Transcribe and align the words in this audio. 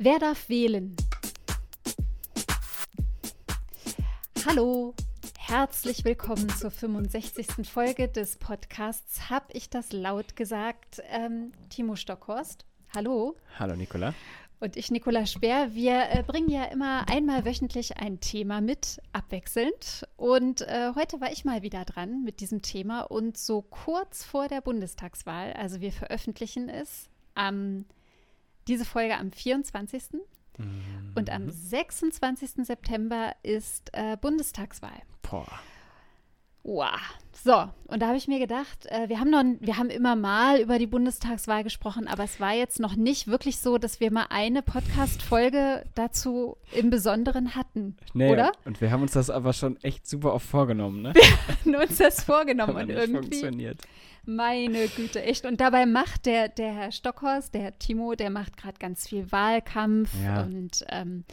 Wer 0.00 0.20
darf 0.20 0.48
wählen? 0.48 0.94
Hallo, 4.46 4.94
herzlich 5.36 6.04
willkommen 6.04 6.48
zur 6.50 6.70
65. 6.70 7.68
Folge 7.68 8.06
des 8.06 8.36
Podcasts. 8.36 9.28
Hab 9.28 9.52
ich 9.52 9.70
das 9.70 9.92
laut 9.92 10.36
gesagt? 10.36 11.02
Ähm, 11.10 11.50
Timo 11.68 11.96
Stockhorst. 11.96 12.64
Hallo. 12.94 13.34
Hallo, 13.58 13.74
Nicola. 13.74 14.14
Und 14.60 14.76
ich, 14.76 14.92
Nicola 14.92 15.26
Speer. 15.26 15.74
Wir 15.74 16.10
äh, 16.10 16.22
bringen 16.22 16.48
ja 16.48 16.66
immer 16.66 17.08
einmal 17.08 17.44
wöchentlich 17.44 17.96
ein 17.96 18.20
Thema 18.20 18.60
mit, 18.60 19.00
abwechselnd. 19.12 20.06
Und 20.16 20.60
äh, 20.60 20.92
heute 20.94 21.20
war 21.20 21.32
ich 21.32 21.44
mal 21.44 21.62
wieder 21.62 21.84
dran 21.84 22.22
mit 22.22 22.38
diesem 22.38 22.62
Thema. 22.62 23.00
Und 23.00 23.36
so 23.36 23.62
kurz 23.62 24.24
vor 24.24 24.46
der 24.46 24.60
Bundestagswahl, 24.60 25.54
also 25.54 25.80
wir 25.80 25.90
veröffentlichen 25.90 26.68
es 26.68 27.10
am, 27.34 27.84
diese 28.68 28.84
Folge 28.84 29.16
am 29.16 29.32
24. 29.32 30.02
Mhm. 30.58 31.12
Und 31.14 31.30
am 31.30 31.50
26. 31.50 32.66
September 32.66 33.32
ist 33.42 33.90
äh, 33.92 34.16
Bundestagswahl. 34.16 35.02
Boah. 35.22 35.46
Wow. 36.64 36.98
So, 37.32 37.54
und 37.86 38.02
da 38.02 38.08
habe 38.08 38.16
ich 38.16 38.26
mir 38.26 38.40
gedacht, 38.40 38.86
äh, 38.86 39.08
wir 39.08 39.20
haben 39.20 39.30
noch, 39.30 39.44
wir 39.60 39.78
haben 39.78 39.90
immer 39.90 40.16
mal 40.16 40.60
über 40.60 40.78
die 40.78 40.88
Bundestagswahl 40.88 41.62
gesprochen, 41.62 42.08
aber 42.08 42.24
es 42.24 42.40
war 42.40 42.52
jetzt 42.52 42.80
noch 42.80 42.96
nicht 42.96 43.28
wirklich 43.28 43.58
so, 43.58 43.78
dass 43.78 44.00
wir 44.00 44.12
mal 44.12 44.26
eine 44.28 44.60
Podcast-Folge 44.60 45.84
dazu 45.94 46.56
im 46.74 46.90
Besonderen 46.90 47.54
hatten, 47.54 47.96
nee, 48.12 48.30
oder? 48.30 48.52
Und 48.64 48.80
wir 48.80 48.90
haben 48.90 49.02
uns 49.02 49.12
das 49.12 49.30
aber 49.30 49.52
schon 49.52 49.76
echt 49.82 50.06
super 50.06 50.34
oft 50.34 50.46
vorgenommen, 50.46 51.00
ne? 51.00 51.14
Wir 51.14 51.78
haben 51.78 51.88
uns 51.88 51.98
das 51.98 52.24
vorgenommen 52.24 52.76
und 52.76 52.90
irgendwie. 52.90 53.12
funktioniert. 53.14 53.80
Meine 54.28 54.88
Güte, 54.88 55.22
echt. 55.22 55.46
Und 55.46 55.58
dabei 55.60 55.86
macht 55.86 56.26
der, 56.26 56.48
der 56.50 56.72
Herr 56.74 56.92
Stockhorst, 56.92 57.54
der 57.54 57.62
Herr 57.62 57.78
Timo, 57.78 58.14
der 58.14 58.28
macht 58.28 58.58
gerade 58.58 58.78
ganz 58.78 59.08
viel 59.08 59.32
Wahlkampf 59.32 60.10
Ja. 60.22 60.42
und 60.42 60.84
ähm, 60.90 61.24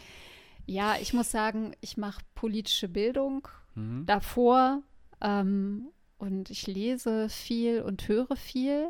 ja, 0.65 0.95
ich 1.01 1.13
muss 1.13 1.29
sagen, 1.29 1.73
ich 1.81 1.97
mache 1.97 2.21
politische 2.35 2.87
Bildung 2.87 3.47
Mhm. 3.75 4.05
davor 4.05 4.81
ähm, 5.19 5.87
und 6.17 6.49
ich 6.49 6.65
lese 6.67 7.27
viel 7.27 7.81
und 7.81 8.07
höre 8.07 8.37
viel. 8.37 8.87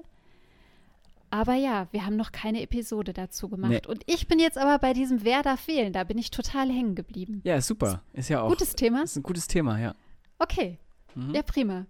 Aber 1.31 1.55
ja, 1.55 1.87
wir 1.91 2.05
haben 2.05 2.15
noch 2.15 2.31
keine 2.31 2.61
Episode 2.61 3.11
dazu 3.11 3.49
gemacht. 3.49 3.71
Nee. 3.71 3.81
Und 3.87 4.03
ich 4.05 4.27
bin 4.27 4.37
jetzt 4.39 4.59
aber 4.59 4.77
bei 4.77 4.93
diesem 4.93 5.23
Wer 5.25 5.41
darf 5.41 5.67
wählen, 5.67 5.91
da 5.91 6.03
bin 6.03 6.19
ich 6.19 6.29
total 6.29 6.69
hängen 6.69 6.93
geblieben. 6.93 7.41
Ja, 7.43 7.59
super. 7.59 8.03
Ist 8.13 8.29
ja 8.29 8.41
auch. 8.41 8.49
Gutes 8.49 8.75
Thema? 8.75 9.01
Ist 9.01 9.15
ein 9.17 9.23
gutes 9.23 9.47
Thema, 9.47 9.79
ja. 9.79 9.95
Okay, 10.37 10.77
Mhm. 11.15 11.33
ja 11.33 11.41
prima. 11.41 11.87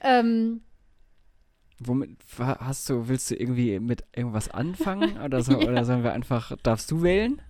Ähm, 0.00 0.60
Womit 1.80 2.10
hast 2.38 2.88
du, 2.90 3.08
willst 3.08 3.30
du 3.30 3.36
irgendwie 3.36 3.78
mit 3.80 4.04
irgendwas 4.14 4.48
anfangen? 4.48 5.16
Oder, 5.24 5.42
so, 5.42 5.58
oder 5.58 5.84
sollen 5.84 6.02
wir 6.02 6.12
einfach, 6.12 6.56
darfst 6.62 6.90
du 6.90 7.02
wählen? 7.02 7.40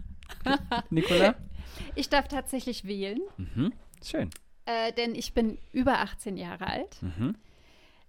Nicola? 0.91 1.35
ich 1.95 2.09
darf 2.09 2.29
tatsächlich 2.29 2.87
wählen, 2.87 3.21
Mhm. 3.37 3.73
Schön. 4.05 4.31
äh, 4.67 4.93
denn 4.93 5.15
ich 5.15 5.33
bin 5.35 5.59
über 5.73 5.99
18 6.01 6.37
Jahre 6.37 6.67
alt. 6.67 7.03
Mhm. 7.03 7.37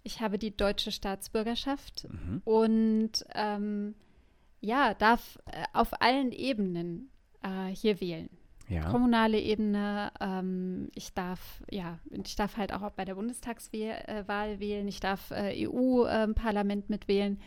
Ich 0.04 0.22
habe 0.22 0.38
die 0.38 0.56
deutsche 0.56 0.92
Staatsbürgerschaft 0.92 2.08
Mhm. 2.10 2.42
und 2.46 3.26
ähm, 3.34 3.96
ja, 4.62 4.94
darf 4.94 5.40
äh, 5.46 5.64
auf 5.74 6.02
allen 6.02 6.32
Ebenen 6.32 7.10
äh, 7.44 7.68
hier 7.74 8.02
wählen. 8.02 8.30
Ja. 8.70 8.88
Kommunale 8.90 9.40
Ebene, 9.40 10.12
ähm, 10.22 10.90
ich 10.94 11.14
darf, 11.14 11.64
ja, 11.72 11.98
ich 12.12 12.36
darf 12.36 12.56
halt 12.56 12.72
auch 12.72 12.88
bei 12.92 13.04
der 13.04 13.16
Bundestagswahl 13.16 14.28
äh, 14.28 14.60
wählen, 14.60 14.88
ich 14.88 15.00
darf 15.00 15.32
äh, 15.32 15.68
EU-Parlament 15.68 16.90
mitwählen. 16.90 17.40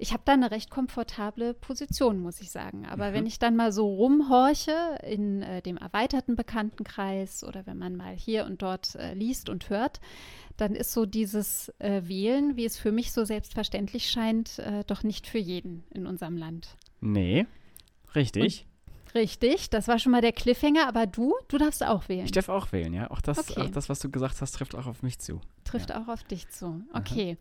Ich 0.00 0.12
habe 0.12 0.22
da 0.24 0.32
eine 0.34 0.52
recht 0.52 0.70
komfortable 0.70 1.54
Position, 1.54 2.20
muss 2.20 2.40
ich 2.40 2.50
sagen. 2.52 2.86
Aber 2.86 3.10
Mhm. 3.10 3.14
wenn 3.14 3.26
ich 3.26 3.40
dann 3.40 3.56
mal 3.56 3.72
so 3.72 3.92
rumhorche 3.92 4.96
in 5.02 5.42
äh, 5.42 5.60
dem 5.60 5.76
erweiterten 5.76 6.36
Bekanntenkreis 6.36 7.42
oder 7.42 7.66
wenn 7.66 7.78
man 7.78 7.96
mal 7.96 8.14
hier 8.14 8.46
und 8.46 8.62
dort 8.62 8.94
äh, 8.94 9.12
liest 9.14 9.48
und 9.48 9.68
hört, 9.70 10.00
dann 10.56 10.74
ist 10.76 10.92
so 10.92 11.04
dieses 11.04 11.70
äh, 11.80 12.02
Wählen, 12.04 12.56
wie 12.56 12.64
es 12.64 12.78
für 12.78 12.92
mich 12.92 13.12
so 13.12 13.24
selbstverständlich 13.24 14.08
scheint, 14.08 14.60
äh, 14.60 14.84
doch 14.86 15.02
nicht 15.02 15.26
für 15.26 15.38
jeden 15.38 15.82
in 15.90 16.06
unserem 16.06 16.36
Land. 16.36 16.76
Nee. 17.00 17.46
Richtig. 18.14 18.66
Richtig, 19.14 19.70
das 19.70 19.88
war 19.88 19.98
schon 19.98 20.12
mal 20.12 20.20
der 20.20 20.32
Cliffhanger, 20.32 20.86
aber 20.86 21.06
du, 21.06 21.34
du 21.48 21.58
darfst 21.58 21.82
auch 21.84 22.08
wählen. 22.08 22.24
ich 22.24 22.32
darf 22.32 22.48
auch 22.48 22.72
wählen, 22.72 22.92
ja. 22.92 23.10
Auch 23.10 23.20
das, 23.20 23.38
Okay. 23.38 23.60
auch 23.62 23.70
das, 23.70 23.88
was 23.88 24.00
du 24.00 24.10
gesagt 24.10 24.40
hast, 24.40 24.52
trifft 24.52 24.74
auch 24.74 24.86
auf 24.86 25.02
mich 25.02 25.18
zu. 25.18 25.40
Trifft 25.64 25.94
auch 25.94 26.08
auf 26.08 26.24
dich 26.24 26.48
zu. 26.50 26.82
Okay. 26.92 27.36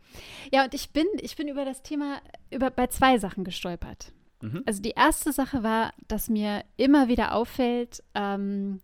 Ja, 0.51 0.63
und 0.65 0.73
ich 0.73 0.91
bin, 0.91 1.05
ich 1.21 1.35
bin 1.35 1.47
über 1.47 1.65
das 1.65 1.81
Thema 1.83 2.19
über, 2.51 2.69
bei 2.69 2.87
zwei 2.87 3.17
Sachen 3.19 3.43
gestolpert. 3.43 4.11
Mhm. 4.41 4.63
Also 4.65 4.81
die 4.81 4.91
erste 4.91 5.31
Sache 5.33 5.63
war, 5.63 5.93
dass 6.07 6.29
mir 6.29 6.63
immer 6.77 7.07
wieder 7.07 7.33
auffällt, 7.33 8.03
ähm, 8.15 8.81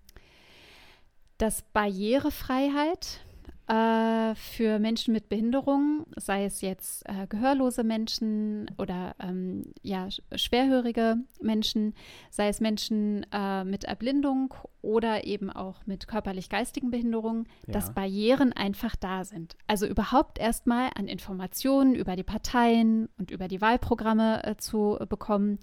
dass 1.38 1.62
Barrierefreiheit 1.74 3.20
äh, 3.68 4.36
für 4.36 4.78
Menschen 4.80 5.14
mit 5.14 5.30
Behinderung, 5.30 6.06
sei 6.18 6.46
es 6.46 6.62
jetzt 6.62 7.04
äh, 7.08 7.28
gehörlose 7.28 7.84
Menschen 7.84 8.70
oder 8.78 9.16
ähm, 9.20 9.74
ja, 9.82 10.06
sch- 10.06 10.22
schwerhörige 10.36 11.18
Menschen, 11.42 11.94
sei 12.30 12.50
es 12.50 12.60
Menschen 12.60 13.26
äh, 13.32 13.64
mit 13.64 13.86
Erblindung 13.86 14.54
oder 14.82 15.24
eben 15.26 15.50
auch 15.50 15.86
mit 15.86 16.08
körperlich-geistigen 16.08 16.92
Behinderungen, 16.92 17.48
dass 17.68 17.88
Ja. 17.88 17.94
Barrieren 17.94 18.52
einfach 18.54 18.96
da 18.98 19.24
sind. 19.24 19.56
Also 19.68 19.86
überhaupt 19.88 20.40
erstmal 20.40 20.90
an 20.96 21.08
Informationen 21.08 21.96
über 21.96 22.16
die 22.18 22.24
Parteien 22.24 23.08
und 23.18 23.32
über 23.32 23.48
die 23.48 23.62
Wahlprogramme 23.62 24.44
äh, 24.44 24.58
zu 24.58 24.98
äh, 25.00 25.06
bekommen. 25.06 25.58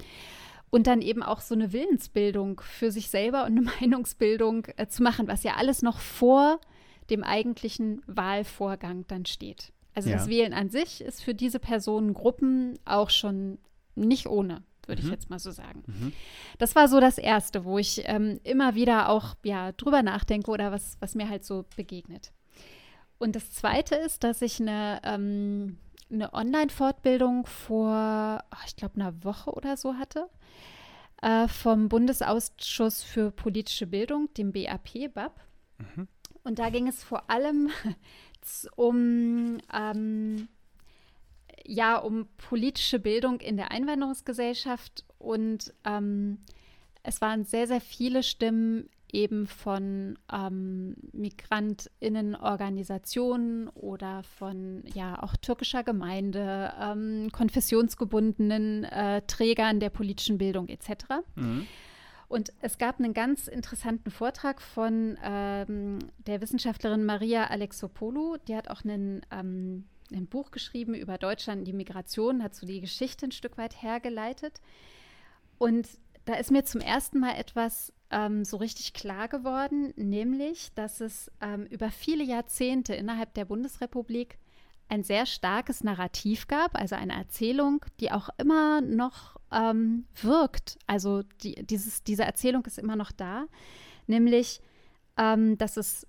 Und 0.72 0.86
dann 0.86 1.02
eben 1.02 1.22
auch 1.24 1.40
so 1.40 1.54
eine 1.56 1.72
Willensbildung 1.72 2.60
für 2.60 2.92
sich 2.92 3.10
selber 3.10 3.44
und 3.44 3.58
eine 3.58 3.62
Meinungsbildung 3.80 4.66
äh, 4.76 4.86
zu 4.86 5.02
machen, 5.02 5.28
was 5.28 5.42
ja 5.42 5.54
alles 5.56 5.82
noch 5.82 5.98
vor 5.98 6.60
dem 7.10 7.24
eigentlichen 7.24 8.02
Wahlvorgang 8.06 9.04
dann 9.08 9.26
steht. 9.26 9.72
Also 9.94 10.08
Ja. 10.10 10.16
das 10.16 10.28
Wählen 10.28 10.52
an 10.54 10.70
sich 10.70 11.00
ist 11.00 11.22
für 11.22 11.34
diese 11.34 11.58
Personengruppen 11.58 12.78
auch 12.84 13.10
schon 13.10 13.58
nicht 13.96 14.26
ohne, 14.28 14.62
würde 14.86 15.00
ich 15.02 15.06
Mhm. 15.08 15.12
jetzt 15.12 15.30
mal 15.30 15.38
so 15.38 15.50
sagen. 15.50 15.82
Mhm. 15.86 16.12
Das 16.58 16.74
war 16.76 16.88
so 16.88 17.00
das 17.00 17.18
Erste, 17.18 17.64
wo 17.64 17.76
ich 17.78 18.02
ähm, 18.06 18.40
immer 18.44 18.74
wieder 18.74 19.08
auch 19.08 19.34
ja, 19.42 19.72
drüber 19.72 20.02
nachdenke 20.02 20.50
oder 20.50 20.70
was, 20.72 20.96
was 21.00 21.14
mir 21.14 21.28
halt 21.28 21.44
so 21.44 21.64
begegnet. 21.76 22.32
Und 23.18 23.36
das 23.36 23.50
Zweite 23.50 23.96
ist, 23.96 24.24
dass 24.24 24.40
ich 24.42 24.60
eine, 24.60 25.00
ähm, 25.04 25.78
eine 26.10 26.32
Online-Fortbildung 26.32 27.44
vor, 27.46 27.90
ach, 28.48 28.66
ich 28.66 28.76
glaube, 28.76 28.94
einer 28.94 29.22
Woche 29.24 29.50
oder 29.52 29.76
so 29.76 29.94
hatte 29.94 30.28
äh, 31.20 31.46
vom 31.48 31.88
Bundesausschuss 31.90 33.02
für 33.02 33.30
politische 33.30 33.86
Bildung, 33.86 34.32
dem 34.34 34.52
BAP, 34.52 35.08
BAP. 35.12 35.38
Mhm. 35.78 36.08
Und 36.42 36.58
da 36.58 36.70
ging 36.70 36.88
es 36.88 37.02
vor 37.02 37.30
allem 37.30 37.70
um, 38.76 39.58
ähm, 39.72 40.48
ja, 41.64 41.98
um 41.98 42.26
politische 42.36 42.98
Bildung 42.98 43.40
in 43.40 43.56
der 43.56 43.70
Einwanderungsgesellschaft 43.70 45.04
und 45.18 45.72
ähm, 45.84 46.38
es 47.02 47.20
waren 47.20 47.44
sehr, 47.44 47.66
sehr 47.66 47.80
viele 47.80 48.22
Stimmen 48.22 48.88
eben 49.12 49.46
von 49.46 50.18
ähm, 50.32 50.96
Migrantinnenorganisationen 51.12 53.68
oder 53.68 54.22
von 54.22 54.82
ja 54.94 55.22
auch 55.22 55.36
türkischer 55.36 55.82
Gemeinde, 55.82 56.72
ähm, 56.80 57.28
konfessionsgebundenen 57.32 58.84
äh, 58.84 59.20
Trägern 59.26 59.80
der 59.80 59.90
politischen 59.90 60.38
Bildung 60.38 60.68
etc. 60.68 60.90
Mhm. 61.34 61.66
Und 62.30 62.52
es 62.60 62.78
gab 62.78 63.00
einen 63.00 63.12
ganz 63.12 63.48
interessanten 63.48 64.12
Vortrag 64.12 64.62
von 64.62 65.18
ähm, 65.20 65.98
der 66.28 66.40
Wissenschaftlerin 66.40 67.04
Maria 67.04 67.48
Alexopoulou. 67.48 68.36
Die 68.46 68.54
hat 68.54 68.70
auch 68.70 68.84
einen, 68.84 69.26
ähm, 69.32 69.86
ein 70.12 70.28
Buch 70.28 70.52
geschrieben 70.52 70.94
über 70.94 71.18
Deutschland 71.18 71.66
die 71.66 71.72
Migration, 71.72 72.44
hat 72.44 72.54
so 72.54 72.68
die 72.68 72.80
Geschichte 72.80 73.26
ein 73.26 73.32
Stück 73.32 73.58
weit 73.58 73.82
hergeleitet. 73.82 74.60
Und 75.58 75.88
da 76.24 76.34
ist 76.34 76.52
mir 76.52 76.64
zum 76.64 76.80
ersten 76.80 77.18
Mal 77.18 77.34
etwas 77.34 77.92
ähm, 78.12 78.44
so 78.44 78.58
richtig 78.58 78.92
klar 78.92 79.26
geworden, 79.26 79.92
nämlich, 79.96 80.72
dass 80.74 81.00
es 81.00 81.32
ähm, 81.40 81.66
über 81.66 81.90
viele 81.90 82.22
Jahrzehnte 82.22 82.94
innerhalb 82.94 83.34
der 83.34 83.46
Bundesrepublik 83.46 84.38
ein 84.88 85.02
sehr 85.02 85.26
starkes 85.26 85.82
Narrativ 85.82 86.46
gab, 86.46 86.76
also 86.78 86.94
eine 86.94 87.14
Erzählung, 87.14 87.84
die 87.98 88.12
auch 88.12 88.28
immer 88.38 88.82
noch 88.82 89.39
ähm, 89.52 90.06
wirkt. 90.20 90.78
Also 90.86 91.22
die, 91.42 91.54
dieses, 91.66 92.02
diese 92.02 92.24
Erzählung 92.24 92.64
ist 92.66 92.78
immer 92.78 92.96
noch 92.96 93.12
da, 93.12 93.46
nämlich, 94.06 94.60
ähm, 95.16 95.58
dass 95.58 95.76
es 95.76 96.06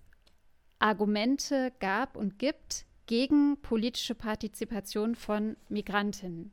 Argumente 0.79 1.71
gab 1.79 2.15
und 2.15 2.39
gibt 2.39 2.85
gegen 3.05 3.57
politische 3.61 4.15
Partizipation 4.15 5.15
von 5.15 5.57
Migrantinnen. 5.69 6.51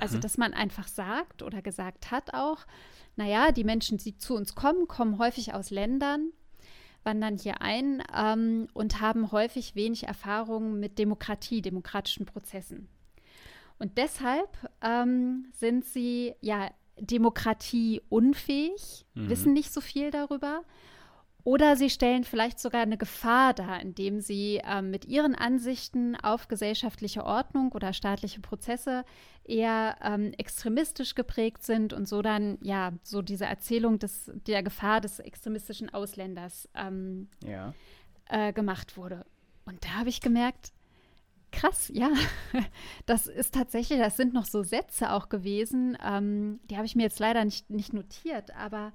Also, 0.00 0.16
Mhm. 0.16 0.20
dass 0.20 0.36
man 0.36 0.52
einfach 0.52 0.86
sagt 0.86 1.42
oder 1.42 1.62
gesagt 1.62 2.10
hat 2.10 2.34
auch, 2.34 2.66
naja, 3.16 3.52
die 3.52 3.64
Menschen, 3.64 3.98
die 3.98 4.16
zu 4.16 4.34
uns 4.34 4.54
kommen, 4.54 4.86
kommen 4.86 5.18
häufig 5.18 5.54
aus 5.54 5.70
Ländern, 5.70 6.32
wandern 7.04 7.38
hier 7.38 7.62
ein 7.62 8.02
ähm, 8.14 8.68
und 8.74 9.00
haben 9.00 9.32
häufig 9.32 9.74
wenig 9.74 10.04
Erfahrung 10.04 10.78
mit 10.78 10.98
Demokratie, 10.98 11.62
demokratischen 11.62 12.26
Prozessen. 12.26 12.88
Und 13.78 13.98
deshalb 13.98 14.48
ähm, 14.82 15.46
sind 15.52 15.84
sie 15.84 16.34
ja 16.40 16.70
demokratieunfähig, 17.00 19.04
Mhm. 19.14 19.28
wissen 19.28 19.52
nicht 19.52 19.72
so 19.72 19.80
viel 19.80 20.10
darüber. 20.10 20.62
Oder 21.44 21.76
sie 21.76 21.88
stellen 21.88 22.24
vielleicht 22.24 22.58
sogar 22.58 22.82
eine 22.82 22.98
Gefahr 22.98 23.54
dar, 23.54 23.80
indem 23.80 24.20
sie 24.20 24.60
ähm, 24.64 24.90
mit 24.90 25.06
ihren 25.06 25.34
Ansichten 25.34 26.14
auf 26.16 26.48
gesellschaftliche 26.48 27.24
Ordnung 27.24 27.72
oder 27.72 27.92
staatliche 27.94 28.40
Prozesse 28.40 29.04
eher 29.44 29.96
ähm, 30.02 30.32
extremistisch 30.36 31.14
geprägt 31.14 31.62
sind 31.62 31.94
und 31.94 32.06
so 32.06 32.20
dann, 32.20 32.58
ja, 32.60 32.92
so 33.02 33.22
diese 33.22 33.46
Erzählung 33.46 33.98
des, 33.98 34.30
der 34.46 34.62
Gefahr 34.62 35.00
des 35.00 35.20
extremistischen 35.20 35.88
Ausländers 35.94 36.68
ähm, 36.74 37.28
Ja. 37.46 37.72
äh, 38.28 38.52
gemacht 38.52 38.98
wurde. 38.98 39.24
Und 39.64 39.82
da 39.84 39.90
habe 40.00 40.10
ich 40.10 40.20
gemerkt, 40.20 40.72
krass, 41.52 41.90
ja, 41.94 42.10
das 43.06 43.26
ist 43.26 43.54
tatsächlich, 43.54 43.98
das 43.98 44.16
sind 44.16 44.34
noch 44.34 44.44
so 44.46 44.62
Sätze 44.62 45.12
auch 45.12 45.28
gewesen, 45.28 45.96
ähm, 46.04 46.60
die 46.70 46.76
habe 46.76 46.86
ich 46.86 46.96
mir 46.96 47.02
jetzt 47.02 47.18
leider 47.20 47.44
nicht, 47.44 47.70
nicht 47.70 47.92
notiert, 47.92 48.54
aber 48.54 48.92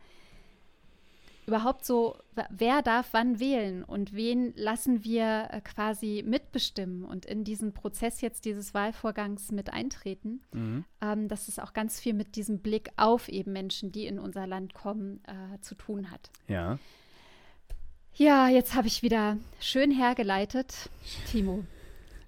überhaupt 1.46 1.84
so, 1.84 2.16
wer 2.50 2.82
darf 2.82 3.10
wann 3.12 3.40
wählen 3.40 3.84
und 3.84 4.14
wen 4.14 4.54
lassen 4.56 5.04
wir 5.04 5.50
äh, 5.52 5.60
quasi 5.62 6.24
mitbestimmen 6.26 7.04
und 7.04 7.26
in 7.26 7.44
diesen 7.44 7.74
Prozess 7.74 8.22
jetzt 8.22 8.46
dieses 8.46 8.74
Wahlvorgangs 8.74 9.52
mit 9.52 9.74
eintreten, 9.74 10.42
Mhm. 10.54 10.86
ähm, 11.02 11.28
dass 11.28 11.50
es 11.50 11.60
auch 11.60 11.74
ganz 11.74 12.00
viel 12.00 12.14
mit 12.14 12.38
diesem 12.38 12.60
Blick 12.60 12.92
auf 12.96 13.28
eben 13.28 13.52
Menschen, 13.52 13.92
die 13.92 14.06
in 14.08 14.20
unser 14.20 14.48
Land 14.48 14.74
kommen, 14.74 15.22
äh, 15.26 15.60
zu 15.60 15.76
tun 15.76 16.12
hat. 16.12 16.30
Ja. 16.48 16.80
Ja, 18.16 18.48
jetzt 18.48 18.76
habe 18.76 18.88
ich 18.88 19.02
wieder 19.02 19.38
schön 19.60 19.90
hergeleitet. 19.92 20.90
Timo, 21.32 21.66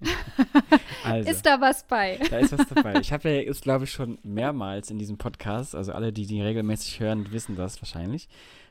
Also. 1.04 1.30
ist 1.30 1.46
da 1.46 1.60
was 1.60 1.86
bei? 1.86 2.18
Da 2.30 2.38
ist 2.38 2.58
was 2.58 2.66
dabei. 2.66 2.98
Ich 3.00 3.12
habe 3.12 3.28
ja 3.30 3.36
jetzt, 3.42 3.62
glaube 3.62 3.84
ich, 3.84 3.92
schon 3.92 4.18
mehrmals 4.24 4.90
in 4.90 4.98
diesem 4.98 5.18
Podcast, 5.18 5.76
also 5.76 5.92
alle, 5.92 6.12
die 6.12 6.26
die 6.26 6.42
regelmäßig 6.42 6.98
hören, 6.98 7.30
wissen 7.30 7.54
das 7.54 7.80
wahrscheinlich, 7.80 8.28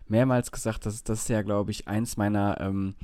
mehrmals 0.10 0.52
gesagt, 0.52 0.86
dass 0.86 1.02
das 1.04 1.30
ja, 1.30 1.42
glaube 1.44 1.72
ich, 1.72 1.88
eins 1.88 2.18
meiner, 2.18 2.60
ähm, 2.60 2.96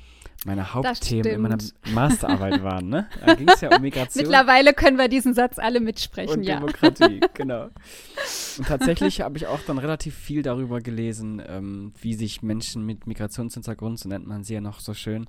meiner 0.46 0.74
Hauptthemen 0.74 1.32
in 1.32 1.42
meiner. 1.42 1.58
Masterarbeit 1.94 2.64
waren. 2.64 2.90
Ne? 2.90 3.08
Da 3.24 3.36
ging 3.36 3.48
es 3.48 3.62
ja 3.62 3.76
um 3.76 3.82
Migration 3.82 4.24
Mittlerweile 4.24 4.74
können 4.74 4.98
wir 4.98 5.08
diesen 5.08 5.34
Satz 5.34 5.60
alle 5.60 5.80
mitsprechen, 5.80 6.40
und 6.40 6.44
ja. 6.44 6.56
Demokratie, 6.56 7.20
genau. 7.34 7.66
Und 8.58 8.68
tatsächlich 8.68 9.22
habe 9.22 9.38
ich 9.38 9.48
auch 9.48 9.60
dann 9.68 9.78
relativ 9.78 10.16
viel 10.16 10.42
darüber 10.42 10.82
gelesen, 10.82 11.42
ähm, 11.46 11.94
wie 12.02 12.16
sich 12.16 12.42
Menschen 12.42 12.86
mit 12.86 13.06
Migrationshintergrund, 13.06 14.00
so 14.00 14.10
nennt 14.10 14.26
man 14.26 14.44
sie 14.44 14.56
ja 14.56 14.62
noch 14.62 14.80
so 14.80 14.94
schön, 14.94 15.28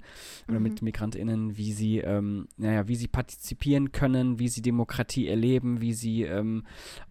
oder 0.49 0.59
Mhm. 0.59 0.63
mit 0.63 0.83
MigrantInnen, 0.83 1.57
wie 1.57 1.73
sie, 1.73 1.99
ähm, 1.99 2.49
naja, 2.57 2.89
wie 2.89 2.97
sie 2.97 3.09
partizipieren 3.09 3.93
können, 3.93 4.39
wie 4.39 4.49
sie 4.49 4.63
Demokratie 4.63 5.29
erleben, 5.29 5.81
wie 5.81 5.93
sie 5.93 6.23
ähm, 6.23 6.65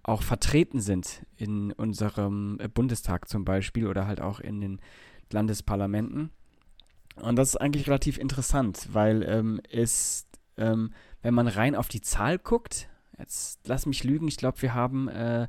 auch 0.03 0.23
vertreten 0.23 0.81
sind 0.81 1.23
in 1.37 1.71
unserem 1.71 2.57
äh, 2.59 2.67
Bundestag 2.67 3.29
zum 3.29 3.45
Beispiel 3.45 3.87
oder 3.87 4.07
halt 4.07 4.21
auch 4.21 4.39
in 4.39 4.59
den 4.59 4.81
Landesparlamenten. 5.31 6.31
Und 7.15 7.35
das 7.35 7.49
ist 7.49 7.55
eigentlich 7.57 7.87
relativ 7.87 8.17
interessant, 8.17 8.87
weil 8.91 9.23
ähm, 9.23 9.61
es, 9.69 10.27
ähm, 10.57 10.91
wenn 11.21 11.33
man 11.33 11.47
rein 11.47 11.75
auf 11.75 11.87
die 11.87 12.01
Zahl 12.01 12.37
guckt, 12.39 12.87
jetzt 13.19 13.59
lass 13.67 13.85
mich 13.85 14.03
lügen, 14.03 14.27
ich 14.27 14.37
glaube, 14.37 14.61
wir 14.61 14.73
haben 14.73 15.07
äh, 15.09 15.47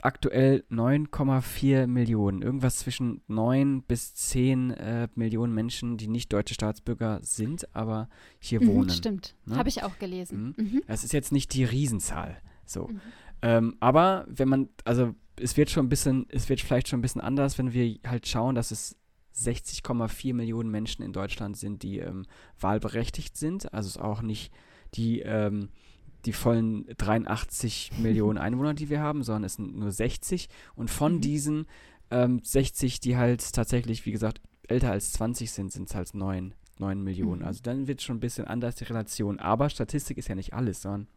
aktuell 0.00 0.64
9,4 0.70 1.86
Millionen, 1.86 2.42
irgendwas 2.42 2.78
zwischen 2.78 3.22
9 3.28 3.82
bis 3.82 4.14
10 4.14 4.70
äh, 4.72 5.08
Millionen 5.14 5.54
Menschen, 5.54 5.96
die 5.96 6.08
nicht 6.08 6.32
deutsche 6.32 6.54
Staatsbürger 6.54 7.20
sind, 7.22 7.74
aber 7.74 8.08
hier 8.38 8.60
Mhm, 8.62 8.66
wohnen. 8.68 8.90
stimmt, 8.90 9.36
ne? 9.44 9.56
habe 9.56 9.68
ich 9.68 9.82
auch 9.82 9.98
gelesen. 9.98 10.54
Mhm. 10.56 10.82
Es 10.86 11.04
ist 11.04 11.12
jetzt 11.12 11.32
nicht 11.32 11.52
die 11.54 11.64
Riesenzahl. 11.64 12.38
So. 12.64 12.88
Mhm. 12.88 13.00
Ähm, 13.42 13.76
aber 13.80 14.24
wenn 14.28 14.48
man, 14.48 14.68
also 14.84 15.14
es 15.36 15.56
wird 15.56 15.70
schon 15.70 15.86
ein 15.86 15.88
bisschen, 15.88 16.26
es 16.30 16.48
wird 16.48 16.60
vielleicht 16.60 16.88
schon 16.88 16.98
ein 16.98 17.02
bisschen 17.02 17.20
anders, 17.20 17.58
wenn 17.58 17.72
wir 17.72 17.98
halt 18.06 18.26
schauen, 18.26 18.54
dass 18.54 18.70
es 18.70 18.96
60,4 19.36 20.34
Millionen 20.34 20.70
Menschen 20.70 21.02
in 21.02 21.12
Deutschland 21.12 21.56
sind, 21.56 21.82
die 21.82 21.98
ähm, 21.98 22.26
wahlberechtigt 22.60 23.36
sind. 23.36 23.72
Also 23.72 23.88
es 23.88 23.96
ist 23.96 24.02
auch 24.02 24.22
nicht 24.22 24.52
die, 24.94 25.20
ähm, 25.20 25.70
die 26.24 26.32
vollen 26.32 26.86
83 26.98 27.92
Millionen 27.98 28.38
Einwohner, 28.38 28.74
die 28.74 28.90
wir 28.90 29.00
haben, 29.00 29.22
sondern 29.22 29.44
es 29.44 29.54
sind 29.54 29.76
nur 29.76 29.90
60. 29.90 30.48
Und 30.74 30.90
von 30.90 31.14
Mhm. 31.16 31.20
diesen 31.20 31.66
ähm, 32.10 32.40
60, 32.44 33.00
die 33.00 33.16
halt 33.16 33.52
tatsächlich, 33.52 34.04
wie 34.06 34.12
gesagt, 34.12 34.40
älter 34.68 34.90
als 34.92 35.12
20 35.12 35.50
sind, 35.50 35.72
sind 35.72 35.88
es 35.88 35.94
halt 35.94 36.14
9, 36.14 36.54
9 36.78 37.02
Millionen. 37.02 37.40
Mhm. 37.40 37.46
Also 37.46 37.60
dann 37.62 37.86
wird 37.86 38.00
es 38.00 38.04
schon 38.04 38.16
ein 38.18 38.20
bisschen 38.20 38.46
anders, 38.46 38.76
die 38.76 38.84
Relation. 38.84 39.38
Aber 39.40 39.70
Statistik 39.70 40.18
ist 40.18 40.28
ja 40.28 40.34
nicht 40.34 40.52
alles, 40.52 40.82
sondern 40.82 41.08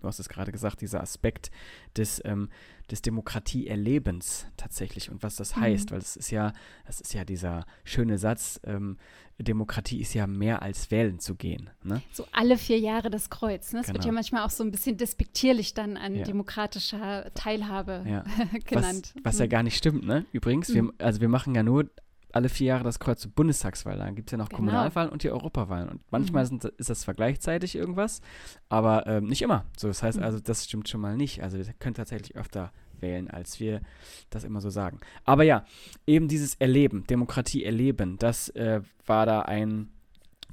du 0.00 0.06
hast 0.08 0.18
es 0.18 0.28
gerade 0.28 0.52
gesagt, 0.52 0.80
dieser 0.80 1.00
Aspekt 1.00 1.50
des, 1.96 2.20
ähm, 2.24 2.48
des 2.90 3.02
Demokratieerlebens 3.02 4.46
tatsächlich 4.56 5.10
und 5.10 5.22
was 5.22 5.36
das 5.36 5.56
Mhm. 5.56 5.60
heißt, 5.60 5.90
weil 5.92 5.98
es 5.98 6.16
ist 6.16 6.30
ja, 6.30 6.52
das 6.86 7.00
ist 7.00 7.14
ja 7.14 7.24
dieser 7.24 7.64
schöne 7.84 8.18
Satz, 8.18 8.60
ähm, 8.64 8.96
Demokratie 9.38 10.00
ist 10.02 10.12
ja 10.12 10.26
mehr 10.26 10.60
als 10.60 10.90
wählen 10.90 11.18
zu 11.18 11.34
gehen. 11.34 11.70
Ne? 11.82 12.02
So 12.12 12.26
alle 12.32 12.58
vier 12.58 12.78
Jahre 12.78 13.08
das 13.10 13.30
Kreuz. 13.30 13.72
Ne? 13.72 13.80
Es 13.80 13.86
wird 13.86 13.96
Genau. 13.98 14.06
ja 14.08 14.12
manchmal 14.12 14.44
auch 14.44 14.50
so 14.50 14.62
ein 14.62 14.70
bisschen 14.70 14.98
despektierlich 14.98 15.72
dann 15.72 15.96
an 15.96 16.14
Ja. 16.14 16.24
demokratischer 16.24 17.32
Teilhabe 17.34 18.04
Ja. 18.06 18.24
genannt. 18.66 19.12
Was, 19.14 19.24
was 19.24 19.38
ja 19.38 19.46
Mhm. 19.46 19.50
gar 19.50 19.62
nicht 19.62 19.76
stimmt, 19.78 20.04
ne? 20.04 20.26
Übrigens, 20.32 20.74
wir, 20.74 20.82
Mhm. 20.82 20.92
also 20.98 21.22
wir 21.22 21.28
machen 21.30 21.54
ja 21.54 21.62
nur 21.62 21.88
alle 22.34 22.48
vier 22.48 22.68
Jahre 22.68 22.84
das 22.84 22.98
Kreuz 22.98 23.20
zur 23.20 23.30
Bundestagswahl. 23.32 23.96
Dann 23.98 24.14
gibt 24.14 24.28
es 24.28 24.32
ja 24.32 24.38
noch 24.38 24.48
Genau. 24.48 24.58
Kommunalwahlen 24.58 25.10
und 25.10 25.22
die 25.22 25.30
Europawahlen. 25.30 25.88
Und 25.88 26.00
manchmal 26.10 26.44
Mhm. 26.44 26.48
sind, 26.48 26.64
ist 26.64 26.90
das 26.90 27.00
zwar 27.00 27.14
gleichzeitig 27.14 27.74
irgendwas, 27.76 28.20
aber 28.68 29.06
ähm, 29.06 29.24
nicht 29.26 29.42
immer. 29.42 29.64
So, 29.76 29.88
das 29.88 30.02
heißt 30.02 30.18
Mhm. 30.18 30.24
also, 30.24 30.40
das 30.40 30.64
stimmt 30.64 30.88
schon 30.88 31.00
mal 31.00 31.16
nicht. 31.16 31.42
Also 31.42 31.58
wir 31.58 31.64
können 31.78 31.94
tatsächlich 31.94 32.36
öfter 32.36 32.72
wählen, 33.00 33.30
als 33.30 33.60
wir 33.60 33.80
das 34.28 34.44
immer 34.44 34.60
so 34.60 34.68
sagen. 34.70 35.00
Aber 35.24 35.42
ja, 35.42 35.64
eben 36.06 36.28
dieses 36.28 36.54
Erleben, 36.56 37.04
Demokratie 37.06 37.64
erleben, 37.64 38.18
das 38.18 38.50
äh, 38.50 38.82
war 39.06 39.24
da 39.26 39.40
ein 39.42 39.88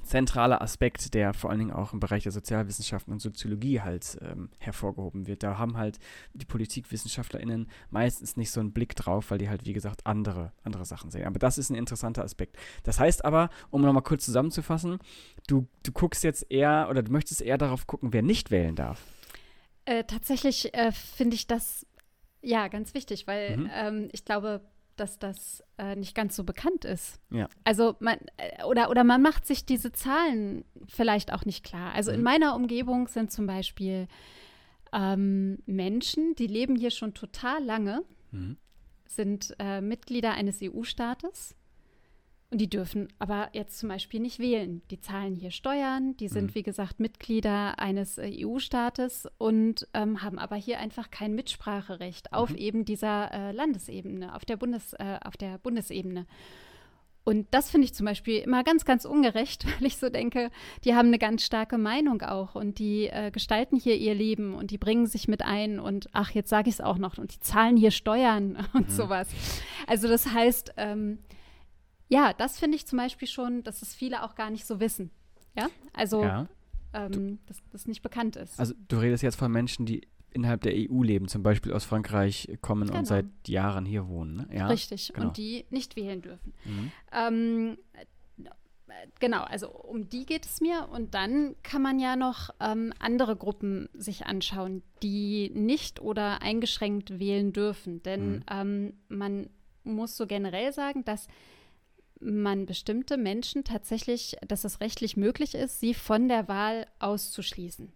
zentraler 0.07 0.61
Aspekt, 0.61 1.13
der 1.13 1.33
vor 1.33 1.49
allen 1.49 1.59
Dingen 1.59 1.71
auch 1.71 1.93
im 1.93 1.99
Bereich 1.99 2.23
der 2.23 2.31
Sozialwissenschaften 2.31 3.13
und 3.13 3.19
Soziologie 3.19 3.81
halt 3.81 4.17
ähm, 4.21 4.49
hervorgehoben 4.59 5.27
wird. 5.27 5.43
Da 5.43 5.57
haben 5.57 5.77
halt 5.77 5.99
die 6.33 6.45
PolitikwissenschaftlerInnen 6.45 7.69
meistens 7.89 8.37
nicht 8.37 8.51
so 8.51 8.59
einen 8.59 8.73
Blick 8.73 8.95
drauf, 8.95 9.31
weil 9.31 9.37
die 9.37 9.49
halt, 9.49 9.65
wie 9.65 9.73
gesagt, 9.73 10.05
andere, 10.05 10.51
andere 10.63 10.85
Sachen 10.85 11.11
sehen. 11.11 11.25
Aber 11.25 11.39
das 11.39 11.57
ist 11.57 11.69
ein 11.69 11.75
interessanter 11.75 12.23
Aspekt. 12.23 12.57
Das 12.83 12.99
heißt 12.99 13.25
aber, 13.25 13.49
um 13.69 13.81
nochmal 13.81 14.03
kurz 14.03 14.25
zusammenzufassen, 14.25 14.99
du, 15.47 15.67
du 15.83 15.91
guckst 15.91 16.23
jetzt 16.23 16.49
eher 16.49 16.87
oder 16.89 17.03
du 17.03 17.11
möchtest 17.11 17.41
eher 17.41 17.57
darauf 17.57 17.87
gucken, 17.87 18.13
wer 18.13 18.21
nicht 18.23 18.51
wählen 18.51 18.75
darf. 18.75 19.01
Äh, 19.85 20.03
tatsächlich 20.03 20.73
äh, 20.73 20.91
finde 20.91 21.35
ich 21.35 21.47
das 21.47 21.85
ja 22.41 22.67
ganz 22.67 22.93
wichtig, 22.93 23.27
weil 23.27 23.57
Mhm. 23.57 23.69
ähm, 23.73 24.09
ich 24.11 24.25
glaube, 24.25 24.61
dass 24.99 25.19
das 25.19 25.63
äh, 25.77 25.95
nicht 25.95 26.15
ganz 26.15 26.35
so 26.35 26.43
bekannt 26.43 26.85
ist. 26.85 27.19
Ja. 27.29 27.47
Also 27.63 27.95
man 27.99 28.17
äh, 28.37 28.63
oder 28.63 28.89
oder 28.89 29.03
man 29.03 29.21
macht 29.21 29.45
sich 29.47 29.65
diese 29.65 29.91
Zahlen 29.91 30.63
vielleicht 30.87 31.31
auch 31.33 31.45
nicht 31.45 31.63
klar. 31.63 31.93
Also 31.93 32.11
in 32.11 32.19
Mhm. 32.19 32.23
meiner 32.23 32.55
Umgebung 32.55 33.07
sind 33.07 33.31
zum 33.31 33.47
Beispiel 33.47 34.07
ähm, 34.93 35.59
Menschen, 35.65 36.35
die 36.35 36.47
leben 36.47 36.75
hier 36.75 36.91
schon 36.91 37.13
total 37.13 37.63
lange, 37.63 38.03
Mhm. 38.31 38.57
sind 39.07 39.55
äh, 39.59 39.81
Mitglieder 39.81 40.31
eines 40.33 40.59
EU-Staates 40.61 41.55
und 42.49 42.59
die 42.61 42.69
dürfen 42.69 43.09
aber 43.19 43.49
jetzt 43.51 43.77
zum 43.79 43.89
Beispiel 43.89 44.21
nicht 44.21 44.39
wählen. 44.39 44.81
Die 44.89 45.01
zahlen 45.01 45.35
hier 45.35 45.51
Steuern, 45.51 46.15
die 46.17 46.29
sind 46.29 46.51
Mhm. 46.51 46.55
wie 46.55 46.63
gesagt 46.63 46.99
Mitglieder 46.99 47.77
eines 47.79 48.17
äh, 48.17 48.31
EU-Staates 48.45 49.27
und 49.37 49.85
ähm, 49.93 50.21
haben 50.23 50.39
aber 50.39 50.55
hier 50.55 50.79
einfach 50.79 51.11
kein 51.11 51.35
Mitspracherecht 51.35 52.31
auf 52.31 52.51
Mhm. 52.51 52.55
eben 52.55 52.85
dieser 52.85 53.33
äh, 53.33 53.51
Landesebene, 53.51 54.33
auf 54.33 54.45
der, 54.45 54.55
Bundes, 54.55 54.93
äh, 54.93 55.17
auf 55.25 55.35
der 55.35 55.57
Bundesebene. 55.57 56.25
Und 57.25 57.45
das 57.51 57.69
finde 57.69 57.83
ich 57.83 57.93
zum 57.93 58.05
Beispiel 58.05 58.37
immer 58.39 58.63
ganz, 58.63 58.85
ganz 58.85 59.03
ungerecht, 59.03 59.65
weil 59.81 59.85
ich 59.87 59.97
so 59.97 60.07
denke, 60.07 60.49
die 60.85 60.95
haben 60.95 61.09
eine 61.09 61.19
ganz 61.19 61.43
starke 61.43 61.77
Meinung 61.77 62.21
auch 62.21 62.55
und 62.55 62.79
die 62.79 63.07
äh, 63.07 63.29
gestalten 63.31 63.75
hier 63.77 63.97
ihr 63.97 64.15
Leben 64.15 64.53
und 64.53 64.71
die 64.71 64.77
bringen 64.77 65.05
sich 65.07 65.27
mit 65.27 65.41
ein 65.41 65.81
und 65.81 66.07
ach, 66.13 66.31
jetzt 66.31 66.49
sage 66.49 66.69
ich 66.69 66.75
es 66.75 66.81
auch 66.81 66.97
noch 66.97 67.17
und 67.17 67.33
die 67.35 67.41
zahlen 67.41 67.75
hier 67.75 67.91
Steuern 67.91 68.55
und 68.73 68.87
Mhm. 68.87 68.93
sowas. 68.93 69.27
Also 69.85 70.07
das 70.07 70.31
heißt, 70.31 70.75
ähm, 70.77 71.19
ja, 72.09 72.33
das 72.33 72.59
finde 72.59 72.75
ich 72.77 72.85
zum 72.87 72.97
Beispiel 72.97 73.27
schon, 73.27 73.63
dass 73.63 73.81
es 73.81 73.93
viele 73.95 74.23
auch 74.23 74.35
gar 74.35 74.49
nicht 74.49 74.65
so 74.65 74.79
wissen. 74.79 75.11
Ja, 75.55 75.69
also 75.93 76.23
Ja. 76.23 76.47
ähm, 76.93 77.39
dass 77.47 77.57
das 77.71 77.87
nicht 77.87 78.01
bekannt 78.01 78.35
ist. 78.35 78.59
Also 78.59 78.73
du 78.87 78.97
redest 78.97 79.23
jetzt 79.23 79.35
von 79.37 79.51
Menschen, 79.51 79.85
die 79.85 80.07
innerhalb 80.31 80.61
der 80.61 80.73
EU 80.75 81.01
leben, 81.03 81.27
zum 81.27 81.41
Beispiel 81.41 81.73
aus 81.73 81.83
Frankreich 81.85 82.47
kommen 82.61 82.87
Genau. 82.87 82.99
und 82.99 83.05
seit 83.05 83.25
Jahren 83.47 83.85
hier 83.85 84.07
wohnen. 84.07 84.37
Ne? 84.37 84.47
Ja. 84.55 84.67
Richtig. 84.67 85.11
genau. 85.13 85.27
Und 85.27 85.37
die 85.37 85.65
nicht 85.71 85.95
wählen 85.95 86.21
dürfen. 86.21 86.53
Mhm. 86.65 86.91
Ähm, 87.11 87.77
äh, 87.93 88.05
genau, 89.19 89.43
also 89.43 89.69
um 89.71 90.09
die 90.09 90.25
geht 90.25 90.45
es 90.45 90.61
mir. 90.61 90.87
Und 90.91 91.13
dann 91.15 91.55
kann 91.63 91.81
man 91.81 91.99
ja 91.99 92.15
noch 92.15 92.51
ähm, 92.59 92.93
andere 92.99 93.35
Gruppen 93.35 93.89
sich 93.93 94.25
anschauen, 94.27 94.83
die 95.01 95.49
nicht 95.55 95.99
oder 96.01 96.41
eingeschränkt 96.41 97.19
wählen 97.19 97.51
dürfen. 97.53 98.03
Denn 98.03 98.29
Mhm. 98.37 98.43
ähm, 98.51 98.93
man 99.09 99.49
muss 99.83 100.15
so 100.17 100.27
generell 100.27 100.71
sagen, 100.73 101.03
dass 101.05 101.27
man 102.19 102.65
bestimmte 102.65 103.17
Menschen 103.17 103.63
tatsächlich, 103.63 104.37
dass 104.47 104.63
es 104.63 104.81
rechtlich 104.81 105.17
möglich 105.17 105.55
ist, 105.55 105.79
sie 105.79 105.93
von 105.93 106.27
der 106.27 106.47
Wahl 106.47 106.87
auszuschließen. 106.99 107.91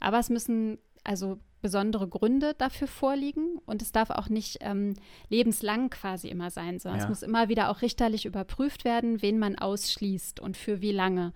Aber 0.00 0.18
es 0.18 0.30
müssen 0.30 0.78
also 1.04 1.38
besondere 1.62 2.08
Gründe 2.08 2.54
dafür 2.56 2.88
vorliegen 2.88 3.58
und 3.66 3.82
es 3.82 3.92
darf 3.92 4.10
auch 4.10 4.28
nicht 4.28 4.58
ähm, 4.60 4.94
lebenslang 5.28 5.90
quasi 5.90 6.28
immer 6.28 6.50
sein, 6.50 6.78
sondern 6.78 7.00
ja. 7.00 7.04
es 7.04 7.08
muss 7.08 7.22
immer 7.22 7.48
wieder 7.48 7.70
auch 7.70 7.82
richterlich 7.82 8.24
überprüft 8.24 8.84
werden, 8.84 9.20
wen 9.20 9.38
man 9.38 9.58
ausschließt 9.58 10.40
und 10.40 10.56
für 10.56 10.80
wie 10.80 10.92
lange. 10.92 11.32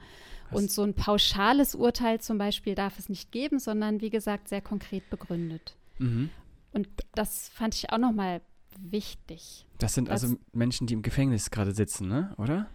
Was? 0.50 0.62
Und 0.62 0.70
so 0.70 0.82
ein 0.82 0.94
pauschales 0.94 1.74
Urteil 1.74 2.20
zum 2.20 2.38
Beispiel 2.38 2.74
darf 2.74 2.98
es 2.98 3.08
nicht 3.08 3.32
geben, 3.32 3.58
sondern 3.58 4.00
wie 4.00 4.10
gesagt 4.10 4.48
sehr 4.48 4.62
konkret 4.62 5.08
begründet. 5.10 5.76
Mhm. 5.98 6.30
Und 6.72 6.88
das 7.14 7.48
fand 7.50 7.74
ich 7.74 7.90
auch 7.90 7.98
nochmal 7.98 8.40
wichtig. 8.80 9.66
Das 9.78 9.94
sind 9.94 10.10
also 10.10 10.36
Menschen, 10.52 10.86
die 10.86 10.94
im 10.94 11.02
Gefängnis 11.02 11.50
gerade 11.50 11.72
sitzen, 11.72 12.08
ne? 12.08 12.34
oder? 12.38 12.66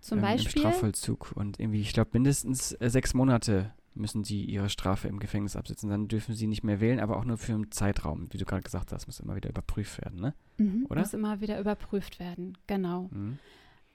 Zum 0.00 0.18
ähm, 0.18 0.22
Beispiel. 0.22 0.62
Im 0.62 0.68
Strafvollzug 0.68 1.32
und 1.34 1.58
irgendwie, 1.58 1.80
ich 1.80 1.92
glaube, 1.92 2.10
mindestens 2.12 2.72
äh, 2.72 2.88
sechs 2.90 3.14
Monate 3.14 3.72
müssen 3.94 4.22
die 4.22 4.44
ihre 4.44 4.70
Strafe 4.70 5.08
im 5.08 5.18
Gefängnis 5.18 5.56
absitzen. 5.56 5.90
Dann 5.90 6.08
dürfen 6.08 6.34
sie 6.34 6.46
nicht 6.46 6.62
mehr 6.62 6.80
wählen, 6.80 7.00
aber 7.00 7.16
auch 7.16 7.24
nur 7.24 7.36
für 7.36 7.52
einen 7.52 7.70
Zeitraum. 7.70 8.28
Wie 8.32 8.38
du 8.38 8.44
gerade 8.44 8.62
gesagt 8.62 8.92
hast, 8.92 9.06
muss 9.06 9.20
immer 9.20 9.36
wieder 9.36 9.50
überprüft 9.50 10.00
werden, 10.02 10.20
ne? 10.20 10.34
Mhm, 10.58 10.86
Oder? 10.88 11.00
Muss 11.00 11.14
immer 11.14 11.40
wieder 11.40 11.58
überprüft 11.58 12.20
werden, 12.20 12.56
genau. 12.66 13.08
Mhm. 13.10 13.38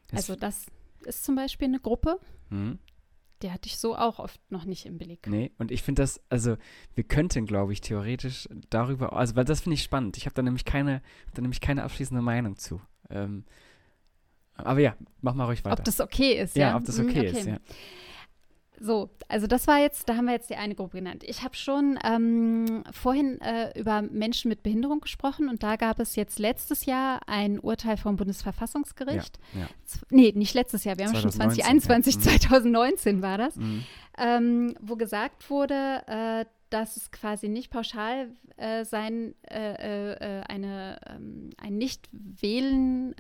Das 0.10 0.30
also 0.30 0.36
das 0.36 0.66
ist 1.06 1.24
zum 1.24 1.36
Beispiel 1.36 1.68
eine 1.68 1.80
Gruppe, 1.80 2.20
mhm. 2.50 2.80
Die 3.44 3.52
hatte 3.52 3.68
ich 3.68 3.78
so 3.78 3.96
auch 3.96 4.20
oft 4.20 4.40
noch 4.50 4.66
nicht 4.66 4.86
im 4.86 4.98
Blick. 4.98 5.28
Nee, 5.28 5.52
und 5.58 5.70
ich 5.70 5.84
finde 5.84 6.02
das, 6.02 6.22
also 6.30 6.56
wir 6.96 7.04
könnten, 7.04 7.46
glaube 7.46 7.74
ich, 7.74 7.82
theoretisch 7.82 8.48
darüber, 8.70 9.14
also 9.14 9.36
weil 9.36 9.46
das 9.46 9.62
finde 9.62 9.76
ich 9.76 9.84
spannend. 9.84 10.18
Ich 10.18 10.26
habe 10.26 10.34
da 10.34 10.42
nämlich 10.42 10.66
keine, 10.66 11.02
da 11.34 11.42
nämlich 11.42 11.62
keine 11.62 11.84
abschließende 11.84 12.22
Meinung 12.22 12.56
zu. 12.56 12.82
Ähm, 13.10 13.44
aber 14.56 14.80
ja, 14.80 14.96
mach 15.22 15.34
mal 15.34 15.46
ruhig 15.46 15.66
weiter. 15.66 15.80
Ob 15.80 15.86
das 15.86 16.00
okay 16.00 16.40
ist, 16.40 16.56
ja? 16.56 16.70
Ja, 16.70 16.78
ob 16.78 16.86
das 16.86 17.00
okay, 17.00 17.24
mhm, 17.24 17.28
okay. 17.28 17.40
ist, 17.40 17.46
ja. 17.46 17.58
So, 18.80 19.10
also 19.28 19.48
das 19.48 19.68
war 19.68 19.80
jetzt, 19.80 20.10
da 20.10 20.16
haben 20.16 20.26
wir 20.26 20.34
jetzt 20.34 20.50
die 20.50 20.56
eine 20.56 20.76
Gruppe 20.76 20.98
genannt. 20.98 21.24
Ich 21.26 21.44
habe 21.44 21.56
schon 21.56 21.98
ähm, 22.04 22.84
vorhin 22.92 23.40
äh, 23.42 23.78
über 23.80 24.02
Menschen 24.02 24.50
mit 24.50 24.64
Behinderung 24.64 25.00
gesprochen 25.00 25.48
und 25.48 25.64
da 25.64 25.76
gab 25.76 26.00
es 26.00 26.16
jetzt 26.16 26.40
letztes 26.40 26.86
Jahr 26.86 27.22
ein 27.28 27.60
Urteil 27.60 27.98
vom 27.98 28.16
Bundesverfassungsgericht. 28.16 29.40
Ja, 29.54 29.62
ja. 29.62 29.68
Nee, 30.10 30.34
nicht 30.36 30.54
letztes 30.54 30.84
Jahr, 30.84 30.98
wir 30.98 31.06
haben 31.06 31.14
2019, 31.14 31.64
schon 31.64 31.82
2021, 31.82 32.16
ja. 32.16 32.22
2019 32.50 33.18
mhm. 33.18 33.22
war 33.22 33.38
das, 33.38 33.56
mhm. 33.56 33.84
ähm, 34.18 34.76
wo 34.82 34.96
gesagt 34.96 35.50
wurde, 35.50 36.02
äh, 36.08 36.46
dass 36.70 36.98
es 36.98 37.12
quasi 37.12 37.50
nicht 37.50 37.70
pauschal 37.70 38.32
äh, 38.58 38.84
sein, 38.84 39.36
äh, 39.50 39.74
äh, 39.76 40.14
äh 40.14 40.44
eine, 40.50 41.00
ähm, 41.08 41.52
ein 41.58 41.78
Nicht-Wählen 41.78 43.16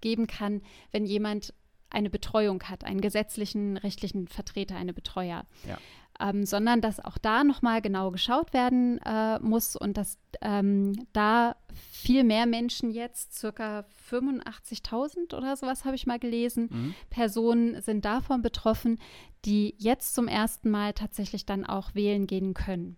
geben 0.00 0.28
kann, 0.28 0.62
wenn 0.92 1.04
jemand 1.04 1.52
eine 1.90 2.10
Betreuung 2.10 2.62
hat, 2.64 2.84
einen 2.84 3.00
gesetzlichen, 3.00 3.76
rechtlichen 3.76 4.28
Vertreter, 4.28 4.76
eine 4.76 4.92
Betreuer. 4.92 5.44
Ja. 5.66 5.78
Ähm, 6.20 6.44
sondern 6.44 6.80
dass 6.80 6.98
auch 6.98 7.16
da 7.16 7.44
nochmal 7.44 7.80
genau 7.80 8.10
geschaut 8.10 8.52
werden 8.52 8.98
äh, 9.06 9.38
muss 9.38 9.76
und 9.76 9.96
dass 9.96 10.18
ähm, 10.40 11.06
da 11.12 11.54
viel 11.92 12.24
mehr 12.24 12.46
Menschen 12.46 12.90
jetzt, 12.90 13.38
circa 13.38 13.84
85.000 14.10 15.36
oder 15.36 15.56
sowas 15.56 15.84
habe 15.84 15.94
ich 15.94 16.08
mal 16.08 16.18
gelesen, 16.18 16.68
mhm. 16.72 16.94
Personen 17.08 17.80
sind 17.82 18.04
davon 18.04 18.42
betroffen, 18.42 18.98
die 19.44 19.76
jetzt 19.78 20.14
zum 20.14 20.26
ersten 20.26 20.70
Mal 20.70 20.92
tatsächlich 20.92 21.46
dann 21.46 21.64
auch 21.64 21.94
wählen 21.94 22.26
gehen 22.26 22.52
können 22.52 22.96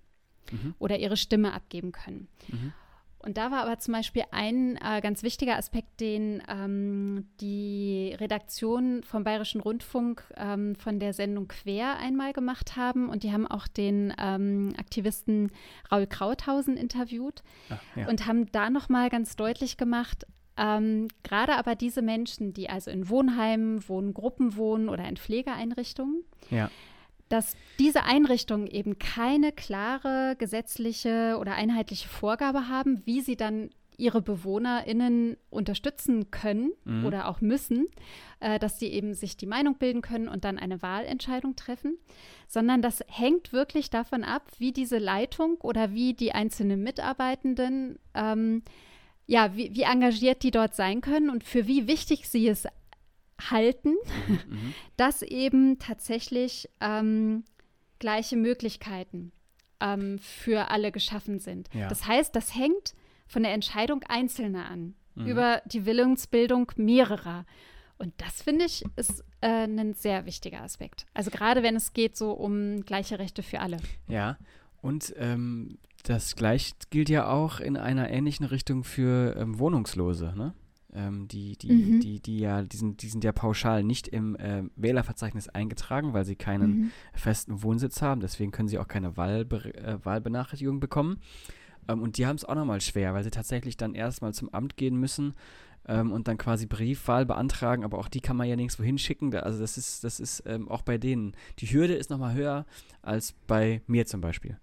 mhm. 0.50 0.74
oder 0.78 0.98
ihre 0.98 1.18
Stimme 1.18 1.52
abgeben 1.52 1.92
können. 1.92 2.28
Mhm. 2.48 2.72
Und 3.22 3.36
da 3.36 3.50
war 3.50 3.62
aber 3.62 3.78
zum 3.78 3.92
Beispiel 3.92 4.24
ein 4.30 4.76
äh, 4.76 5.00
ganz 5.02 5.22
wichtiger 5.22 5.56
Aspekt, 5.56 6.00
den 6.00 6.42
ähm, 6.48 7.28
die 7.40 8.16
Redaktion 8.18 9.02
vom 9.02 9.24
Bayerischen 9.24 9.60
Rundfunk 9.60 10.24
ähm, 10.36 10.74
von 10.76 10.98
der 10.98 11.12
Sendung 11.12 11.46
Quer 11.48 11.98
einmal 11.98 12.32
gemacht 12.32 12.76
haben. 12.76 13.08
Und 13.10 13.22
die 13.22 13.32
haben 13.32 13.46
auch 13.46 13.68
den 13.68 14.14
ähm, 14.18 14.74
Aktivisten 14.78 15.52
Raul 15.92 16.06
Krauthausen 16.06 16.76
interviewt 16.76 17.42
Ach, 17.68 17.80
ja. 17.94 18.08
und 18.08 18.26
haben 18.26 18.50
da 18.52 18.70
nochmal 18.70 19.10
ganz 19.10 19.36
deutlich 19.36 19.76
gemacht, 19.76 20.26
ähm, 20.56 21.08
gerade 21.22 21.56
aber 21.56 21.74
diese 21.74 22.02
Menschen, 22.02 22.52
die 22.52 22.68
also 22.68 22.90
in 22.90 23.08
Wohnheimen, 23.08 23.86
Wohngruppen 23.88 24.56
wohnen 24.56 24.88
oder 24.88 25.08
in 25.08 25.16
Pflegeeinrichtungen, 25.16 26.22
ja 26.50 26.70
dass 27.30 27.56
diese 27.78 28.04
Einrichtungen 28.04 28.66
eben 28.66 28.98
keine 28.98 29.52
klare 29.52 30.34
gesetzliche 30.36 31.38
oder 31.40 31.54
einheitliche 31.54 32.08
Vorgabe 32.08 32.68
haben, 32.68 33.02
wie 33.06 33.22
sie 33.22 33.36
dann 33.36 33.70
ihre 34.00 34.20
BewohnerInnen 34.20 35.36
unterstützen 35.50 36.30
können 36.30 36.72
mhm. 36.84 37.04
oder 37.04 37.28
auch 37.28 37.40
müssen, 37.40 37.86
äh, 38.40 38.58
dass 38.58 38.80
sie 38.80 38.88
eben 38.88 39.14
sich 39.14 39.36
die 39.36 39.46
Meinung 39.46 39.76
bilden 39.76 40.02
können 40.02 40.26
und 40.26 40.44
dann 40.44 40.58
eine 40.58 40.82
Wahlentscheidung 40.82 41.54
treffen, 41.54 41.98
sondern 42.48 42.82
das 42.82 43.04
hängt 43.06 43.52
wirklich 43.52 43.90
davon 43.90 44.24
ab, 44.24 44.50
wie 44.58 44.72
diese 44.72 44.98
Leitung 44.98 45.56
oder 45.60 45.92
wie 45.92 46.14
die 46.14 46.32
einzelnen 46.32 46.82
Mitarbeitenden, 46.82 47.98
ähm, 48.14 48.62
ja, 49.26 49.54
wie, 49.54 49.72
wie 49.74 49.82
engagiert 49.82 50.42
die 50.42 50.50
dort 50.50 50.74
sein 50.74 51.00
können 51.00 51.30
und 51.30 51.44
für 51.44 51.68
wie 51.68 51.86
wichtig 51.86 52.28
sie 52.28 52.48
es 52.48 52.66
halten, 53.40 53.96
mhm, 54.28 54.34
mhm. 54.48 54.74
dass 54.96 55.22
eben 55.22 55.78
tatsächlich 55.78 56.68
ähm, 56.80 57.44
gleiche 57.98 58.36
Möglichkeiten 58.36 59.32
ähm, 59.80 60.18
für 60.18 60.70
alle 60.70 60.92
geschaffen 60.92 61.38
sind. 61.38 61.68
Ja. 61.72 61.88
Das 61.88 62.06
heißt, 62.06 62.34
das 62.34 62.54
hängt 62.54 62.94
von 63.26 63.42
der 63.42 63.52
Entscheidung 63.52 64.02
Einzelner 64.08 64.68
an, 64.68 64.94
mhm. 65.14 65.26
über 65.26 65.62
die 65.66 65.86
Willensbildung 65.86 66.72
mehrerer. 66.76 67.46
Und 67.98 68.14
das 68.16 68.42
finde 68.42 68.64
ich 68.64 68.84
ist 68.96 69.24
äh, 69.40 69.66
ein 69.66 69.94
sehr 69.94 70.26
wichtiger 70.26 70.62
Aspekt. 70.62 71.06
Also 71.14 71.30
gerade 71.30 71.62
wenn 71.62 71.76
es 71.76 71.92
geht 71.92 72.16
so 72.16 72.32
um 72.32 72.82
gleiche 72.84 73.18
Rechte 73.18 73.42
für 73.42 73.60
alle. 73.60 73.76
Ja, 74.08 74.38
und 74.80 75.14
ähm, 75.18 75.78
das 76.04 76.34
gleich 76.34 76.72
gilt 76.88 77.10
ja 77.10 77.28
auch 77.28 77.60
in 77.60 77.76
einer 77.76 78.10
ähnlichen 78.10 78.46
Richtung 78.46 78.84
für 78.84 79.36
ähm, 79.36 79.58
Wohnungslose, 79.58 80.32
ne? 80.36 80.54
Ähm, 80.92 81.28
die, 81.28 81.56
die, 81.56 81.72
mhm. 81.72 82.00
die, 82.00 82.20
die 82.20 82.38
ja, 82.40 82.62
die 82.62 82.76
sind, 82.76 83.02
die 83.02 83.08
sind 83.08 83.22
ja 83.22 83.32
pauschal 83.32 83.84
nicht 83.84 84.08
im 84.08 84.36
äh, 84.36 84.64
Wählerverzeichnis 84.76 85.48
eingetragen, 85.48 86.12
weil 86.12 86.24
sie 86.24 86.36
keinen 86.36 86.70
mhm. 86.70 86.90
festen 87.14 87.62
Wohnsitz 87.62 88.02
haben. 88.02 88.20
Deswegen 88.20 88.50
können 88.50 88.68
sie 88.68 88.78
auch 88.78 88.88
keine 88.88 89.16
Wahlbe 89.16 89.74
äh, 89.74 90.04
Wahlbenachrichtigung 90.04 90.80
bekommen. 90.80 91.20
Ähm, 91.88 92.02
und 92.02 92.18
die 92.18 92.26
haben 92.26 92.36
es 92.36 92.44
auch 92.44 92.54
nochmal 92.54 92.80
schwer, 92.80 93.14
weil 93.14 93.24
sie 93.24 93.30
tatsächlich 93.30 93.76
dann 93.76 93.94
erstmal 93.94 94.34
zum 94.34 94.48
Amt 94.52 94.76
gehen 94.76 94.96
müssen 94.96 95.34
ähm, 95.86 96.12
und 96.12 96.28
dann 96.28 96.38
quasi 96.38 96.66
Briefwahl 96.66 97.24
beantragen. 97.24 97.84
Aber 97.84 97.98
auch 97.98 98.08
die 98.08 98.20
kann 98.20 98.36
man 98.36 98.48
ja 98.48 98.56
nirgendwo 98.56 98.82
hinschicken. 98.82 99.34
Also 99.34 99.60
das 99.60 99.78
ist, 99.78 100.04
das 100.04 100.20
ist 100.20 100.42
ähm, 100.46 100.68
auch 100.68 100.82
bei 100.82 100.98
denen. 100.98 101.34
Die 101.58 101.66
Hürde 101.66 101.94
ist 101.94 102.10
nochmal 102.10 102.34
höher 102.34 102.66
als 103.02 103.34
bei 103.46 103.82
mir 103.86 104.06
zum 104.06 104.20
Beispiel. 104.20 104.58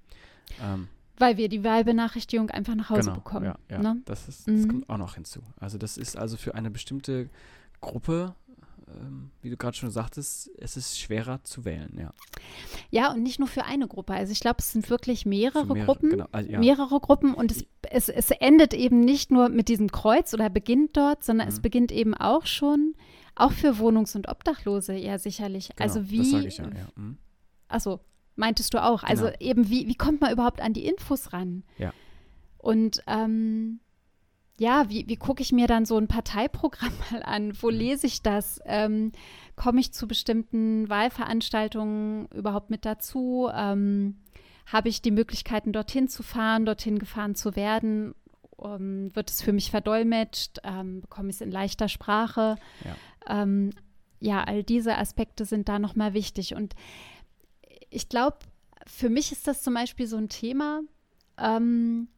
Ähm, 0.62 0.88
weil 1.18 1.38
wir 1.38 1.50
die 1.50 1.64
Wahlbenachrichtigung 1.64 2.50
einfach 2.50 2.76
nach 2.76 2.90
Hause 2.90 3.02
genau, 3.02 3.16
bekommen. 3.16 3.46
Ja, 3.46 3.58
ja. 3.70 3.80
Ne? 3.80 4.02
Das, 4.06 4.28
ist, 4.28 4.48
das 4.48 4.56
mhm. 4.56 4.68
kommt 4.68 4.90
auch 4.90 4.98
noch 4.98 5.16
hinzu. 5.16 5.42
Also 5.60 5.78
das 5.78 5.98
ist 5.98 6.18
also 6.18 6.38
für 6.38 6.56
eine 6.56 6.70
bestimmte 6.70 7.30
Gruppe, 7.82 8.36
ähm, 8.88 9.32
wie 9.42 9.50
du 9.50 9.58
gerade 9.58 9.76
schon 9.76 9.92
sagtest, 9.92 10.50
es 10.58 10.78
ist 10.78 11.00
schwerer 11.00 11.44
zu 11.44 11.66
wählen, 11.66 11.94
ja. 12.00 12.14
Ja, 12.90 13.12
und 13.12 13.24
nicht 13.24 13.40
nur 13.40 13.48
für 13.48 13.66
eine 13.66 13.88
Gruppe. 13.88 14.14
Also 14.14 14.32
ich 14.32 14.40
glaube, 14.40 14.58
es 14.60 14.72
sind 14.72 14.90
wirklich 14.90 15.26
mehrere, 15.26 15.66
mehrere 15.66 15.86
Gruppen. 15.86 16.10
Genau, 16.12 16.28
also, 16.32 16.50
ja. 16.50 16.60
Mehrere 16.60 17.00
Gruppen 17.00 17.34
und 17.34 17.52
es, 17.52 17.66
es, 17.90 18.10
es 18.10 18.32
endet 18.32 18.74
eben 18.74 19.02
nicht 19.02 19.32
nur 19.32 19.50
mit 19.50 19.68
diesem 19.68 19.92
Kreuz 19.92 20.34
oder 20.34 20.50
beginnt 20.50 20.96
dort, 20.96 21.24
sondern 21.24 21.48
mhm. 21.48 21.54
es 21.54 21.60
beginnt 21.62 21.92
eben 21.92 22.14
auch 22.14 22.46
schon, 22.46 22.96
auch 23.36 23.52
für 23.52 23.78
Wohnungs- 23.78 24.16
und 24.16 24.30
Obdachlose, 24.30 24.94
ja 24.94 25.20
sicherlich. 25.20 25.70
Genau, 25.76 25.82
also 25.82 26.10
wie. 26.10 26.20
Das 26.20 26.30
sage 26.30 26.48
ich 26.48 26.58
ja, 26.58 26.66
ja. 26.66 26.88
Mhm. 26.96 27.18
Achso, 27.68 28.00
meintest 28.38 28.74
du 28.74 28.84
auch. 28.84 29.04
Also 29.04 29.26
genau. 29.26 29.38
eben, 29.40 29.70
wie, 29.70 29.88
wie 29.88 29.96
kommt 29.96 30.22
man 30.22 30.32
überhaupt 30.32 30.62
an 30.62 30.74
die 30.74 30.86
Infos 30.86 31.34
ran? 31.34 31.64
Ja. 31.78 31.94
Und 32.58 33.04
ähm, 33.08 33.80
ja, 34.60 34.90
wie, 34.90 35.08
wie 35.08 35.18
gucke 35.18 35.42
ich 35.42 35.52
mir 35.52 35.68
dann 35.68 35.86
so 35.86 35.98
ein 35.98 36.08
Parteiprogramm 36.08 36.94
mal 37.12 37.24
an? 37.24 37.54
Wo 37.62 37.70
mhm. 37.70 37.78
lese 37.78 38.08
ich 38.08 38.22
das? 38.22 38.60
Ähm, 38.66 39.12
Komme 39.56 39.80
ich 39.80 39.92
zu 39.92 40.08
bestimmten 40.08 40.88
Wahlveranstaltungen 40.90 42.28
überhaupt 42.28 42.70
mit 42.70 42.86
dazu? 42.86 43.50
Ähm, 43.54 44.18
Habe 44.66 44.90
ich 44.90 45.02
die 45.02 45.12
Möglichkeiten, 45.12 45.74
dorthin 45.74 46.08
zu 46.08 46.24
fahren, 46.24 46.66
dorthin 46.66 47.00
gefahren 47.00 47.36
zu 47.36 47.56
werden? 47.56 48.14
Um, 48.56 48.72
ähm, 48.72 49.16
wird 49.16 49.30
es 49.30 49.44
für 49.44 49.54
mich 49.54 49.70
verdolmetscht? 49.70 50.60
Ähm, 50.64 51.02
bekomme 51.02 51.30
ich 51.30 51.36
es 51.36 51.42
in 51.42 51.52
leichter 51.52 51.88
Sprache? 51.88 52.56
Ja. 52.84 53.44
Ähm, 53.44 53.72
ja, 54.20 54.44
all 54.44 54.64
diese 54.64 54.98
Aspekte 54.98 55.46
sind 55.46 55.70
da 55.70 55.78
nochmal 55.78 56.14
wichtig. 56.14 56.56
Und 56.56 56.74
ich 57.98 58.10
glaube, 58.10 58.38
für 58.86 59.10
mich 59.10 59.32
ist 59.32 59.48
das 59.48 59.64
zum 59.64 59.74
Beispiel 59.74 60.06
so 60.06 60.18
ein 60.18 60.30
Thema, 60.30 60.82
ähm, 61.40 62.10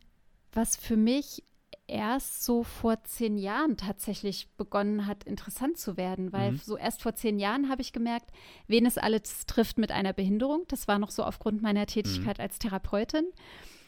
was 0.52 0.76
für 0.76 0.98
mich 0.98 1.42
erst 1.88 2.44
so 2.44 2.64
vor 2.64 3.02
zehn 3.06 3.38
Jahren 3.38 3.78
tatsächlich 3.78 4.50
begonnen 4.58 5.08
hat, 5.08 5.24
interessant 5.24 5.78
zu 5.78 5.96
werden, 5.96 6.34
weil 6.34 6.52
mhm. 6.52 6.58
so 6.58 6.76
erst 6.76 7.02
vor 7.02 7.16
zehn 7.16 7.40
Jahren 7.40 7.70
habe 7.70 7.82
ich 7.82 7.94
gemerkt, 7.94 8.30
wen 8.68 8.86
es 8.86 8.98
alles 8.98 9.46
trifft 9.46 9.78
mit 9.78 9.92
einer 9.92 10.12
Behinderung. 10.12 10.66
Das 10.68 10.90
war 10.90 11.00
noch 11.00 11.12
so 11.12 11.24
aufgrund 11.24 11.62
meiner 11.62 11.86
Tätigkeit 11.86 12.40
mhm. 12.40 12.44
als 12.44 12.60
Therapeutin. 12.60 13.26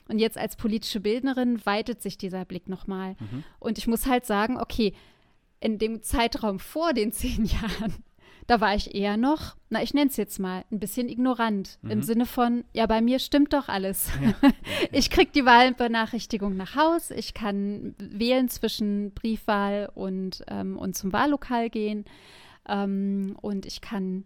Und 0.08 0.20
jetzt 0.20 0.38
als 0.38 0.56
politische 0.56 1.02
Bildnerin 1.02 1.64
weitet 1.66 2.02
sich 2.02 2.18
dieser 2.18 2.46
Blick 2.46 2.70
nochmal. 2.70 3.18
Mhm. 3.20 3.44
Und 3.60 3.78
ich 3.78 3.88
muss 3.88 4.06
halt 4.06 4.26
sagen, 4.26 4.58
okay, 4.58 4.94
in 5.60 5.78
dem 5.78 6.04
Zeitraum 6.04 6.60
vor 6.60 6.94
den 6.94 7.12
zehn 7.12 7.44
Jahren 7.62 8.02
da 8.48 8.62
war 8.62 8.76
ich 8.76 8.96
eher 8.96 9.18
noch, 9.18 9.56
na, 9.70 9.82
ich 9.82 9.94
nenne 9.94 10.10
es 10.10 10.18
jetzt 10.18 10.40
mal, 10.40 10.64
ein 10.72 10.80
bisschen 10.80 11.10
ignorant. 11.10 11.80
Mhm. 11.82 11.92
Im 11.92 12.02
Sinne 12.02 12.26
von, 12.26 12.64
ja, 12.74 12.86
bei 12.86 13.02
mir 13.02 13.20
stimmt 13.20 13.54
doch 13.54 13.68
alles. 13.68 14.10
Ja. 14.22 14.34
Ich 14.94 15.10
kriege 15.10 15.32
die 15.32 15.46
Wahlbenachrichtigung 15.46 16.58
nach 16.58 16.76
Haus, 16.76 17.12
ich 17.12 17.34
kann 17.34 17.96
wählen 17.98 18.50
zwischen 18.50 19.12
Briefwahl 19.12 19.90
und, 19.94 20.44
ähm, 20.48 20.78
und 20.78 20.98
zum 20.98 21.14
Wahllokal 21.14 21.70
gehen. 21.70 22.06
Ähm, 22.68 23.38
und 23.42 23.66
ich 23.66 23.82
kann 23.82 24.26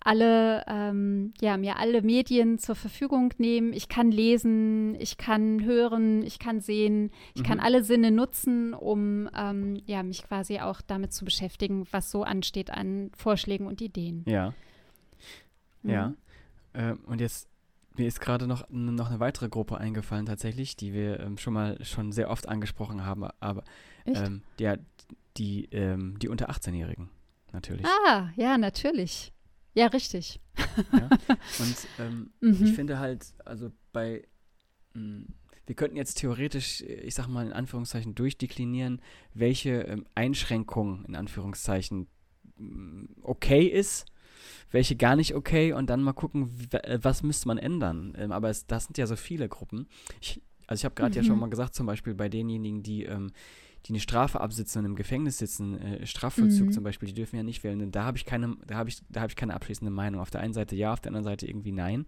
alle, 0.00 0.64
ähm, 0.68 1.32
ja, 1.40 1.56
mir 1.56 1.76
alle 1.78 2.02
Medien 2.02 2.58
zur 2.58 2.74
Verfügung 2.76 3.34
nehmen. 3.38 3.72
Ich 3.72 3.88
kann 3.88 4.10
lesen, 4.10 4.94
ich 5.00 5.16
kann 5.18 5.64
hören, 5.64 6.22
ich 6.22 6.38
kann 6.38 6.60
sehen, 6.60 7.10
ich 7.34 7.42
kann 7.44 7.58
Mhm. 7.58 7.64
alle 7.64 7.82
Sinne 7.84 8.10
nutzen, 8.10 8.74
um 8.74 9.28
ähm, 9.36 9.82
ja, 9.86 10.02
mich 10.02 10.22
quasi 10.22 10.60
auch 10.60 10.80
damit 10.80 11.12
zu 11.12 11.24
beschäftigen, 11.24 11.86
was 11.90 12.10
so 12.10 12.22
ansteht 12.22 12.70
an 12.70 13.10
Vorschlägen 13.16 13.66
und 13.66 13.80
Ideen. 13.80 14.24
Ja, 14.26 14.54
Mhm. 15.82 15.90
ja. 15.90 16.14
Ähm, 16.74 17.00
und 17.06 17.20
jetzt, 17.20 17.48
mir 17.96 18.06
ist 18.06 18.20
gerade 18.20 18.46
noch, 18.46 18.68
noch 18.70 19.08
eine 19.10 19.20
weitere 19.20 19.48
Gruppe 19.48 19.78
eingefallen 19.78 20.26
tatsächlich, 20.26 20.76
die 20.76 20.92
wir 20.92 21.20
ähm, 21.20 21.36
schon 21.38 21.54
mal 21.54 21.82
schon 21.84 22.12
sehr 22.12 22.30
oft 22.30 22.48
angesprochen 22.48 23.04
haben, 23.04 23.24
aber 23.40 23.64
ähm, 24.06 24.42
ja, 24.60 24.76
die, 25.36 25.66
ähm, 25.72 26.18
die 26.20 26.28
unter 26.28 26.50
18-Jährigen 26.50 27.10
natürlich. 27.52 27.86
Ah, 28.06 28.30
ja, 28.36 28.58
natürlich. 28.58 29.32
Ja, 29.78 29.86
richtig. 29.86 30.40
Ja? 30.92 31.08
Und 31.60 31.76
ähm, 32.00 32.30
Mhm. 32.40 32.64
ich 32.64 32.72
finde 32.72 32.98
halt, 32.98 33.26
also 33.44 33.70
bei, 33.92 34.26
mh, 34.94 35.26
wir 35.66 35.74
könnten 35.76 35.96
jetzt 35.96 36.14
theoretisch, 36.18 36.80
ich 36.80 37.14
sag 37.14 37.28
mal 37.28 37.46
in 37.46 37.52
Anführungszeichen, 37.52 38.14
durchdeklinieren, 38.14 39.00
welche 39.34 39.82
ähm, 39.82 40.04
Einschränkung 40.16 41.04
in 41.04 41.14
Anführungszeichen 41.14 42.08
mh, 42.56 43.08
okay 43.22 43.66
ist, 43.66 44.06
welche 44.72 44.96
gar 44.96 45.14
nicht 45.14 45.34
okay 45.34 45.72
und 45.72 45.88
dann 45.90 46.02
mal 46.02 46.12
gucken, 46.12 46.50
äh, 46.72 46.98
was 47.02 47.22
müsste 47.22 47.46
man 47.48 47.58
ändern. 47.58 48.14
Ähm, 48.18 48.32
aber 48.32 48.50
es, 48.50 48.66
das 48.66 48.84
sind 48.86 48.98
ja 48.98 49.06
so 49.06 49.14
viele 49.16 49.48
Gruppen. 49.48 49.86
Ich, 50.20 50.42
also 50.68 50.80
ich 50.80 50.84
habe 50.84 50.94
gerade 50.94 51.16
ja 51.16 51.22
schon 51.24 51.34
Mhm. 51.36 51.40
mal 51.40 51.50
gesagt, 51.50 51.74
zum 51.74 51.86
Beispiel 51.86 52.14
bei 52.14 52.28
denjenigen, 52.28 52.82
die 52.84 53.02
ähm, 53.04 53.32
die 53.86 53.92
eine 53.92 54.00
Strafe 54.00 54.40
absitzen 54.40 54.80
und 54.80 54.86
im 54.86 54.96
Gefängnis 54.96 55.38
sitzen, 55.38 55.80
äh, 55.80 56.04
Strafvollzug 56.04 56.66
Mhm. 56.68 56.72
zum 56.72 56.82
Beispiel, 56.84 57.06
die 57.08 57.14
dürfen 57.14 57.36
ja 57.36 57.44
nicht 57.44 57.62
wählen. 57.62 57.92
Da 57.92 58.04
habe 58.04 58.16
ich 58.18 58.24
keine, 58.26 58.56
da 58.66 58.74
habe 58.76 58.88
ich, 58.90 59.00
da 59.08 59.20
habe 59.20 59.30
ich 59.30 59.36
keine 59.36 59.54
abschließende 59.54 59.90
Meinung. 59.92 60.20
Auf 60.20 60.30
der 60.30 60.40
einen 60.40 60.52
Seite 60.52 60.74
ja, 60.74 60.92
auf 60.92 61.00
der 61.00 61.10
anderen 61.10 61.24
Seite 61.24 61.46
irgendwie 61.46 61.70
nein. 61.72 62.04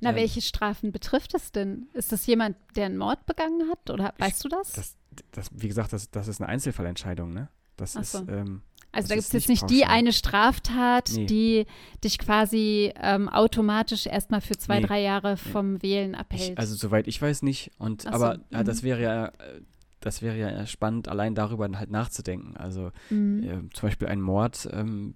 Na, 0.00 0.10
Ähm, 0.10 0.16
welche 0.16 0.42
Strafen 0.42 0.90
betrifft 0.90 1.32
es 1.34 1.52
denn? 1.52 1.86
Ist 1.94 2.10
das 2.10 2.26
jemand, 2.26 2.56
der 2.74 2.86
einen 2.86 2.98
Mord 2.98 3.24
begangen 3.24 3.70
hat? 3.70 3.88
Oder 3.88 4.14
weißt 4.18 4.44
du 4.44 4.48
das? 4.48 4.72
Das, 4.72 4.96
das, 5.30 5.48
wie 5.54 5.68
gesagt, 5.68 5.92
das, 5.92 6.10
das 6.10 6.26
ist 6.26 6.40
eine 6.40 6.48
Einzelfallentscheidung, 6.48 7.32
ne? 7.32 7.48
Das 7.76 7.96
Ach 7.96 8.00
ist, 8.02 8.12
so. 8.12 8.26
ähm, 8.28 8.62
also 8.92 9.08
das 9.08 9.08
da 9.08 9.14
gibt 9.16 9.26
es 9.26 9.32
jetzt 9.32 9.48
nicht 9.48 9.62
nicht 9.62 9.70
die 9.70 9.80
pauschal. 9.80 9.96
eine 9.98 10.12
Straftat, 10.12 11.10
Nee. 11.14 11.26
die 11.26 11.66
dich 12.04 12.18
quasi 12.18 12.92
ähm, 13.00 13.28
automatisch 13.28 14.06
erstmal 14.06 14.40
für 14.40 14.56
zwei, 14.56 14.80
Nee. 14.80 14.86
drei 14.86 15.00
Jahre 15.02 15.36
vom 15.36 15.82
Wählen 15.82 16.12
ich, 16.14 16.18
abhält. 16.20 16.58
also 16.58 16.74
soweit 16.74 17.08
ich 17.08 17.20
weiß 17.20 17.42
nicht. 17.42 17.70
Und 17.78 18.06
Ach 18.06 18.18
so, 18.18 18.24
aber 18.24 18.40
ja, 18.50 18.62
das 18.64 18.82
mhm. 18.82 18.86
wäre 18.86 19.02
ja, 19.02 19.32
das 20.00 20.20
wäre 20.20 20.36
ja 20.36 20.66
spannend, 20.66 21.08
allein 21.08 21.34
darüber 21.34 21.68
halt 21.78 21.90
nachzudenken. 21.90 22.56
Also 22.56 22.90
Mhm. 23.10 23.42
äh, 23.42 23.70
zum 23.72 23.88
Beispiel 23.88 24.08
ein 24.08 24.20
Mord, 24.20 24.68
ähm, 24.72 25.14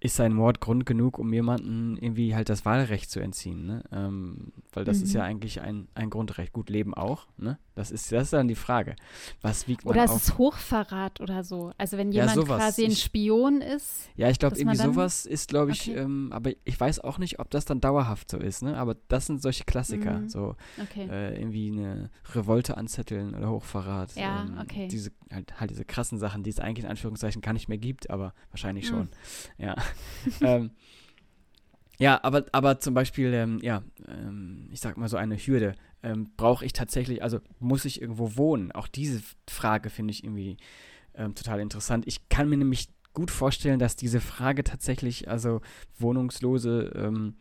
ist 0.00 0.20
ein 0.20 0.32
Mord 0.32 0.60
Grund 0.60 0.86
genug, 0.86 1.18
um 1.18 1.32
jemanden 1.32 1.96
irgendwie 1.96 2.34
halt 2.34 2.48
das 2.48 2.64
Wahlrecht 2.64 3.10
zu 3.10 3.18
entziehen, 3.18 3.66
ne? 3.66 3.82
Ähm, 3.90 4.52
weil 4.72 4.84
das 4.84 5.02
ist 5.02 5.10
Mhm. 5.12 5.16
ja 5.16 5.24
eigentlich 5.24 5.60
ein, 5.60 5.88
ein 5.94 6.08
Grundrecht. 6.08 6.52
Gut, 6.52 6.70
Leben 6.70 6.94
auch, 6.94 7.26
ne? 7.36 7.58
Das 7.74 7.90
ist, 7.90 8.10
das 8.12 8.24
ist 8.24 8.32
dann 8.32 8.46
die 8.48 8.54
Frage. 8.54 8.94
Was 9.40 9.66
wiegt 9.66 9.84
man 9.84 9.94
Oder 9.94 10.04
es 10.04 10.10
auf? 10.12 10.22
ist 10.22 10.38
Hochverrat 10.38 11.20
oder 11.20 11.42
so. 11.42 11.72
Also 11.78 11.96
wenn 11.96 12.12
Ja, 12.12 12.22
jemand 12.26 12.36
sowas. 12.36 12.58
quasi 12.62 12.84
ein 12.84 12.92
Ich- 12.92 13.02
Spion 13.02 13.60
ist. 13.60 14.08
Ja, 14.16 14.28
ich 14.30 14.38
glaube, 14.38 14.56
irgendwie 14.56 14.76
dann- 14.78 14.92
sowas 14.94 15.26
ist, 15.26 15.48
glaube 15.48 15.72
ich, 15.72 15.88
Okay. 15.88 15.98
ähm, 15.98 16.32
aber 16.32 16.50
ich 16.64 16.78
weiß 16.78 17.00
auch 17.00 17.18
nicht, 17.18 17.40
ob 17.40 17.50
das 17.50 17.64
dann 17.64 17.80
dauerhaft 17.80 18.30
so 18.30 18.38
ist, 18.38 18.62
ne? 18.62 18.76
Aber 18.78 18.96
das 19.08 19.26
sind 19.26 19.42
solche 19.42 19.64
Klassiker, 19.64 20.20
Mhm. 20.20 20.28
so 20.28 20.54
Okay. 20.80 21.08
äh, 21.10 21.40
irgendwie 21.40 21.72
eine 21.72 22.10
Revolte 22.34 22.76
anzetteln 22.76 23.34
oder 23.34 23.50
Hochverrat. 23.50 24.14
Ja, 24.14 24.42
ähm, 24.44 24.58
okay. 24.60 24.86
Diese, 24.88 25.10
halt, 25.32 25.60
halt 25.60 25.70
diese 25.70 25.84
krassen 25.84 26.18
Sachen, 26.18 26.42
die 26.44 26.50
es 26.50 26.60
eigentlich 26.60 26.84
in 26.84 26.90
Anführungszeichen 26.90 27.42
gar 27.42 27.52
nicht 27.52 27.68
mehr 27.68 27.78
gibt, 27.78 28.10
aber 28.10 28.32
wahrscheinlich 28.50 28.84
Mhm. 28.90 28.94
schon. 28.96 29.08
Ja. 29.58 29.74
ähm, 30.40 30.70
ja, 31.98 32.22
aber, 32.22 32.44
aber 32.52 32.78
zum 32.78 32.94
Beispiel, 32.94 33.32
ähm, 33.34 33.58
ja, 33.62 33.82
ähm, 34.06 34.68
ich 34.72 34.80
sag 34.80 34.96
mal 34.96 35.08
so 35.08 35.16
eine 35.16 35.36
Hürde. 35.36 35.74
Ähm, 36.02 36.30
Brauche 36.36 36.64
ich 36.64 36.72
tatsächlich, 36.72 37.22
also 37.22 37.40
muss 37.58 37.84
ich 37.84 38.00
irgendwo 38.00 38.36
wohnen? 38.36 38.70
Auch 38.70 38.86
diese 38.86 39.20
Frage 39.48 39.90
finde 39.90 40.12
ich 40.12 40.22
irgendwie 40.22 40.58
ähm, 41.14 41.34
total 41.34 41.60
interessant. 41.60 42.06
Ich 42.06 42.28
kann 42.28 42.48
mir 42.48 42.56
nämlich 42.56 42.88
gut 43.14 43.32
vorstellen, 43.32 43.80
dass 43.80 43.96
diese 43.96 44.20
Frage 44.20 44.62
tatsächlich, 44.62 45.28
also 45.28 45.60
Wohnungslose, 45.98 46.92
ähm, 46.94 47.34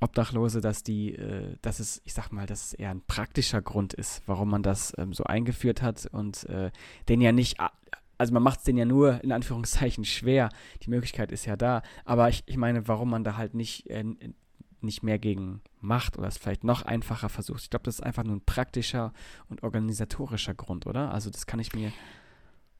Obdachlose, 0.00 0.60
dass 0.60 0.82
die, 0.82 1.14
äh, 1.14 1.56
dass 1.62 1.78
es, 1.78 2.02
ich 2.04 2.12
sag 2.12 2.32
mal, 2.32 2.46
dass 2.46 2.66
es 2.66 2.72
eher 2.74 2.90
ein 2.90 3.02
praktischer 3.06 3.62
Grund 3.62 3.94
ist, 3.94 4.22
warum 4.26 4.50
man 4.50 4.64
das 4.64 4.92
ähm, 4.98 5.12
so 5.14 5.22
eingeführt 5.22 5.80
hat 5.80 6.06
und 6.06 6.44
äh, 6.48 6.72
den 7.08 7.20
ja 7.20 7.30
nicht, 7.30 7.60
also 8.18 8.32
man 8.32 8.42
macht 8.42 8.58
es 8.60 8.64
den 8.64 8.76
ja 8.76 8.84
nur 8.84 9.22
in 9.22 9.32
Anführungszeichen 9.32 10.04
schwer. 10.04 10.48
Die 10.82 10.90
Möglichkeit 10.90 11.32
ist 11.32 11.44
ja 11.46 11.56
da, 11.56 11.82
aber 12.04 12.28
ich, 12.28 12.42
ich 12.46 12.56
meine, 12.56 12.88
warum 12.88 13.10
man 13.10 13.24
da 13.24 13.36
halt 13.36 13.54
nicht 13.54 13.88
äh, 13.90 14.04
nicht 14.82 15.02
mehr 15.02 15.18
gegen 15.18 15.62
macht 15.80 16.16
oder 16.18 16.28
es 16.28 16.38
vielleicht 16.38 16.64
noch 16.64 16.82
einfacher 16.82 17.28
versucht. 17.28 17.62
Ich 17.62 17.70
glaube, 17.70 17.84
das 17.84 17.96
ist 17.96 18.02
einfach 18.04 18.24
nur 18.24 18.36
ein 18.36 18.44
praktischer 18.44 19.12
und 19.48 19.62
organisatorischer 19.62 20.54
Grund, 20.54 20.86
oder? 20.86 21.12
Also 21.12 21.30
das 21.30 21.46
kann 21.46 21.58
ich 21.60 21.72
mir 21.72 21.92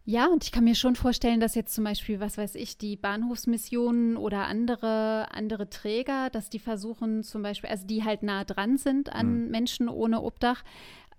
Ja, 0.04 0.26
und 0.28 0.44
ich 0.44 0.52
kann 0.52 0.62
mir 0.64 0.76
schon 0.76 0.94
vorstellen, 0.94 1.40
dass 1.40 1.56
jetzt 1.56 1.74
zum 1.74 1.82
Beispiel, 1.84 2.20
was 2.20 2.38
weiß 2.38 2.54
ich, 2.54 2.78
die 2.78 2.96
Bahnhofsmissionen 2.96 4.16
oder 4.16 4.46
andere, 4.46 5.26
andere 5.32 5.68
Träger, 5.68 6.30
dass 6.30 6.48
die 6.48 6.60
versuchen 6.60 7.24
zum 7.24 7.42
Beispiel, 7.42 7.70
also 7.70 7.86
die 7.86 8.04
halt 8.04 8.22
nah 8.22 8.44
dran 8.44 8.76
sind 8.76 9.12
an 9.12 9.46
Mhm. 9.46 9.50
Menschen 9.50 9.88
ohne 9.88 10.22
Obdach, 10.22 10.62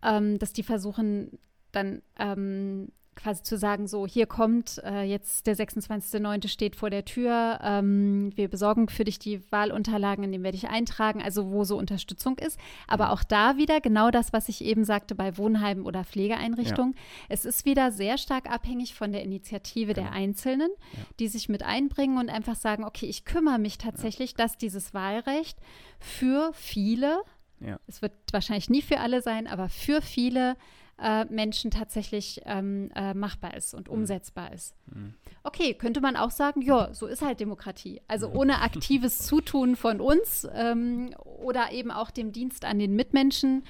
ähm, 0.02 0.40
dass 0.40 0.54
die 0.54 0.64
versuchen 0.64 1.38
dann 1.74 2.02
ähm, 2.18 2.90
quasi 3.18 3.44
zu 3.44 3.58
sagen, 3.58 3.88
so, 3.88 4.08
hier 4.08 4.26
kommt, 4.28 4.82
äh, 4.86 5.04
jetzt 5.04 5.48
der 5.48 5.56
26.09. 5.58 6.48
steht 6.48 6.76
vor 6.76 6.90
der 6.90 7.04
Tür, 7.04 7.60
ähm, 7.62 8.32
wir 8.36 8.48
besorgen 8.48 8.88
für 8.90 9.04
dich 9.04 9.20
die 9.20 9.42
Wahlunterlagen, 9.52 10.24
in 10.24 10.32
denen 10.32 10.44
werde 10.44 10.56
ich 10.58 10.70
eintragen, 10.70 11.22
also 11.22 11.52
wo 11.52 11.64
so 11.66 11.78
Unterstützung 11.78 12.38
ist. 12.38 12.60
Aber 12.88 13.06
Mhm. 13.08 13.12
auch 13.12 13.24
da 13.24 13.58
wieder 13.58 13.82
genau 13.82 14.12
das, 14.12 14.32
was 14.34 14.48
ich 14.50 14.64
eben 14.64 14.86
sagte 14.86 15.16
bei 15.16 15.38
Wohnheimen 15.38 15.86
oder 15.86 16.04
Pflegeeinrichtungen. 16.04 16.96
Es 17.30 17.44
ist 17.46 17.66
wieder 17.66 17.92
sehr 17.92 18.18
stark 18.18 18.50
abhängig 18.50 18.94
von 18.96 19.12
der 19.12 19.24
Initiative 19.24 19.94
der 19.94 20.06
Genau. 20.06 20.16
Einzelnen, 20.16 20.70
Ja. 20.94 21.00
die 21.20 21.28
sich 21.28 21.50
mit 21.50 21.64
einbringen 21.64 22.18
und 22.18 22.30
einfach 22.30 22.56
sagen, 22.56 22.84
okay, 22.86 23.08
ich 23.08 23.26
kümmere 23.26 23.60
mich 23.60 23.78
tatsächlich, 23.78 24.34
dass 24.36 24.58
dieses 24.58 24.94
Wahlrecht 24.94 25.58
für 26.00 26.52
viele, 26.54 27.22
Ja. 27.60 27.80
es 27.88 28.02
wird 28.02 28.14
wahrscheinlich 28.32 28.70
nie 28.70 28.82
für 28.84 29.00
alle 29.00 29.22
sein, 29.22 29.48
aber 29.48 29.68
für 29.70 30.02
viele 30.02 30.56
äh, 31.00 31.26
Menschen 31.26 31.70
tatsächlich 31.72 32.42
ähm, 32.46 32.90
äh, 32.96 33.14
machbar 33.14 33.56
ist 33.56 33.74
und 33.74 33.88
umsetzbar 33.90 34.52
ist. 34.54 34.76
Mhm. 34.88 35.14
Okay, 35.44 35.74
könnte 35.76 36.02
man 36.02 36.16
auch 36.16 36.32
sagen, 36.32 36.62
ja, 36.62 36.94
so 36.94 37.06
ist 37.08 37.22
halt 37.22 37.40
Demokratie. 37.40 38.02
Also 38.08 38.30
Mhm. 38.30 38.36
ohne 38.38 38.62
aktives 38.62 39.20
Zutun 39.20 39.76
von 39.76 40.02
uns 40.02 40.48
ähm, 40.54 41.14
oder 41.24 41.72
eben 41.72 41.92
auch 41.92 42.10
dem 42.12 42.32
Dienst 42.32 42.66
an 42.66 42.80
den 42.80 42.96
Mitmenschen 42.96 43.64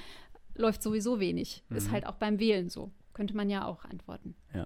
läuft 0.56 0.82
sowieso 0.82 1.20
wenig. 1.20 1.64
Ist 1.70 1.88
Mhm. 1.90 1.92
halt 1.92 2.08
auch 2.08 2.16
beim 2.16 2.40
Wählen 2.40 2.70
so. 2.70 2.92
Könnte 3.14 3.36
man 3.36 3.50
ja 3.50 3.66
auch 3.66 3.84
antworten. 3.86 4.36
Ja, 4.54 4.66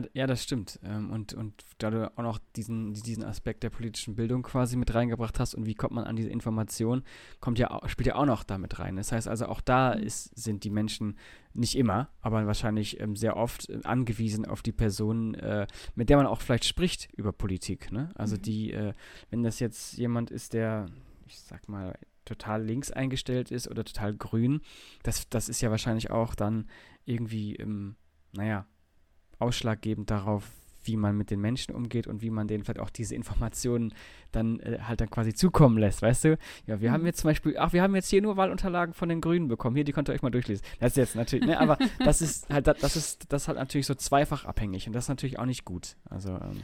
d- 0.00 0.10
ja, 0.12 0.26
das 0.26 0.42
stimmt. 0.42 0.78
Ähm, 0.82 1.10
und, 1.10 1.34
und 1.34 1.64
da 1.78 1.90
du 1.90 2.10
auch 2.16 2.22
noch 2.22 2.38
diesen, 2.56 2.94
diesen 2.94 3.24
Aspekt 3.24 3.62
der 3.62 3.70
politischen 3.70 4.14
Bildung 4.14 4.42
quasi 4.42 4.76
mit 4.76 4.94
reingebracht 4.94 5.38
hast 5.40 5.54
und 5.54 5.66
wie 5.66 5.74
kommt 5.74 5.94
man 5.94 6.04
an 6.04 6.16
diese 6.16 6.28
Information, 6.30 7.02
kommt 7.40 7.58
ja, 7.58 7.80
spielt 7.86 8.06
ja 8.08 8.14
auch 8.16 8.26
noch 8.26 8.44
damit 8.44 8.78
rein. 8.78 8.96
Das 8.96 9.12
heißt 9.12 9.28
also, 9.28 9.46
auch 9.46 9.60
da 9.60 9.94
Mhm. 9.94 10.02
ist, 10.02 10.36
sind 10.36 10.64
die 10.64 10.70
Menschen 10.70 11.16
nicht 11.54 11.76
immer, 11.76 12.08
aber 12.20 12.46
wahrscheinlich 12.46 13.00
ähm, 13.00 13.16
sehr 13.16 13.36
oft 13.36 13.68
äh, 13.68 13.80
angewiesen 13.84 14.44
auf 14.46 14.62
die 14.62 14.72
Person, 14.72 15.34
äh, 15.34 15.66
mit 15.94 16.08
der 16.08 16.16
man 16.18 16.26
auch 16.26 16.40
vielleicht 16.40 16.64
spricht 16.64 17.08
über 17.16 17.32
Politik. 17.32 17.90
Ne? 17.90 18.10
Also 18.14 18.36
Mhm. 18.36 18.42
die, 18.42 18.72
äh, 18.72 18.92
wenn 19.30 19.42
das 19.42 19.58
jetzt 19.58 19.96
jemand 19.98 20.30
ist, 20.30 20.52
der, 20.52 20.86
ich 21.26 21.38
sag 21.40 21.68
mal, 21.68 21.98
total 22.24 22.62
links 22.62 22.90
eingestellt 22.90 23.50
ist 23.50 23.68
oder 23.68 23.84
total 23.84 24.14
grün, 24.14 24.60
das, 25.02 25.28
das 25.30 25.48
ist 25.48 25.62
ja 25.62 25.70
wahrscheinlich 25.70 26.10
auch 26.10 26.34
dann 26.34 26.68
irgendwie, 27.06 27.56
ähm, 27.56 27.96
naja, 28.32 28.66
ausschlaggebend 29.38 30.10
darauf, 30.10 30.44
wie 30.84 30.96
man 30.96 31.16
mit 31.18 31.30
den 31.30 31.40
Menschen 31.40 31.74
umgeht 31.74 32.06
und 32.06 32.22
wie 32.22 32.30
man 32.30 32.48
denen 32.48 32.64
vielleicht 32.64 32.80
auch 32.80 32.88
diese 32.88 33.14
Informationen 33.14 33.92
dann 34.32 34.58
äh, 34.60 34.78
halt 34.80 35.00
dann 35.02 35.10
quasi 35.10 35.34
zukommen 35.34 35.76
lässt, 35.76 36.00
weißt 36.00 36.24
du? 36.24 36.38
Ja, 36.66 36.80
wir 36.80 36.92
haben 36.92 37.00
Mhm. 37.02 37.06
jetzt 37.08 37.20
zum 37.20 37.28
Beispiel, 37.28 37.56
ach, 37.58 37.72
wir 37.74 37.82
haben 37.82 37.94
jetzt 37.94 38.08
hier 38.08 38.22
nur 38.22 38.36
Wahlunterlagen 38.38 38.94
von 38.94 39.08
den 39.10 39.20
Grünen 39.20 39.48
bekommen. 39.48 39.76
Hier, 39.76 39.84
die 39.84 39.92
könnt 39.92 40.08
ihr 40.08 40.14
euch 40.14 40.22
mal 40.22 40.30
durchlesen. 40.30 40.64
Das 40.80 40.92
ist 40.92 40.96
jetzt 40.96 41.14
natürlich, 41.16 41.44
ne, 41.46 41.60
aber 41.60 41.76
das 42.04 42.22
ist 42.22 42.48
halt, 42.48 42.68
das 42.68 42.96
ist, 42.96 43.30
das 43.32 43.42
ist 43.42 43.48
halt 43.48 43.58
natürlich 43.58 43.86
so 43.86 43.94
zweifach 43.94 44.46
abhängig 44.46 44.86
und 44.86 44.94
das 44.94 45.04
ist 45.04 45.08
natürlich 45.08 45.38
auch 45.38 45.44
nicht 45.46 45.64
gut. 45.66 45.96
Also, 46.08 46.30
ähm, 46.30 46.62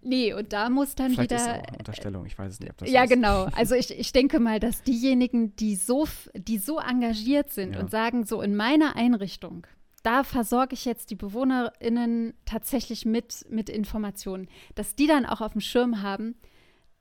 Nee, 0.00 0.32
und 0.32 0.52
da 0.52 0.70
muss 0.70 0.94
dann 0.94 1.10
vielleicht 1.12 1.32
ist 1.32 1.44
wieder. 1.44 1.56
auch 1.58 1.62
eine 1.68 1.78
Unterstellung, 1.78 2.26
ich 2.26 2.38
weiß 2.38 2.52
es 2.52 2.60
nicht, 2.60 2.70
ob 2.70 2.76
das 2.78 2.90
ja, 2.90 3.02
ist. 3.02 3.10
genau. 3.10 3.46
Also 3.56 3.74
ich, 3.74 3.90
ich 3.98 4.12
denke 4.12 4.38
mal, 4.40 4.60
dass 4.60 4.82
diejenigen, 4.82 5.56
die 5.56 5.74
so, 5.74 6.06
die 6.34 6.58
so 6.58 6.78
engagiert 6.78 7.50
sind 7.50 7.74
Ja. 7.74 7.80
und 7.80 7.90
sagen, 7.90 8.24
so 8.24 8.40
in 8.40 8.54
meiner 8.54 8.94
Einrichtung, 8.94 9.66
da 10.02 10.24
versorge 10.24 10.74
ich 10.74 10.84
jetzt 10.84 11.10
die 11.10 11.16
BewohnerInnen 11.16 12.34
tatsächlich 12.44 13.04
mit, 13.04 13.44
mit 13.50 13.68
Informationen, 13.68 14.48
dass 14.74 14.94
die 14.94 15.06
dann 15.06 15.26
auch 15.26 15.40
auf 15.40 15.52
dem 15.52 15.60
Schirm 15.60 16.02
haben, 16.02 16.36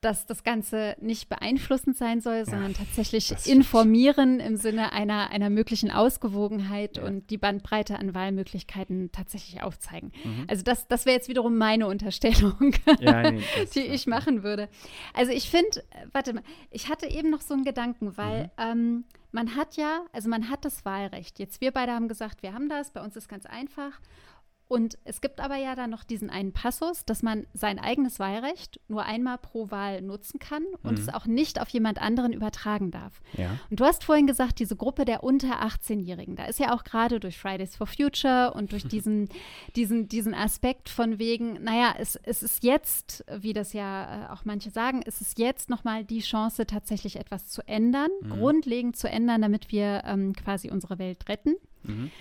dass 0.02 0.28
das 0.28 0.44
Ganze 0.44 0.96
nicht 1.02 1.28
beeinflussend 1.28 1.98
sein 1.98 2.22
soll, 2.22 2.46
sondern 2.46 2.74
ja, 2.74 2.78
tatsächlich 2.78 3.34
informieren 3.48 4.40
im 4.40 4.56
Sinne 4.56 4.92
einer, 4.92 5.32
einer 5.32 5.50
möglichen 5.50 5.90
Ausgewogenheit 5.90 6.98
ja. 6.98 7.04
und 7.04 7.30
die 7.32 7.38
Bandbreite 7.38 7.98
an 7.98 8.14
Wahlmöglichkeiten 8.14 9.12
tatsächlich 9.12 9.64
aufzeigen. 9.64 10.12
Mhm. 10.24 10.46
Also 10.48 10.64
das, 10.64 10.88
das 10.88 11.06
wäre 11.06 11.16
jetzt 11.16 11.30
wiederum 11.30 11.58
meine 11.58 11.88
Unterstellung, 11.88 12.76
ja, 13.00 13.32
nee, 13.32 13.42
die 13.74 13.82
ich 13.82 14.06
machen 14.06 14.44
würde. 14.44 14.70
Also 15.16 15.32
ich 15.32 15.50
finde, 15.50 15.84
warte 16.12 16.34
mal, 16.34 16.44
ich 16.70 16.90
hatte 16.90 17.08
eben 17.08 17.32
noch 17.32 17.42
so 17.42 17.56
einen 17.56 17.64
Gedanken, 17.64 18.18
weil 18.18 18.44
mhm. 18.44 18.50
ähm, 18.60 19.04
man 19.32 19.56
hat 19.56 19.78
ja, 19.78 20.06
also 20.14 20.30
man 20.30 20.50
hat 20.50 20.64
das 20.64 20.86
Wahlrecht. 20.86 21.40
Jetzt 21.40 21.60
wir 21.60 21.72
beide 21.72 21.92
haben 21.92 22.08
gesagt, 22.08 22.44
wir 22.44 22.54
haben 22.54 22.70
das, 22.70 22.92
bei 22.92 23.02
uns 23.02 23.16
ist 23.16 23.28
ganz 23.28 23.46
einfach. 23.46 24.00
Und 24.68 24.98
es 25.06 25.22
gibt 25.22 25.40
aber 25.40 25.56
ja 25.56 25.76
dann 25.76 25.90
noch 25.90 26.04
diesen 26.04 26.30
einen 26.30 26.52
Passus, 26.52 27.06
dass 27.06 27.24
man 27.24 27.48
sein 27.54 27.80
eigenes 27.80 28.20
Wahlrecht 28.20 28.82
nur 28.90 29.04
einmal 29.04 29.38
pro 29.38 29.72
Wahl 29.72 30.02
nutzen 30.02 30.40
kann 30.40 30.64
und 30.84 30.94
mhm. 30.94 31.00
es 31.00 31.14
auch 31.14 31.26
nicht 31.26 31.62
auf 31.62 31.70
jemand 31.70 32.02
anderen 32.02 32.34
übertragen 32.34 32.92
darf. 32.92 33.22
Ja. 33.38 33.58
Und 33.70 33.80
du 33.80 33.86
hast 33.86 34.04
vorhin 34.04 34.28
gesagt, 34.28 34.60
diese 34.60 34.76
Gruppe 34.76 35.06
der 35.06 35.24
unter 35.24 35.62
18-Jährigen, 35.62 36.36
da 36.36 36.46
ist 36.46 36.60
ja 36.60 36.76
auch 36.76 36.84
gerade 36.84 37.20
durch 37.22 37.38
Fridays 37.38 37.78
for 37.78 37.88
Future 37.88 38.54
und 38.54 38.74
durch 38.74 38.84
diesen, 38.88 39.30
diesen, 39.76 40.10
diesen 40.10 40.34
Aspekt 40.34 40.90
von 40.90 41.18
wegen, 41.18 41.64
naja, 41.64 41.96
es, 41.98 42.18
es 42.24 42.44
ist 42.44 42.64
jetzt, 42.64 43.24
wie 43.32 43.54
das 43.54 43.72
ja 43.72 44.26
äh, 44.26 44.34
auch 44.34 44.44
manche 44.44 44.70
sagen, 44.70 45.02
es 45.06 45.22
ist 45.22 45.40
jetzt 45.40 45.70
nochmal 45.70 46.04
die 46.04 46.20
Chance, 46.20 46.66
tatsächlich 46.66 47.16
etwas 47.16 47.48
zu 47.48 47.66
ändern, 47.68 48.12
mhm. 48.22 48.30
grundlegend 48.32 48.98
zu 48.98 49.10
ändern, 49.10 49.42
damit 49.42 49.72
wir 49.72 50.04
ähm, 50.06 50.34
quasi 50.34 50.70
unsere 50.70 51.00
Welt 51.00 51.30
retten. 51.30 51.56
Mhm. 51.84 52.12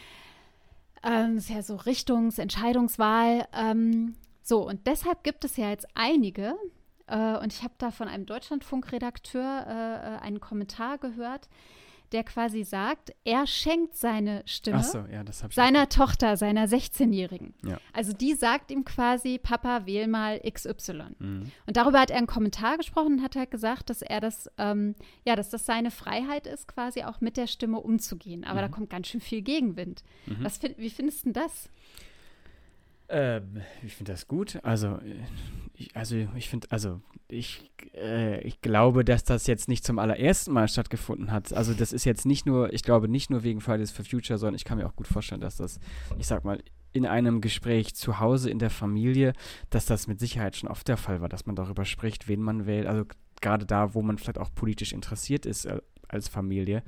Ähm, 1.06 1.36
ist 1.36 1.50
ja 1.50 1.62
so 1.62 1.76
Richtungsentscheidungswahl. 1.76 3.46
Ähm, 3.52 4.16
so, 4.42 4.66
und 4.66 4.86
deshalb 4.86 5.22
gibt 5.22 5.44
es 5.44 5.56
ja 5.56 5.70
jetzt 5.70 5.86
einige, 5.94 6.56
äh, 7.06 7.36
und 7.38 7.52
ich 7.52 7.62
habe 7.62 7.74
da 7.78 7.92
von 7.92 8.08
einem 8.08 8.26
Deutschlandfunkredakteur 8.26 9.66
äh, 9.68 10.16
äh 10.16 10.18
einen 10.18 10.40
Kommentar 10.40 10.98
gehört, 10.98 11.48
der 12.12 12.24
quasi 12.24 12.64
sagt, 12.64 13.14
er 13.24 13.46
schenkt 13.46 13.96
seine 13.96 14.42
Stimme 14.46 14.82
so, 14.82 14.98
ja, 15.10 15.24
seiner 15.50 15.82
auch. 15.82 15.88
Tochter, 15.88 16.36
seiner 16.36 16.66
16-Jährigen. 16.66 17.54
Ja. 17.64 17.78
Also 17.92 18.12
die 18.12 18.34
sagt 18.34 18.70
ihm 18.70 18.84
quasi, 18.84 19.38
Papa, 19.38 19.86
wähl 19.86 20.06
mal 20.06 20.40
XY. 20.40 21.02
Mhm. 21.18 21.52
Und 21.66 21.76
darüber 21.76 22.00
hat 22.00 22.10
er 22.10 22.18
einen 22.18 22.26
Kommentar 22.26 22.76
gesprochen 22.76 23.18
und 23.18 23.22
hat 23.22 23.36
halt 23.36 23.50
gesagt, 23.50 23.90
dass 23.90 24.02
er 24.02 24.20
das, 24.20 24.50
ähm, 24.58 24.94
ja, 25.24 25.36
dass 25.36 25.50
das 25.50 25.66
seine 25.66 25.90
Freiheit 25.90 26.46
ist, 26.46 26.68
quasi 26.68 27.02
auch 27.04 27.20
mit 27.20 27.36
der 27.36 27.46
Stimme 27.46 27.80
umzugehen. 27.80 28.44
Aber 28.44 28.60
mhm. 28.60 28.64
da 28.64 28.68
kommt 28.68 28.90
ganz 28.90 29.08
schön 29.08 29.20
viel 29.20 29.42
Gegenwind. 29.42 30.02
Mhm. 30.26 30.38
Was, 30.40 30.60
wie 30.62 30.90
findest 30.90 31.26
du 31.26 31.32
das? 31.32 31.68
Ähm, 33.08 33.62
ich 33.82 33.94
finde 33.94 34.12
das 34.12 34.26
gut. 34.26 34.58
Also, 34.62 34.98
ich, 35.74 35.94
also 35.94 36.16
ich 36.34 36.48
finde, 36.48 36.68
also 36.70 37.00
ich, 37.28 37.70
äh, 37.94 38.40
ich 38.42 38.60
glaube, 38.60 39.04
dass 39.04 39.24
das 39.24 39.46
jetzt 39.46 39.68
nicht 39.68 39.84
zum 39.84 39.98
allerersten 39.98 40.52
Mal 40.52 40.68
stattgefunden 40.68 41.30
hat. 41.30 41.52
Also 41.52 41.74
das 41.74 41.92
ist 41.92 42.04
jetzt 42.04 42.26
nicht 42.26 42.46
nur, 42.46 42.72
ich 42.72 42.82
glaube 42.82 43.08
nicht 43.08 43.30
nur 43.30 43.42
wegen 43.42 43.60
Fridays 43.60 43.90
for 43.90 44.04
Future, 44.04 44.38
sondern 44.38 44.56
ich 44.56 44.64
kann 44.64 44.78
mir 44.78 44.86
auch 44.86 44.96
gut 44.96 45.08
vorstellen, 45.08 45.40
dass 45.40 45.56
das, 45.56 45.78
ich 46.18 46.26
sag 46.26 46.44
mal, 46.44 46.62
in 46.92 47.06
einem 47.06 47.40
Gespräch 47.40 47.94
zu 47.94 48.20
Hause 48.20 48.50
in 48.50 48.58
der 48.58 48.70
Familie, 48.70 49.34
dass 49.70 49.86
das 49.86 50.06
mit 50.06 50.18
Sicherheit 50.18 50.56
schon 50.56 50.68
oft 50.68 50.88
der 50.88 50.96
Fall 50.96 51.20
war, 51.20 51.28
dass 51.28 51.46
man 51.46 51.54
darüber 51.54 51.84
spricht, 51.84 52.26
wen 52.26 52.40
man 52.40 52.66
wählt. 52.66 52.86
Also 52.86 53.04
gerade 53.40 53.66
da, 53.66 53.94
wo 53.94 54.02
man 54.02 54.18
vielleicht 54.18 54.38
auch 54.38 54.54
politisch 54.54 54.92
interessiert 54.92 55.46
ist 55.46 55.66
äh, 55.66 55.80
als 56.08 56.28
Familie 56.28 56.82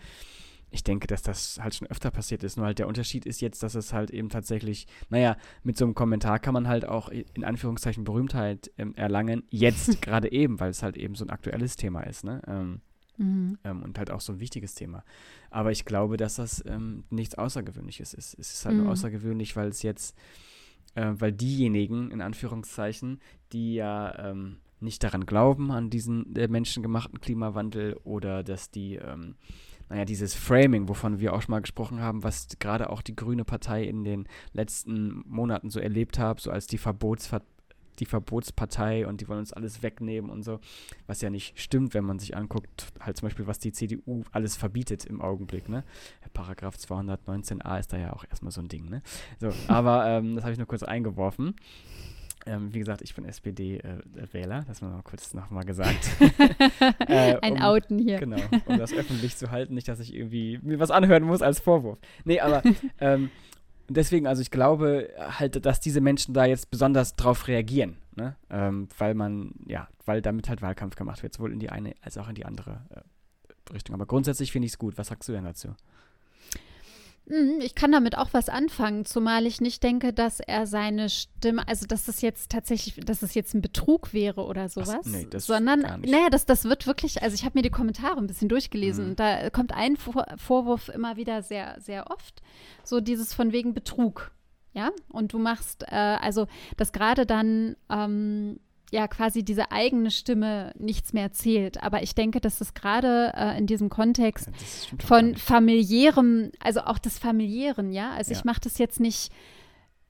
ich 0.70 0.84
denke, 0.84 1.06
dass 1.06 1.22
das 1.22 1.58
halt 1.62 1.74
schon 1.74 1.88
öfter 1.88 2.10
passiert 2.10 2.42
ist. 2.42 2.56
Nur 2.56 2.66
halt 2.66 2.78
der 2.78 2.88
Unterschied 2.88 3.26
ist 3.26 3.40
jetzt, 3.40 3.62
dass 3.62 3.74
es 3.74 3.92
halt 3.92 4.10
eben 4.10 4.28
tatsächlich, 4.28 4.86
naja, 5.08 5.36
mit 5.62 5.76
so 5.76 5.84
einem 5.84 5.94
Kommentar 5.94 6.38
kann 6.38 6.54
man 6.54 6.68
halt 6.68 6.86
auch 6.86 7.08
in 7.08 7.44
Anführungszeichen 7.44 8.04
Berühmtheit 8.04 8.70
ähm, 8.76 8.94
erlangen. 8.94 9.44
Jetzt 9.50 10.02
gerade 10.02 10.30
eben, 10.30 10.60
weil 10.60 10.70
es 10.70 10.82
halt 10.82 10.96
eben 10.96 11.14
so 11.14 11.24
ein 11.24 11.30
aktuelles 11.30 11.76
Thema 11.76 12.02
ist, 12.02 12.24
ne? 12.24 12.42
Ähm, 12.46 12.80
mhm. 13.16 13.58
ähm, 13.64 13.82
und 13.82 13.98
halt 13.98 14.10
auch 14.10 14.20
so 14.20 14.32
ein 14.32 14.40
wichtiges 14.40 14.74
Thema. 14.74 15.04
Aber 15.50 15.72
ich 15.72 15.84
glaube, 15.84 16.16
dass 16.16 16.36
das 16.36 16.62
ähm, 16.66 17.04
nichts 17.10 17.36
Außergewöhnliches 17.36 18.12
ist. 18.12 18.38
Es 18.38 18.52
ist 18.52 18.64
halt 18.66 18.76
mhm. 18.76 18.84
nur 18.84 18.92
außergewöhnlich, 18.92 19.56
weil 19.56 19.68
es 19.68 19.82
jetzt, 19.82 20.16
äh, 20.94 21.12
weil 21.14 21.32
diejenigen, 21.32 22.10
in 22.10 22.20
Anführungszeichen, 22.20 23.20
die 23.52 23.74
ja 23.74 24.30
ähm, 24.30 24.58
nicht 24.80 25.02
daran 25.02 25.26
glauben, 25.26 25.70
an 25.70 25.88
diesen 25.90 26.36
äh, 26.36 26.46
menschengemachten 26.46 27.20
Klimawandel 27.20 27.94
oder 28.04 28.44
dass 28.44 28.70
die 28.70 28.96
ähm, 28.96 29.34
naja, 29.88 30.04
dieses 30.04 30.34
Framing, 30.34 30.88
wovon 30.88 31.20
wir 31.20 31.32
auch 31.32 31.42
schon 31.42 31.52
mal 31.52 31.60
gesprochen 31.60 32.00
haben, 32.00 32.22
was 32.22 32.48
gerade 32.58 32.90
auch 32.90 33.02
die 33.02 33.16
Grüne 33.16 33.44
Partei 33.44 33.84
in 33.84 34.04
den 34.04 34.28
letzten 34.52 35.22
Monaten 35.26 35.70
so 35.70 35.80
erlebt 35.80 36.18
hat, 36.18 36.40
so 36.40 36.50
als 36.50 36.66
die 36.66 36.78
Verbotsver 36.78 37.42
die 37.98 38.06
Verbotspartei 38.06 39.06
und 39.06 39.20
die 39.20 39.28
wollen 39.28 39.40
uns 39.40 39.52
alles 39.52 39.82
wegnehmen 39.82 40.30
und 40.30 40.42
so, 40.42 40.60
was 41.06 41.20
ja 41.20 41.30
nicht 41.30 41.58
stimmt, 41.60 41.94
wenn 41.94 42.04
man 42.04 42.18
sich 42.18 42.36
anguckt, 42.36 42.92
halt 43.00 43.16
zum 43.16 43.26
Beispiel, 43.26 43.46
was 43.46 43.58
die 43.58 43.72
CDU 43.72 44.22
alles 44.32 44.56
verbietet 44.56 45.04
im 45.04 45.20
Augenblick, 45.20 45.68
ne? 45.68 45.84
Paragraph 46.32 46.76
219a 46.76 47.78
ist 47.78 47.92
da 47.92 47.98
ja 47.98 48.12
auch 48.12 48.24
erstmal 48.28 48.52
so 48.52 48.60
ein 48.60 48.68
Ding, 48.68 48.88
ne? 48.88 49.02
So, 49.40 49.50
aber 49.68 50.06
ähm, 50.06 50.36
das 50.36 50.44
habe 50.44 50.52
ich 50.52 50.58
nur 50.58 50.68
kurz 50.68 50.82
eingeworfen. 50.82 51.56
Ähm, 52.46 52.72
wie 52.72 52.78
gesagt, 52.78 53.02
ich 53.02 53.14
bin 53.14 53.24
SPD-Wähler, 53.24 54.58
äh, 54.60 54.64
das 54.66 54.80
haben 54.80 54.90
wir 54.90 54.96
mal 54.96 55.02
kurz 55.02 55.34
nochmal 55.34 55.64
gesagt. 55.64 56.08
äh, 57.08 57.34
um, 57.34 57.42
Ein 57.42 57.62
Outen 57.62 57.98
hier. 57.98 58.18
Genau, 58.18 58.40
um 58.66 58.78
das 58.78 58.92
öffentlich 58.92 59.36
zu 59.36 59.50
halten, 59.50 59.74
nicht, 59.74 59.88
dass 59.88 60.00
ich 60.00 60.14
irgendwie 60.14 60.58
mir 60.62 60.78
was 60.78 60.90
anhören 60.90 61.24
muss 61.24 61.42
als 61.42 61.60
Vorwurf. 61.60 61.98
Nee, 62.24 62.40
aber 62.40 62.62
ähm, 63.00 63.30
deswegen, 63.88 64.26
also 64.26 64.40
ich 64.42 64.50
glaube 64.50 65.10
halt, 65.18 65.64
dass 65.64 65.80
diese 65.80 66.00
Menschen 66.00 66.34
da 66.34 66.44
jetzt 66.44 66.70
besonders 66.70 67.16
drauf 67.16 67.48
reagieren, 67.48 67.98
ne? 68.16 68.36
Ähm, 68.50 68.88
weil 68.98 69.14
man, 69.14 69.52
ja, 69.66 69.88
weil 70.04 70.22
damit 70.22 70.48
halt 70.48 70.62
Wahlkampf 70.62 70.96
gemacht 70.96 71.22
wird, 71.22 71.34
sowohl 71.34 71.52
in 71.52 71.58
die 71.58 71.70
eine 71.70 71.94
als 72.00 72.18
auch 72.18 72.28
in 72.28 72.34
die 72.34 72.46
andere 72.46 72.80
äh, 72.90 73.72
Richtung. 73.72 73.94
Aber 73.94 74.06
grundsätzlich 74.06 74.52
finde 74.52 74.66
ich 74.66 74.72
es 74.72 74.78
gut. 74.78 74.96
Was 74.96 75.08
sagst 75.08 75.28
du 75.28 75.32
denn 75.32 75.44
dazu? 75.44 75.74
Mhm, 77.28 77.60
ich 77.60 77.74
kann 77.74 77.92
damit 77.92 78.16
auch 78.16 78.30
was 78.32 78.48
anfangen, 78.48 79.04
zumal 79.04 79.46
ich 79.46 79.60
nicht 79.60 79.82
denke, 79.82 80.12
dass 80.12 80.40
er 80.40 80.66
seine 80.66 81.10
Stimme, 81.10 81.66
also 81.68 81.86
dass 81.86 82.04
das 82.04 82.22
jetzt 82.22 82.50
tatsächlich, 82.50 83.04
dass 83.04 83.22
es 83.22 83.34
jetzt 83.34 83.54
ein 83.54 83.60
Betrug 83.60 84.14
wäre 84.14 84.44
oder 84.44 84.68
sowas, 84.68 85.04
Ach, 85.06 85.10
nee, 85.10 85.26
das 85.28 85.46
sondern, 85.46 85.80
naja, 85.80 86.30
das, 86.30 86.46
das 86.46 86.64
wird 86.64 86.86
wirklich, 86.86 87.22
also 87.22 87.34
ich 87.34 87.44
habe 87.44 87.58
mir 87.58 87.62
die 87.62 87.70
Kommentare 87.70 88.16
ein 88.16 88.26
bisschen 88.26 88.48
durchgelesen 88.48 89.04
mhm. 89.04 89.10
und 89.10 89.20
da 89.20 89.50
kommt 89.50 89.74
ein 89.74 89.96
Vor 89.96 90.26
Vorwurf 90.36 90.88
immer 90.88 91.16
wieder 91.16 91.42
sehr, 91.42 91.76
sehr 91.80 92.10
oft, 92.10 92.42
so 92.82 93.00
dieses 93.00 93.34
von 93.34 93.52
wegen 93.52 93.74
Betrug, 93.74 94.30
ja, 94.72 94.90
und 95.08 95.32
du 95.32 95.38
machst, 95.38 95.84
äh, 95.88 95.94
also 95.94 96.46
dass 96.78 96.92
gerade 96.92 97.26
dann 97.26 97.76
ähm, 97.90 98.58
ja 98.90 99.06
quasi 99.08 99.42
diese 99.42 99.70
eigene 99.70 100.10
Stimme 100.10 100.72
nichts 100.78 101.12
mehr 101.12 101.32
zählt. 101.32 101.82
Aber 101.82 102.02
ich 102.02 102.14
denke, 102.14 102.40
dass 102.40 102.60
es 102.60 102.74
gerade 102.74 103.32
äh, 103.36 103.58
in 103.58 103.66
diesem 103.66 103.88
Kontext 103.88 104.48
von 105.04 105.36
familiärem, 105.36 106.52
also 106.60 106.80
auch 106.80 106.98
des 106.98 107.18
familiären, 107.18 107.92
ja, 107.92 108.10
also 108.12 108.32
ja. 108.32 108.38
ich 108.38 108.44
mache 108.44 108.60
das 108.60 108.78
jetzt 108.78 109.00
nicht 109.00 109.32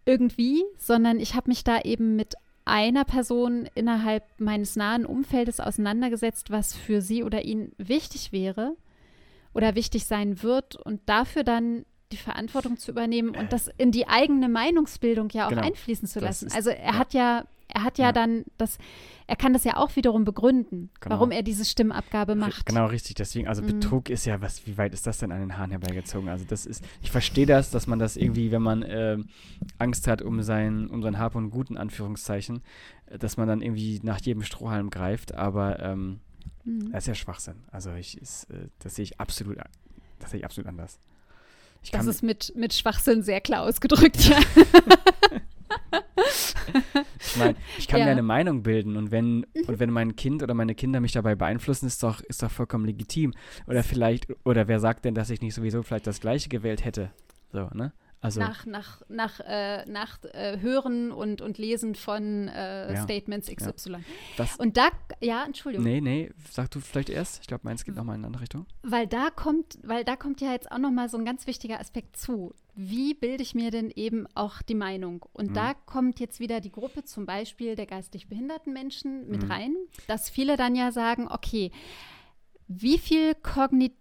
irgendwie, 0.05 0.65
sondern 0.79 1.21
ich 1.21 1.35
habe 1.35 1.51
mich 1.51 1.65
da 1.65 1.81
eben 1.81 2.17
mit 2.17 2.35
einer 2.65 3.05
Person 3.05 3.69
innerhalb 3.75 4.25
meines 4.39 4.77
nahen 4.77 5.07
Umfeldes 5.07 5.59
auseinandergesetzt, 5.59 6.51
was 6.51 6.75
für 6.75 7.01
sie 7.01 7.25
oder 7.25 7.45
ihn 7.45 7.73
wichtig 7.79 8.31
wäre 8.31 8.77
oder 9.55 9.75
wichtig 9.75 10.07
sein 10.07 10.43
wird 10.43 10.77
und 10.77 11.01
dafür 11.07 11.45
dann 11.45 11.85
die 12.13 12.17
Verantwortung 12.17 12.79
zu 12.79 12.91
übernehmen 12.91 13.35
und 13.35 13.53
das 13.53 13.69
in 13.77 13.91
die 13.91 14.07
eigene 14.07 14.49
Meinungsbildung 14.49 15.29
ja 15.31 15.47
auch 15.47 15.51
genau. 15.51 15.63
einfließen 15.63 16.09
zu 16.09 16.21
lassen. 16.21 16.51
Also 16.53 16.71
er 16.71 16.93
ja. 16.93 16.99
hat 16.99 17.13
ja 17.15 17.45
er 17.69 17.85
hat 17.85 17.99
ja, 17.99 18.07
ja, 18.07 18.13
dann 18.13 18.45
das, 18.57 18.79
er 19.27 19.37
kann 19.37 19.53
das 19.53 19.65
ja 19.65 19.77
auch 19.77 19.95
wiederum 19.95 20.25
begründen, 20.25 20.91
genau. 21.01 21.17
warum 21.17 21.31
er 21.31 21.43
diese 21.43 21.65
Stimmabgabe 21.65 22.35
macht. 22.35 22.65
Genau, 22.65 22.87
richtig. 22.87 23.15
Deswegen, 23.17 23.47
also 23.47 23.63
mhm. 23.63 23.67
Betrug 23.67 24.09
ist 24.09 24.25
ja, 24.25 24.41
was, 24.41 24.67
wie 24.67 24.79
weit 24.79 24.95
ist 24.95 25.07
das 25.07 25.19
denn 25.19 25.33
an 25.33 25.41
den 25.41 25.59
Haaren 25.59 25.71
herbeigezogen? 25.71 26.29
Also 26.29 26.45
das 26.49 26.65
ist, 26.65 26.83
ich 27.03 27.11
verstehe 27.11 27.47
das, 27.47 27.71
dass 27.71 27.87
man 27.87 27.99
das 27.99 28.17
irgendwie, 28.17 28.51
wenn 28.51 28.63
man 28.63 28.83
äh, 28.83 29.19
Angst 29.79 30.09
hat 30.09 30.23
um 30.23 30.43
sein, 30.43 30.89
um 30.89 31.03
sein 31.03 31.19
Hab 31.19 31.35
und 31.35 31.51
Gut, 31.51 31.71
in 31.71 31.77
Anführungszeichen, 31.77 32.63
dass 33.19 33.37
man 33.37 33.47
dann 33.47 33.61
irgendwie 33.61 34.01
nach 34.03 34.21
jedem 34.21 34.43
Strohhalm 34.43 34.89
greift, 34.89 35.35
aber 35.35 35.79
ähm, 35.81 36.21
mhm. 36.65 36.91
das 36.93 37.05
ist 37.05 37.09
ja 37.09 37.15
Schwachsinn. 37.15 37.57
Also 37.71 37.93
ich 37.93 38.17
ist, 38.17 38.45
äh, 38.51 38.69
das 38.79 38.95
sehe 38.95 39.03
ich 39.03 39.21
absolut, 39.21 39.59
das 40.19 40.31
sehe 40.31 40.41
ich 40.41 40.45
absolut 40.45 40.69
anders. 40.69 40.99
Ich 41.83 41.91
das 41.91 42.07
ist 42.07 42.23
mit, 42.23 42.53
mit 42.57 42.75
Schwachsinn 42.75 43.23
sehr 43.23 43.41
klar 43.41 43.63
ausgedrückt, 43.63 44.25
ja. 44.25 44.39
ich 47.21 47.37
meine, 47.37 47.57
ich 47.79 47.89
kann 47.89 48.01
ja. 48.01 48.07
mir 48.07 48.13
eine 48.13 48.23
Meinung 48.23 48.63
bilden 48.63 48.97
und 48.97 49.11
wenn, 49.11 49.45
und 49.67 49.79
wenn 49.79 49.91
mein 49.91 50.17
Kind 50.17 50.43
oder 50.43 50.55
meine 50.55 50.75
Kinder 50.75 51.01
mich 51.01 51.13
dabei 51.13 51.35
beeinflussen, 51.35 51.87
ist 51.87 52.03
doch, 52.03 52.21
ist 52.23 52.43
doch 52.43 52.51
vollkommen 52.51 52.85
legitim. 52.85 53.35
Oder 53.67 53.83
vielleicht, 53.83 54.27
oder 54.45 54.69
wer 54.69 54.81
sagt 54.81 55.05
denn, 55.05 55.15
dass 55.15 55.31
ich 55.31 55.41
nicht 55.41 55.55
sowieso 55.55 55.83
vielleicht 55.83 56.07
das 56.07 56.21
Gleiche 56.21 56.49
gewählt 56.49 56.85
hätte? 56.85 57.11
So, 57.53 57.69
ne? 57.73 57.93
Also, 58.21 58.41
nach 58.41 58.67
nach, 58.67 59.01
nach, 59.09 59.41
äh, 59.47 59.87
nach 59.87 60.19
äh, 60.33 60.59
Hören 60.59 61.13
und, 61.13 61.41
und 61.41 61.57
Lesen 61.57 61.95
von 61.95 62.49
äh, 62.49 62.95
ja, 62.95 63.03
Statements 63.03 63.49
XY. 63.49 63.99
Ja. 64.37 64.47
und 64.59 64.77
da, 64.77 64.89
ja, 65.21 65.45
Entschuldigung. 65.45 65.87
Nee, 65.87 66.01
nee, 66.01 66.33
sag 66.51 66.69
du 66.73 66.81
vielleicht 66.81 67.11
erst. 67.11 67.41
Ich 67.43 67.47
glaube, 67.47 67.61
meins 67.65 67.85
geht 67.85 67.95
nochmal 67.95 68.17
in 68.17 68.23
eine 68.23 68.27
andere 68.27 68.43
Richtung. 68.43 68.67
Weil 68.83 69.07
da 69.07 69.31
kommt, 69.31 69.79
weil 69.85 70.05
da 70.05 70.17
kommt 70.17 70.41
ja 70.41 70.51
jetzt 70.51 70.71
auch 70.73 70.79
nochmal 70.79 71.09
so 71.09 71.17
ein 71.17 71.25
ganz 71.25 71.47
wichtiger 71.47 71.79
Aspekt 71.79 72.17
zu 72.17 72.55
wie 72.81 73.13
bilde 73.13 73.43
ich 73.43 73.57
mir 73.57 73.73
denn 73.73 73.91
eben 73.91 74.29
auch 74.37 74.63
die 74.63 74.77
Meinung? 74.77 75.25
Und 75.33 75.51
mhm. 75.51 75.55
da 75.55 75.75
kommt 75.75 76.21
jetzt 76.21 76.39
wieder 76.39 76.61
die 76.61 76.71
Gruppe 76.71 77.03
zum 77.03 77.27
Beispiel 77.27 77.75
der 77.75 77.87
geistig 77.87 78.29
behinderten 78.29 78.73
Menschen 78.73 79.29
mit 79.29 79.43
mhm. 79.43 79.51
rein, 79.51 79.77
dass 80.07 80.31
viele 80.31 80.57
dann 80.57 80.77
ja 80.77 80.93
sagen, 80.93 81.27
okay, 81.29 81.73
wie 82.69 82.99
viel 82.99 83.35
kognitive 83.35 83.99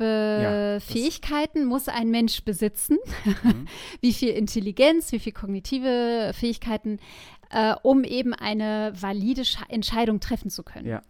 ja, 0.00 0.80
Fähigkeiten 0.80 1.64
muss 1.64 1.88
ein 1.88 2.10
Mensch 2.10 2.44
besitzen? 2.44 2.98
Mhm. 3.24 3.66
wie 4.00 4.12
viel 4.12 4.30
Intelligenz, 4.30 5.10
wie 5.10 5.18
viel 5.18 5.32
kognitive 5.32 6.30
Fähigkeiten, 6.34 7.00
äh, 7.50 7.74
um 7.82 8.04
eben 8.04 8.32
eine 8.32 8.92
valide 8.94 9.42
Entscheidung 9.68 10.20
treffen 10.20 10.50
zu 10.50 10.62
können? 10.62 10.86
Ja. 10.86 11.02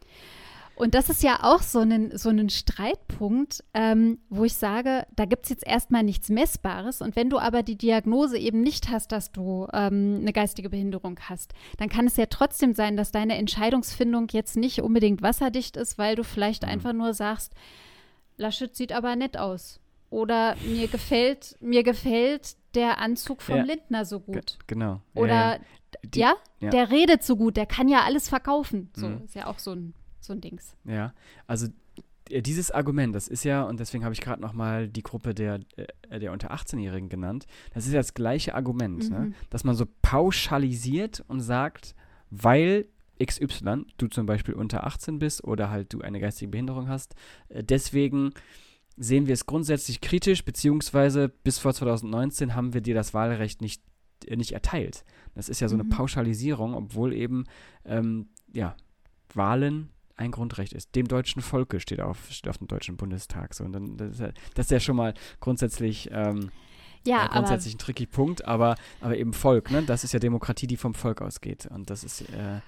Und 0.79 0.95
das 0.95 1.11
ist 1.11 1.25
ja 1.25 1.41
auch 1.43 1.63
so 1.63 1.81
ein, 1.81 2.17
so 2.17 2.29
ein 2.29 2.49
Streitpunkt, 2.49 3.65
ähm, 3.75 4.19
wo 4.31 4.45
ich 4.45 4.55
sage, 4.55 5.09
da 5.17 5.25
gibt 5.25 5.45
es 5.45 5.51
jetzt 5.51 5.67
erstmal 5.67 6.05
nichts 6.05 6.29
Messbares. 6.29 7.03
Und 7.03 7.17
wenn 7.17 7.31
du 7.31 7.41
aber 7.41 7.65
die 7.65 7.77
Diagnose 7.77 8.39
eben 8.39 8.63
nicht 8.63 8.89
hast, 8.89 9.11
dass 9.11 9.33
du 9.33 9.67
ähm, 9.73 10.19
eine 10.21 10.33
geistige 10.33 10.71
Behinderung 10.71 11.19
hast, 11.29 11.53
dann 11.79 11.89
kann 11.89 12.07
es 12.07 12.17
ja 12.17 12.27
trotzdem 12.27 12.75
sein, 12.75 12.97
dass 12.97 13.11
deine 13.11 13.37
Entscheidungsfindung 13.37 14.29
jetzt 14.31 14.57
nicht 14.57 14.81
unbedingt 14.81 15.21
wasserdicht 15.21 15.77
ist, 15.77 15.99
weil 15.99 16.15
du 16.15 16.23
vielleicht 16.23 16.63
mhm. 16.63 16.69
einfach 16.69 16.93
nur 16.93 17.13
sagst, 17.13 17.55
Laschet 18.37 18.77
sieht 18.77 18.93
aber 18.93 19.17
nett 19.17 19.37
aus. 19.37 19.81
Oder 20.11 20.55
mir 20.65 20.87
gefällt, 20.87 21.57
mir 21.61 21.83
gefällt 21.83 22.57
der 22.77 22.99
Anzug 22.99 23.43
vom 23.43 23.57
ja. 23.57 23.63
Lindner 23.65 24.05
so 24.05 24.21
gut. 24.21 24.59
Genau. 24.69 25.01
Oder 25.17 25.35
ja, 25.35 25.53
ja. 25.55 25.59
Die, 26.15 26.19
ja, 26.21 26.71
der 26.71 26.91
redet 26.91 27.25
so 27.25 27.35
gut, 27.35 27.57
der 27.57 27.67
kann 27.67 27.89
ja 27.89 28.03
alles 28.05 28.29
verkaufen. 28.29 28.91
So 28.95 29.09
mhm. 29.09 29.25
ist 29.25 29.35
ja 29.35 29.47
auch 29.49 29.59
so 29.59 29.73
ein 29.73 29.95
so 30.29 30.33
ein 30.33 30.41
Dings. 30.41 30.77
Ja, 30.85 31.13
also 31.47 31.67
dieses 32.31 32.71
Argument, 32.71 33.15
das 33.15 33.29
ist 33.29 33.45
ja, 33.45 33.63
und 33.63 33.81
deswegen 33.81 34.05
habe 34.05 34.15
ich 34.15 34.21
gerade 34.21 34.41
nochmal 34.41 34.89
die 34.89 35.03
Gruppe 35.03 35.35
der, 35.35 35.61
äh, 36.09 36.19
der 36.19 36.33
unter 36.33 36.53
18-Jährigen 36.53 37.09
genannt, 37.09 37.47
das 37.75 37.87
ist 37.87 37.93
ja 37.93 37.99
das 37.99 38.15
gleiche 38.15 38.55
Argument, 38.55 39.11
ne? 39.11 39.19
mhm. 39.19 39.29
ne? 39.29 39.35
dass 39.51 39.65
man 39.65 39.75
so 39.75 39.87
pauschalisiert 40.03 41.25
und 41.29 41.41
sagt, 41.41 41.95
weil 42.31 42.87
XY, 43.23 43.87
du 43.97 44.07
zum 44.07 44.27
Beispiel 44.27 44.55
unter 44.55 44.87
18 44.87 45.19
bist 45.19 45.43
oder 45.43 45.71
halt 45.71 45.93
du 45.93 46.03
eine 46.03 46.21
geistige 46.21 46.51
Behinderung 46.51 46.89
hast, 46.89 47.15
äh, 47.49 47.65
deswegen 47.65 48.33
sehen 48.97 49.27
wir 49.27 49.35
es 49.35 49.47
grundsätzlich 49.47 50.01
kritisch, 50.01 50.45
beziehungsweise 50.45 51.29
bis 51.29 51.59
vor 51.59 51.73
2019 51.73 52.55
haben 52.55 52.75
wir 52.75 52.81
dir 52.81 52.95
das 52.95 53.15
Wahlrecht 53.15 53.63
nicht, 53.63 53.83
äh, 54.27 54.37
nicht 54.37 54.53
erteilt. 54.53 55.05
Das 55.35 55.49
ist 55.49 55.61
ja 55.61 55.69
so 55.69 55.77
eine 55.77 55.85
mhm. 55.85 55.91
Pauschalisierung, 55.91 56.75
obwohl 56.75 57.13
eben, 57.13 57.45
ähm, 57.85 58.29
ja, 58.53 58.77
Wahlen 59.35 59.91
ein 60.19 60.31
Grundrecht 60.31 60.73
ist. 60.73 60.95
Dem 60.95 61.09
deutschen 61.09 61.43
Volke 61.43 61.81
steht 61.81 62.01
auf, 62.01 62.31
steht 62.31 62.49
auf 62.49 62.59
dem 62.59 62.69
Deutschen 62.69 62.97
Bundestag. 62.97 63.55
So, 63.55 63.65
und 63.65 63.73
dann, 63.73 63.97
das, 63.97 64.13
ist 64.13 64.21
ja, 64.21 64.31
das 64.55 64.67
ist 64.67 64.71
ja 64.71 64.81
schon 64.81 64.97
mal 64.97 65.15
grundsätzlich, 65.41 66.11
ähm, 66.13 66.51
ja, 67.07 67.27
äh, 67.27 67.29
grundsätzlich 67.29 67.75
ein 67.75 67.79
tricky 67.79 68.07
Punkt, 68.07 68.45
aber, 68.45 68.77
aber 69.01 69.17
eben 69.17 69.33
Volk, 69.33 69.71
ne? 69.71 69.83
Das 69.83 70.05
ist 70.05 70.13
ja 70.13 70.19
Demokratie, 70.19 70.67
die 70.67 70.77
vom 70.77 70.95
Volk 70.95 71.23
ausgeht. 71.23 71.67
Und 71.67 71.91
das 71.91 72.05
ist. 72.05 72.23
Äh, 72.23 72.61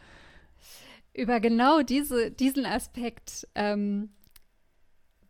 Über 1.12 1.40
genau 1.40 1.82
diese, 1.82 2.30
diesen 2.30 2.64
Aspekt, 2.64 3.46
ähm, 3.54 4.10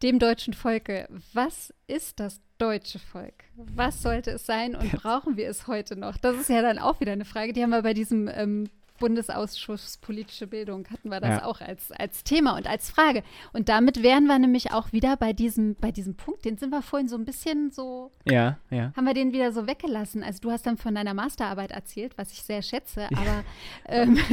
dem 0.02 0.18
deutschen 0.18 0.54
Volke, 0.54 1.08
was 1.32 1.74
ist 1.86 2.20
das 2.20 2.40
deutsche 2.58 2.98
Volk? 2.98 3.44
Was 3.54 4.02
sollte 4.02 4.32
es 4.32 4.46
sein 4.46 4.74
und 4.74 4.92
brauchen 4.92 5.36
wir 5.36 5.48
es 5.48 5.66
heute 5.66 5.96
noch? 5.96 6.16
Das 6.18 6.36
ist 6.36 6.48
ja 6.48 6.62
dann 6.62 6.78
auch 6.78 7.00
wieder 7.00 7.12
eine 7.12 7.24
Frage, 7.24 7.52
die 7.52 7.62
haben 7.62 7.70
wir 7.70 7.82
bei 7.82 7.94
diesem 7.94 8.28
ähm, 8.28 8.68
Bundesausschuss 9.00 9.96
politische 9.96 10.46
Bildung 10.46 10.86
hatten 10.88 11.08
wir 11.08 11.18
das 11.18 11.40
ja. 11.40 11.44
auch 11.44 11.60
als, 11.60 11.90
als 11.90 12.22
Thema 12.22 12.56
und 12.56 12.68
als 12.68 12.90
Frage. 12.90 13.24
Und 13.52 13.68
damit 13.68 14.04
wären 14.04 14.26
wir 14.26 14.38
nämlich 14.38 14.72
auch 14.72 14.92
wieder 14.92 15.16
bei 15.16 15.32
diesem, 15.32 15.74
bei 15.74 15.90
diesem 15.90 16.14
Punkt, 16.14 16.44
den 16.44 16.56
sind 16.56 16.70
wir 16.70 16.82
vorhin 16.82 17.08
so 17.08 17.16
ein 17.16 17.24
bisschen 17.24 17.72
so, 17.72 18.12
ja, 18.24 18.58
ja. 18.70 18.92
haben 18.94 19.04
wir 19.04 19.14
den 19.14 19.32
wieder 19.32 19.50
so 19.50 19.66
weggelassen. 19.66 20.22
Also 20.22 20.38
du 20.40 20.52
hast 20.52 20.66
dann 20.66 20.76
von 20.76 20.94
deiner 20.94 21.14
Masterarbeit 21.14 21.72
erzählt, 21.72 22.16
was 22.16 22.30
ich 22.30 22.42
sehr 22.42 22.62
schätze, 22.62 23.08
aber 23.10 23.42
ähm, 23.86 24.16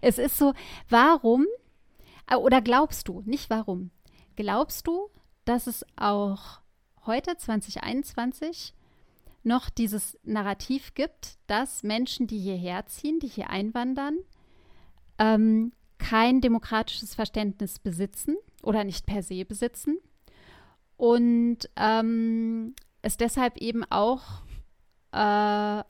es, 0.00 0.16
es 0.16 0.18
ist 0.18 0.38
so, 0.38 0.54
warum, 0.88 1.44
äh, 2.30 2.36
oder 2.36 2.62
glaubst 2.62 3.08
du, 3.08 3.22
nicht 3.26 3.50
warum, 3.50 3.90
glaubst 4.36 4.86
du, 4.86 5.10
dass 5.44 5.66
es 5.66 5.84
auch 5.96 6.62
heute, 7.04 7.36
2021, 7.36 8.74
noch 9.44 9.70
dieses 9.70 10.18
Narrativ 10.22 10.94
gibt, 10.94 11.38
dass 11.46 11.82
Menschen, 11.82 12.26
die 12.26 12.38
hierher 12.38 12.86
ziehen, 12.86 13.18
die 13.18 13.28
hier 13.28 13.50
einwandern, 13.50 14.16
ähm, 15.18 15.72
kein 15.98 16.40
demokratisches 16.40 17.14
Verständnis 17.14 17.78
besitzen 17.78 18.36
oder 18.62 18.84
nicht 18.84 19.06
per 19.06 19.22
se 19.22 19.44
besitzen 19.44 19.98
und 20.96 21.58
ähm, 21.76 22.74
es 23.02 23.16
deshalb 23.16 23.56
eben 23.58 23.84
auch 23.90 24.22
äh, 25.12 25.82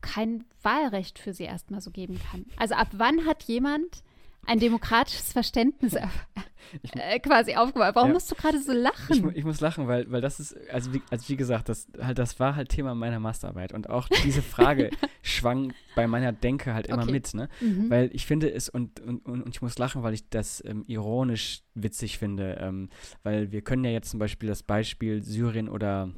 kein 0.00 0.44
Wahlrecht 0.62 1.18
für 1.18 1.32
sie 1.32 1.44
erstmal 1.44 1.80
so 1.80 1.90
geben 1.90 2.20
kann. 2.30 2.46
Also 2.56 2.74
ab 2.74 2.88
wann 2.92 3.24
hat 3.26 3.44
jemand 3.44 4.02
ein 4.46 4.58
demokratisches 4.58 5.32
Verständnis 5.32 5.96
äh, 6.94 7.18
quasi 7.20 7.54
aufgebaut. 7.54 7.94
Warum 7.94 8.10
ja. 8.10 8.14
musst 8.14 8.30
du 8.30 8.34
gerade 8.34 8.58
so 8.60 8.72
lachen? 8.72 9.30
Ich, 9.30 9.38
ich, 9.38 9.44
muss 9.44 9.60
lachen, 9.60 9.88
weil, 9.88 10.10
weil 10.10 10.20
das 10.20 10.40
ist, 10.40 10.56
also 10.70 10.92
wie, 10.94 11.02
also 11.10 11.28
wie 11.28 11.36
gesagt, 11.36 11.68
das, 11.68 11.88
halt, 12.00 12.18
das 12.18 12.38
war 12.40 12.56
halt 12.56 12.68
Thema 12.68 12.94
meiner 12.94 13.20
Masterarbeit. 13.20 13.72
Und 13.72 13.90
auch 13.90 14.08
diese 14.24 14.42
Frage 14.42 14.90
schwang 15.22 15.72
bei 15.94 16.06
meiner 16.06 16.32
Denke 16.32 16.74
halt 16.74 16.86
immer 16.86 17.02
okay. 17.02 17.12
mit, 17.12 17.34
ne? 17.34 17.48
Mhm. 17.60 17.90
Weil 17.90 18.10
ich 18.12 18.26
finde 18.26 18.52
es, 18.52 18.68
und, 18.68 19.00
und, 19.00 19.26
und, 19.26 19.48
ich 19.48 19.62
muss 19.62 19.78
lachen, 19.78 20.02
weil 20.02 20.14
ich 20.14 20.28
das 20.28 20.62
ähm, 20.66 20.84
ironisch 20.86 21.62
witzig 21.74 22.18
finde. 22.18 22.58
Ähm, 22.60 22.88
weil 23.22 23.52
wir 23.52 23.62
können 23.62 23.84
ja 23.84 23.90
jetzt 23.90 24.10
zum 24.10 24.20
Beispiel 24.20 24.48
das 24.48 24.62
Beispiel 24.62 25.22
Syrien 25.22 25.68
oder 25.68 26.10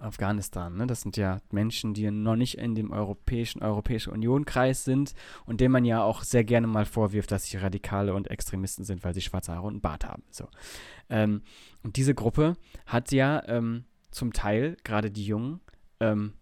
Afghanistan. 0.00 0.76
Ne? 0.76 0.86
Das 0.86 1.00
sind 1.00 1.16
ja 1.16 1.40
Menschen, 1.50 1.94
die 1.94 2.10
noch 2.10 2.36
nicht 2.36 2.58
in 2.58 2.74
dem 2.74 2.90
europäischen 2.92 3.62
Europäische 3.62 4.10
Union-Kreis 4.10 4.84
sind 4.84 5.14
und 5.46 5.60
denen 5.60 5.72
man 5.72 5.84
ja 5.84 6.02
auch 6.02 6.22
sehr 6.22 6.44
gerne 6.44 6.66
mal 6.66 6.84
vorwirft, 6.84 7.30
dass 7.30 7.44
sie 7.44 7.56
Radikale 7.56 8.14
und 8.14 8.30
Extremisten 8.30 8.84
sind, 8.84 9.04
weil 9.04 9.14
sie 9.14 9.22
schwarze 9.22 9.52
Haare 9.52 9.66
und 9.66 9.74
einen 9.74 9.80
Bart 9.80 10.04
haben. 10.04 10.22
So. 10.30 10.48
Ähm, 11.08 11.42
und 11.82 11.96
diese 11.96 12.14
Gruppe 12.14 12.56
hat 12.86 13.12
ja 13.12 13.42
ähm, 13.46 13.84
zum 14.10 14.32
Teil, 14.32 14.76
gerade 14.84 15.10
die 15.10 15.26
Jungen, 15.26 15.60
ähm, 16.00 16.34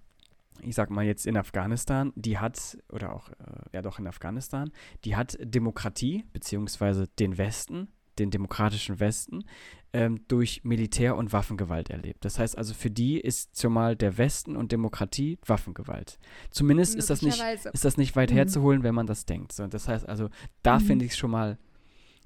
ich 0.60 0.74
sag 0.74 0.90
mal 0.90 1.04
jetzt 1.04 1.26
in 1.26 1.36
Afghanistan, 1.36 2.12
die 2.14 2.38
hat, 2.38 2.78
oder 2.90 3.14
auch, 3.14 3.28
äh, 3.30 3.34
ja 3.72 3.82
doch 3.82 3.98
in 3.98 4.06
Afghanistan, 4.06 4.70
die 5.04 5.16
hat 5.16 5.36
Demokratie, 5.40 6.24
beziehungsweise 6.32 7.08
den 7.18 7.38
Westen, 7.38 7.88
den 8.18 8.31
demokratischen 8.31 9.01
Westen, 9.01 9.44
ähm, 9.92 10.25
durch 10.29 10.64
Militär- 10.64 11.16
und 11.16 11.33
Waffengewalt 11.33 11.90
erlebt. 11.90 12.25
Das 12.25 12.38
heißt 12.38 12.57
also, 12.57 12.72
für 12.75 12.90
die 12.90 13.20
ist 13.20 13.55
zumal 13.57 13.94
der 13.96 14.16
Westen 14.16 14.57
und 14.57 14.72
Demokratie 14.72 15.38
Waffengewalt. 15.44 16.18
Zumindest 16.51 16.94
ist 16.94 17.11
das 17.11 17.22
nicht, 17.22 17.42
ist 17.72 17.85
das 17.85 17.96
nicht 17.96 18.16
weit 18.16 18.31
mhm. 18.31 18.37
herzuholen, 18.37 18.83
wenn 18.83 18.94
man 18.94 19.07
das 19.07 19.27
denkt. 19.27 19.53
So, 19.53 19.66
das 19.66 19.88
heißt 19.88 20.09
also, 20.09 20.29
da 20.62 20.79
mhm. 20.79 20.85
finde 20.85 21.05
ich 21.05 21.12
es 21.12 21.18
schon 21.18 21.31
mal 21.31 21.59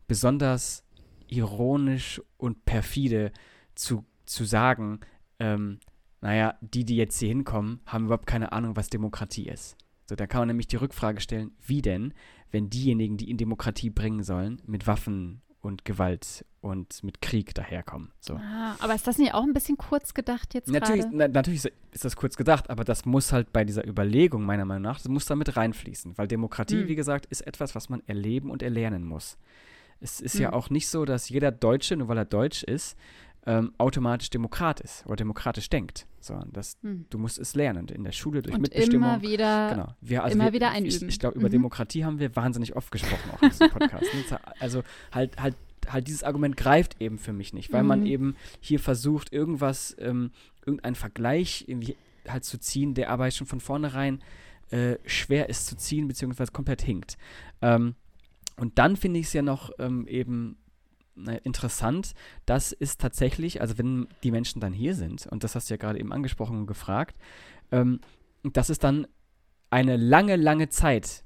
besonders 0.07 0.85
ironisch 1.29 2.23
und 2.37 2.65
perfide 2.65 3.33
zu, 3.75 4.05
zu 4.27 4.45
sagen, 4.45 5.01
ähm, 5.41 5.81
naja, 6.21 6.55
die, 6.61 6.85
die 6.85 6.97
jetzt 6.97 7.19
hier 7.19 7.29
hinkommen, 7.29 7.81
haben 7.87 8.07
überhaupt 8.07 8.27
keine 8.27 8.53
Ahnung, 8.53 8.77
was 8.77 8.91
Demokratie 8.91 9.49
ist. 9.49 9.77
So, 10.09 10.15
da 10.15 10.27
kann 10.27 10.43
man 10.43 10.49
nämlich 10.49 10.69
die 10.69 10.77
Rückfrage 10.77 11.21
stellen, 11.21 11.51
wie 11.61 11.83
denn, 11.83 12.15
wenn 12.53 12.71
diejenigen, 12.71 13.17
die 13.17 13.29
in 13.29 13.39
Demokratie 13.39 13.91
bringen 13.91 14.23
sollen, 14.23 14.63
mit 14.67 14.87
Waffen 14.87 15.43
und 15.67 15.85
Gewalt 15.85 16.45
und 16.61 17.03
mit 17.03 17.21
Krieg 17.21 17.55
daherkommen. 17.55 18.13
So. 18.21 18.35
Ah, 18.35 18.77
aber 18.79 18.95
ist 18.95 19.07
das 19.07 19.19
nicht 19.19 19.35
auch 19.35 19.43
ein 19.43 19.53
bisschen 19.53 19.77
kurz 19.77 20.15
gedacht 20.15 20.55
jetzt 20.55 20.69
natürlich, 20.69 21.05
na, 21.11 21.29
natürlich 21.29 21.65
ist 21.93 22.05
das 22.05 22.17
kurz 22.17 22.37
gedacht, 22.37 22.71
aber 22.71 22.85
das 22.85 23.05
muss 23.05 23.33
halt 23.33 23.53
bei 23.53 23.65
dieser 23.65 23.87
Überlegung 23.87 24.45
meiner 24.45 24.65
Meinung 24.65 24.83
nach, 24.83 24.99
das 24.99 25.09
muss 25.09 25.27
da 25.27 25.37
mit 25.37 25.57
reinfließen, 25.57 26.17
weil 26.17 26.29
Demokratie, 26.29 26.81
hm. 26.83 26.89
wie 26.89 26.97
gesagt, 26.97 27.27
ist 27.27 27.47
etwas, 27.47 27.75
was 27.75 27.89
man 27.89 28.03
erleben 28.07 28.51
und 28.51 28.63
erlernen 28.63 29.05
muss. 29.05 29.39
Es 30.01 30.21
ist 30.21 30.35
hm. 30.35 30.43
ja 30.43 30.53
auch 30.53 30.71
nicht 30.71 30.89
so, 30.89 31.05
dass 31.05 31.29
jeder 31.29 31.51
Deutsche, 31.51 31.97
nur 31.97 32.09
weil 32.09 32.19
er 32.19 32.25
deutsch 32.25 32.63
ist, 32.63 32.97
ähm, 33.47 33.73
automatisch 33.79 34.29
Demokrat 34.31 34.81
ist 34.81 35.07
oder 35.07 35.17
demokratisch 35.17 35.69
denkt, 35.71 36.07
sondern 36.21 36.53
das, 36.53 36.77
hm. 36.83 37.07
du 37.11 37.19
musst 37.19 37.39
es 37.39 37.55
lernen 37.55 37.89
in 37.89 38.05
der 38.05 38.13
Schule 38.13 38.43
durch 38.43 38.55
und 38.55 38.63
Mitbestimmung. 38.63 39.09
Immer 39.09 39.23
wieder, 39.23 39.71
genau. 39.71 39.95
wir, 40.01 40.25
also 40.25 40.35
immer 40.35 40.47
wir, 40.47 40.53
wieder 40.53 40.71
einüben. 40.71 40.97
Ich, 40.97 41.03
ich 41.03 41.19
glaube, 41.21 41.39
über 41.39 41.49
mhm. 41.49 41.53
Demokratie 41.53 42.05
haben 42.05 42.19
wir 42.19 42.35
wahnsinnig 42.35 42.75
oft 42.75 42.91
gesprochen, 42.91 43.31
auch 43.33 43.43
in 43.43 43.51
diesem 43.51 43.71
Podcast. 43.71 44.07
also 44.59 44.83
halt, 45.13 45.41
halt 45.41 45.55
halt 45.89 46.09
dieses 46.09 46.25
Argument 46.25 46.57
greift 46.57 47.01
eben 47.01 47.19
für 47.19 47.33
mich 47.33 47.53
nicht, 47.53 47.73
weil 47.73 47.83
mhm. 47.83 47.89
man 47.89 48.07
eben 48.07 48.37
hier 48.61 48.81
versucht, 48.81 49.33
irgendwas, 49.33 49.95
ähm, 50.01 50.33
irgendeinen 50.65 50.97
Vergleich 50.97 51.65
irgendwie 51.69 51.97
halt 52.29 52.45
zu 52.45 52.59
ziehen, 52.59 52.95
der 52.95 53.11
aber 53.11 53.31
schon 53.31 53.47
von 53.47 53.61
vornherein 53.61 54.21
äh, 54.71 54.97
schwer 55.05 55.49
ist 55.49 55.67
zu 55.67 55.77
ziehen, 55.77 56.09
beziehungsweise 56.09 56.51
komplett 56.51 56.83
hinkt. 56.83 57.17
Ähm, 57.63 57.95
und 58.57 58.79
dann 58.79 58.97
finde 58.97 59.21
ich 59.21 59.27
es 59.27 59.33
ja 59.33 59.43
noch 59.43 59.71
ähm, 59.79 60.07
eben 60.09 60.57
interessant, 61.45 62.13
dass 62.45 62.73
es 62.73 62.99
tatsächlich, 62.99 63.61
also 63.61 63.79
wenn 63.79 64.09
die 64.23 64.31
Menschen 64.31 64.61
dann 64.61 64.73
hier 64.73 64.95
sind, 64.95 65.27
und 65.27 65.45
das 65.45 65.55
hast 65.55 65.69
du 65.71 65.75
ja 65.75 65.79
gerade 65.79 65.99
eben 65.99 66.13
angesprochen 66.13 66.59
und 66.59 66.67
gefragt, 66.67 67.17
ähm, 67.73 68.01
dass 68.43 68.69
es 68.69 68.79
dann 68.79 69.07
eine 69.71 69.97
lange, 69.97 70.37
lange 70.37 70.69
Zeit 70.69 71.25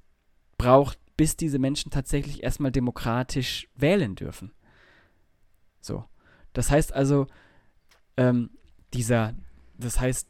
braucht, 0.57 0.99
bis 1.17 1.37
diese 1.37 1.59
Menschen 1.59 1.91
tatsächlich 1.91 2.43
erstmal 2.43 2.73
demokratisch 2.73 3.69
wählen 3.75 4.15
dürfen. 4.15 4.53
So. 5.81 6.05
Das 6.53 6.71
heißt 6.71 6.93
also, 6.93 7.27
ähm, 8.17 8.51
dieser 8.95 9.35
das 9.81 9.99
heißt, 9.99 10.29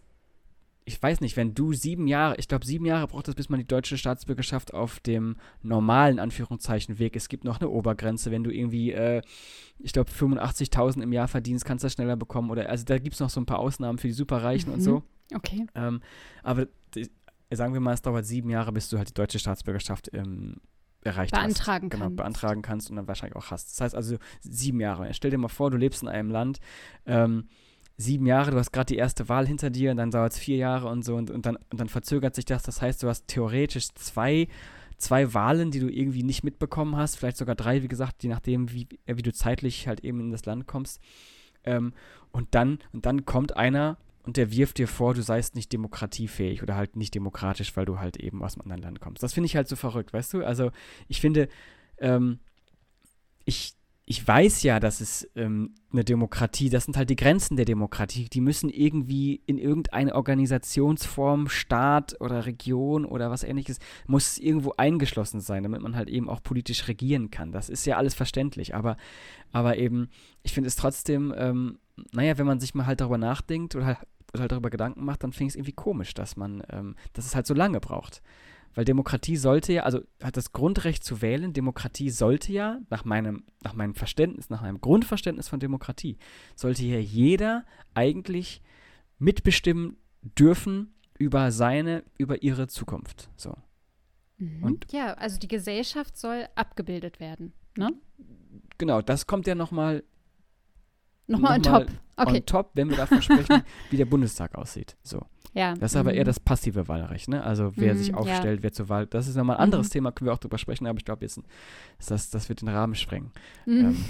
ich 0.90 1.00
weiß 1.00 1.20
nicht, 1.20 1.37
wenn 1.37 1.55
du 1.55 1.72
sieben 1.72 2.09
Jahre, 2.09 2.37
ich 2.38 2.48
glaube, 2.48 2.66
sieben 2.66 2.85
Jahre 2.85 3.07
braucht 3.07 3.29
es, 3.29 3.37
bis 3.37 3.48
man 3.48 3.61
die 3.61 3.66
deutsche 3.66 3.96
Staatsbürgerschaft 3.96 4.74
auf 4.74 4.98
dem 4.98 5.37
normalen 5.62 6.18
Anführungszeichen 6.18 6.98
Weg. 6.98 7.14
Es 7.14 7.29
gibt 7.29 7.44
noch 7.44 7.61
eine 7.61 7.70
Obergrenze, 7.70 8.33
wenn 8.33 8.42
du 8.42 8.50
irgendwie, 8.50 8.90
äh, 8.90 9.22
ich 9.79 9.92
glaube, 9.92 10.11
85.000 10.11 11.03
im 11.03 11.12
Jahr 11.12 11.29
verdienst, 11.29 11.64
kannst 11.64 11.85
du 11.85 11.87
das 11.87 11.92
schneller 11.92 12.16
bekommen. 12.16 12.50
Oder 12.50 12.68
also 12.68 12.85
da 12.85 12.98
gibt 12.98 13.14
es 13.14 13.20
noch 13.20 13.31
so 13.31 13.40
ein 13.40 13.46
paar 13.46 13.61
Ausnahmen 13.61 13.98
für 13.98 14.09
die 14.09 14.12
Superreichen 14.12 14.70
mhm. 14.70 14.74
und 14.74 14.81
so. 14.81 15.03
Okay. 15.33 15.64
Ähm, 15.76 16.00
aber 16.42 16.66
sagen 17.53 17.72
wir 17.72 17.81
mal, 17.81 17.94
es 17.94 18.03
dauert 18.03 18.26
sieben 18.26 18.50
Jahre, 18.50 18.72
bis 18.72 18.88
du 18.88 18.98
halt 18.98 19.11
die 19.11 19.14
deutsche 19.14 19.38
Staatsbürgerschaft 19.38 20.11
ähm, 20.12 20.57
erreicht 21.03 21.33
beantragen 21.33 21.85
hast. 21.85 21.90
Genau, 21.90 22.05
kannst. 22.07 22.16
beantragen 22.16 22.62
kannst 22.62 22.90
und 22.90 22.96
dann 22.96 23.07
wahrscheinlich 23.07 23.37
auch 23.37 23.53
hast. 23.53 23.70
Das 23.70 23.81
heißt 23.81 23.94
also 23.94 24.16
sieben 24.40 24.81
Jahre. 24.81 25.14
Stell 25.14 25.31
dir 25.31 25.38
mal 25.38 25.48
vor, 25.48 25.70
du 25.70 25.76
lebst 25.76 26.03
in 26.03 26.09
einem 26.09 26.31
Land, 26.31 26.59
ähm, 27.07 27.48
sieben 28.01 28.27
Jahre, 28.27 28.51
du 28.51 28.59
hast 28.59 28.73
gerade 28.73 28.87
die 28.87 28.97
erste 28.97 29.29
Wahl 29.29 29.47
hinter 29.47 29.71
dir 29.71 29.91
und 29.91 29.99
dann 29.99 30.11
dauert 30.11 30.33
es 30.33 30.39
vier 30.39 30.57
Jahre 30.57 30.89
und 30.89 31.05
so 31.05 31.17
und, 31.17 31.31
und, 31.31 31.45
dann, 31.47 31.57
und 31.57 31.81
dann 31.81 31.89
verzögert 31.89 32.35
sich 32.35 32.45
das. 32.45 32.63
Das 32.63 32.81
heißt, 32.81 33.03
du 33.03 33.09
hast 33.09 33.29
theoretisch 33.29 33.89
zwei, 33.95 34.49
zwei 34.97 35.35
Wahlen, 35.35 35.71
die 35.71 35.81
du 35.81 35.89
irgendwie 35.89 36.23
nicht 36.23 36.43
mitbekommen 36.43 36.97
hast, 36.97 37.17
vielleicht 37.17 37.37
sogar 37.37 37.55
drei, 37.55 37.83
wie 37.83 37.89
gesagt, 37.89 38.23
je 38.23 38.31
nachdem, 38.31 38.73
wie, 38.73 38.89
äh, 39.07 39.17
wie 39.17 39.23
du 39.23 39.33
zeitlich 39.33 39.87
halt 39.87 40.01
eben 40.01 40.21
in 40.21 40.31
das 40.31 40.47
Land 40.47 40.67
kommst. 40.67 41.01
Ähm, 41.65 41.93
und, 42.33 42.55
dann, 42.55 42.79
und 42.93 43.05
dann 43.07 43.27
kommt 43.27 43.57
einer 43.57 43.99
und 44.23 44.37
der 44.37 44.51
wirft 44.53 44.79
dir 44.79 44.89
vor, 44.89 45.15
du 45.15 45.23
seist 45.23 45.55
nicht 45.55 45.73
demokratiefähig 45.73 46.63
oder 46.63 46.77
halt 46.77 46.97
nicht 46.97 47.15
demokratisch, 47.15 47.77
weil 47.77 47.87
du 47.87 47.99
halt 47.99 48.17
eben 48.17 48.43
aus 48.43 48.55
einem 48.55 48.63
anderen 48.63 48.83
Land 48.83 49.01
kommst. 49.01 49.23
Das 49.23 49.35
finde 49.35 49.47
ich 49.47 49.57
halt 49.57 49.69
so 49.69 49.77
verrückt, 49.77 50.13
weißt 50.13 50.35
du? 50.35 50.45
Also 50.45 50.71
ich 51.09 51.21
finde, 51.21 51.49
ähm, 51.99 52.39
ich, 53.45 53.75
ich 54.11 54.27
weiß 54.27 54.64
ja, 54.64 54.81
dass 54.81 55.01
es 55.01 55.31
ähm, 55.37 55.73
eine 55.92 56.03
Demokratie, 56.03 56.68
das 56.68 56.85
sind 56.85 56.96
halt 56.96 57.11
die 57.11 57.16
Grenzen 57.16 57.55
der 57.55 57.64
Demokratie, 57.64 58.29
die 58.29 58.40
müssen 58.40 58.68
irgendwie 58.68 59.40
in 59.46 59.57
irgendeine 59.57 60.16
Organisationsform, 60.16 61.49
Staat 61.49 62.20
oder 62.20 62.44
Region 62.44 63.05
oder 63.05 63.31
was 63.31 63.44
ähnliches, 63.44 63.79
muss 64.09 64.37
irgendwo 64.37 64.73
eingeschlossen 64.77 65.40
sein, 65.40 65.62
damit 65.62 65.81
man 65.81 65.94
halt 65.94 66.09
eben 66.09 66.29
auch 66.29 66.42
politisch 66.42 66.88
regieren 66.88 67.31
kann. 67.31 67.53
Das 67.53 67.68
ist 67.68 67.87
ja 67.87 67.99
alles 67.99 68.14
verständlich, 68.14 68.75
aber, 68.75 68.96
aber 69.53 69.77
eben, 69.79 70.09
ich 70.42 70.55
finde 70.55 70.66
es 70.66 70.75
trotzdem, 70.75 71.33
ähm, 71.37 71.79
naja, 72.11 72.37
wenn 72.37 72.46
man 72.46 72.59
sich 72.59 72.75
mal 72.75 72.87
halt 72.87 73.01
darüber 73.01 73.18
nachdenkt 73.18 73.77
oder 73.77 73.87
halt, 73.87 73.99
oder 74.33 74.40
halt 74.40 74.51
darüber 74.51 74.70
Gedanken 74.70 75.05
macht, 75.05 75.23
dann 75.23 75.33
finde 75.33 75.44
ich 75.44 75.51
es 75.51 75.57
irgendwie 75.57 75.75
komisch, 75.75 76.14
dass 76.14 76.37
man, 76.37 76.64
ähm, 76.70 76.96
dass 77.12 77.27
es 77.27 77.37
halt 77.37 77.46
so 77.46 77.55
lange 77.55 77.79
braucht. 77.79 78.23
Weil 78.74 78.85
Demokratie 78.85 79.37
sollte 79.37 79.72
ja, 79.72 79.83
also 79.83 80.00
hat 80.22 80.37
das 80.37 80.52
Grundrecht 80.52 81.02
zu 81.02 81.22
wählen, 81.22 81.52
Demokratie 81.52 82.11
sollte 82.11 82.52
ja, 82.52 82.78
nach 82.88 83.04
meinem, 83.04 83.44
nach 83.62 83.74
meinem 83.74 83.94
Verständnis, 83.94 84.48
nach 84.48 84.62
meinem 84.62 84.80
Grundverständnis 84.80 85.48
von 85.48 85.61
Demokratie, 85.61 86.18
sollte 86.54 86.83
hier 86.83 87.02
jeder 87.02 87.64
eigentlich 87.94 88.62
mitbestimmen 89.18 89.96
dürfen 90.22 90.94
über 91.18 91.50
seine, 91.50 92.04
über 92.16 92.42
ihre 92.42 92.68
Zukunft. 92.68 93.28
So. 93.37 93.54
Mhm. 94.38 94.62
Und 94.62 94.92
ja, 94.92 95.14
also 95.14 95.38
die 95.38 95.48
Gesellschaft 95.48 96.16
soll 96.16 96.46
abgebildet 96.54 97.20
werden, 97.20 97.52
ne? 97.76 97.92
Genau, 98.78 99.02
das 99.02 99.26
kommt 99.26 99.46
ja 99.46 99.54
nochmal 99.54 100.02
Nochmal 101.30 101.59
on 101.59 101.62
top. 101.62 101.87
Okay. 102.16 102.37
On 102.38 102.46
top, 102.46 102.70
wenn 102.74 102.90
wir 102.90 102.96
davon 102.96 103.22
sprechen, 103.22 103.62
wie 103.90 103.96
der 103.96 104.04
Bundestag 104.04 104.56
aussieht. 104.56 104.96
So. 105.02 105.24
Ja. 105.53 105.75
Das 105.75 105.93
ist 105.93 105.97
aber 105.97 106.15
eher 106.15 106.25
mhm. 106.25 106.27
das 106.27 106.41
passive 106.41 106.87
Wahlrecht, 106.89 107.29
ne? 107.29 107.43
Also 107.43 107.73
wer 107.77 107.95
mm, 107.95 107.99
sich 107.99 108.15
aufstellt, 108.15 108.61
ja. 108.61 108.63
wer 108.63 108.73
zur 108.73 108.89
Wahl. 108.89 109.07
Das 109.07 109.27
ist 109.27 109.37
nochmal 109.37 109.57
ein 109.57 109.63
anderes 109.65 109.89
mhm. 109.89 109.93
Thema, 109.93 110.13
können 110.13 110.29
wir 110.29 110.33
auch 110.33 110.39
drüber 110.39 110.59
sprechen, 110.59 110.87
aber 110.87 110.99
ich 110.99 111.05
glaube, 111.05 111.23
jetzt 111.23 111.41
das, 112.07 112.31
das 112.31 112.49
wird 112.49 112.61
den 112.61 112.69
Rahmen 112.69 112.95
sprengen. 112.95 113.33
Mhm. 113.67 113.79
Ähm, 113.79 114.05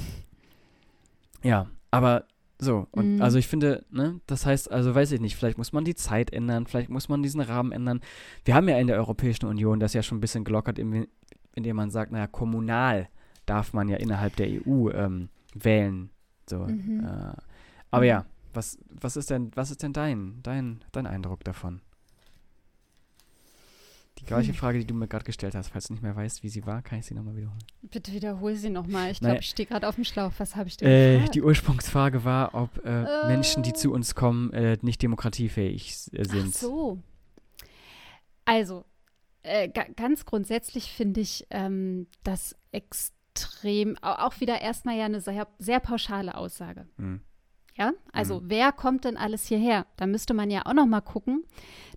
ja, 1.42 1.66
aber 1.90 2.24
so, 2.58 2.86
und 2.90 3.16
mhm. 3.16 3.22
also 3.22 3.38
ich 3.38 3.48
finde, 3.48 3.86
ne, 3.90 4.20
das 4.26 4.44
heißt, 4.44 4.70
also 4.70 4.94
weiß 4.94 5.12
ich 5.12 5.20
nicht, 5.20 5.34
vielleicht 5.34 5.56
muss 5.56 5.72
man 5.72 5.84
die 5.84 5.94
Zeit 5.94 6.30
ändern, 6.30 6.66
vielleicht 6.66 6.90
muss 6.90 7.08
man 7.08 7.22
diesen 7.22 7.40
Rahmen 7.40 7.72
ändern. 7.72 8.00
Wir 8.44 8.54
haben 8.54 8.68
ja 8.68 8.78
in 8.78 8.86
der 8.86 8.96
Europäischen 8.96 9.46
Union 9.46 9.80
das 9.80 9.94
ja 9.94 10.02
schon 10.02 10.18
ein 10.18 10.20
bisschen 10.20 10.44
gelockert, 10.44 10.78
indem 10.78 11.76
man 11.76 11.90
sagt, 11.90 12.12
naja, 12.12 12.26
kommunal 12.26 13.08
darf 13.46 13.72
man 13.72 13.88
ja 13.88 13.96
innerhalb 13.96 14.36
der 14.36 14.48
EU 14.48 14.90
ähm, 14.90 15.30
wählen. 15.54 16.10
So. 16.48 16.58
Mhm. 16.58 17.04
Äh, 17.04 17.32
aber 17.90 18.04
ja, 18.04 18.26
was, 18.54 18.78
was 18.88 19.16
ist 19.16 19.30
denn, 19.30 19.50
was 19.54 19.70
ist 19.70 19.82
denn 19.82 19.92
dein, 19.92 20.40
dein, 20.42 20.84
dein 20.92 21.06
Eindruck 21.06 21.44
davon? 21.44 21.80
Die 24.20 24.26
gleiche 24.26 24.48
hm. 24.48 24.54
Frage, 24.54 24.78
die 24.78 24.86
du 24.86 24.94
mir 24.94 25.08
gerade 25.08 25.24
gestellt 25.24 25.54
hast, 25.54 25.68
falls 25.68 25.86
du 25.86 25.94
nicht 25.94 26.02
mehr 26.02 26.14
weißt, 26.14 26.42
wie 26.42 26.48
sie 26.50 26.66
war, 26.66 26.82
kann 26.82 26.98
ich 26.98 27.06
sie 27.06 27.14
nochmal 27.14 27.36
wiederholen. 27.36 27.62
Bitte 27.82 28.12
wiederhole 28.12 28.54
sie 28.56 28.68
nochmal. 28.68 29.10
Ich 29.12 29.20
glaube, 29.20 29.38
ich 29.38 29.48
stehe 29.48 29.66
gerade 29.66 29.88
auf 29.88 29.94
dem 29.94 30.04
Schlauch. 30.04 30.32
Was 30.36 30.56
habe 30.56 30.68
ich 30.68 30.76
denn 30.76 30.88
äh, 30.88 31.14
gefragt? 31.14 31.34
Die 31.34 31.42
Ursprungsfrage 31.42 32.24
war, 32.24 32.54
ob 32.54 32.84
äh, 32.84 33.04
äh. 33.04 33.26
Menschen, 33.28 33.62
die 33.62 33.72
zu 33.72 33.92
uns 33.92 34.14
kommen, 34.14 34.52
äh, 34.52 34.76
nicht 34.82 35.00
demokratiefähig 35.00 36.10
äh, 36.12 36.24
sind. 36.24 36.52
Ach 36.54 36.60
so. 36.60 37.02
Also, 38.44 38.84
äh, 39.42 39.68
ganz 39.68 40.26
grundsätzlich 40.26 40.92
finde 40.92 41.20
ich 41.20 41.46
ähm, 41.50 42.06
das 42.22 42.56
extrem, 42.72 43.96
auch 44.02 44.40
wieder 44.40 44.60
erstmal 44.60 44.98
ja 44.98 45.06
eine 45.06 45.20
sehr, 45.20 45.48
sehr 45.58 45.80
pauschale 45.80 46.34
Aussage. 46.34 46.86
Hm. 46.98 47.22
Ja, 47.80 47.94
also 48.12 48.40
mhm. 48.40 48.44
wer 48.48 48.72
kommt 48.72 49.06
denn 49.06 49.16
alles 49.16 49.46
hierher? 49.46 49.86
Da 49.96 50.06
müsste 50.06 50.34
man 50.34 50.50
ja 50.50 50.66
auch 50.66 50.74
noch 50.74 50.84
mal 50.84 51.00
gucken, 51.00 51.44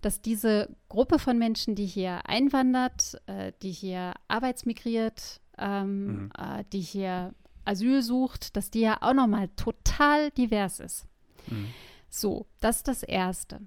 dass 0.02 0.22
diese 0.22 0.70
Gruppe 0.88 1.20
von 1.20 1.38
Menschen, 1.38 1.76
die 1.76 1.86
hier 1.86 2.22
einwandert, 2.26 3.22
äh, 3.26 3.52
die 3.62 3.72
hier 3.72 4.14
arbeitsmigriert, 4.30 5.42
ähm, 5.58 6.06
mhm. 6.06 6.32
äh, 6.38 6.64
die 6.72 6.80
hier 6.80 7.34
Asyl 7.66 8.02
sucht, 8.02 8.56
dass 8.56 8.72
die 8.72 8.80
ja 8.80 8.98
auch 9.02 9.14
noch 9.14 9.28
mal 9.28 9.50
total 9.58 10.32
divers 10.32 10.80
ist. 10.80 11.06
Mhm. 11.48 11.68
So, 12.10 12.46
das 12.62 12.78
ist 12.78 12.88
das 12.88 13.04
Erste. 13.04 13.60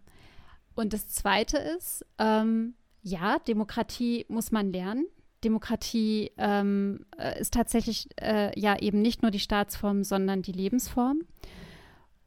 Und 0.74 0.94
das 0.94 1.09
Zweite 1.09 1.59
ist, 1.59 2.02
ähm, 2.18 2.76
ja, 3.02 3.38
Demokratie 3.40 4.24
muss 4.31 4.52
man 4.52 4.72
lernen. 4.72 5.07
Demokratie 5.44 6.33
ähm, 6.38 7.05
äh, 7.18 7.38
ist 7.38 7.52
tatsächlich 7.52 8.09
äh, 8.18 8.59
ja 8.59 8.79
eben 8.79 9.02
nicht 9.02 9.20
nur 9.20 9.31
die 9.31 9.38
Staatsform, 9.38 10.02
sondern 10.02 10.40
die 10.40 10.52
Lebensform. 10.52 11.20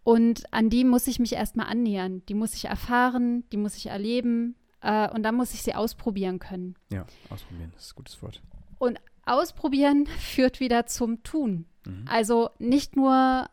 Und 0.03 0.51
an 0.53 0.69
die 0.69 0.83
muss 0.83 1.07
ich 1.07 1.19
mich 1.19 1.33
erstmal 1.33 1.67
annähern. 1.67 2.23
Die 2.27 2.33
muss 2.33 2.53
ich 2.53 2.65
erfahren, 2.65 3.43
die 3.51 3.57
muss 3.57 3.75
ich 3.75 3.87
erleben 3.87 4.55
äh, 4.81 5.09
und 5.09 5.23
dann 5.23 5.35
muss 5.35 5.53
ich 5.53 5.61
sie 5.61 5.75
ausprobieren 5.75 6.39
können. 6.39 6.75
Ja, 6.91 7.05
ausprobieren, 7.29 7.73
ist 7.77 7.91
ein 7.91 7.95
gutes 7.95 8.21
Wort. 8.21 8.41
Und 8.77 8.99
ausprobieren 9.25 10.05
führt 10.19 10.59
wieder 10.59 10.85
zum 10.85 11.23
Tun. 11.23 11.65
Mhm. 11.85 12.05
Also 12.07 12.49
nicht 12.59 12.95
nur 12.95 13.47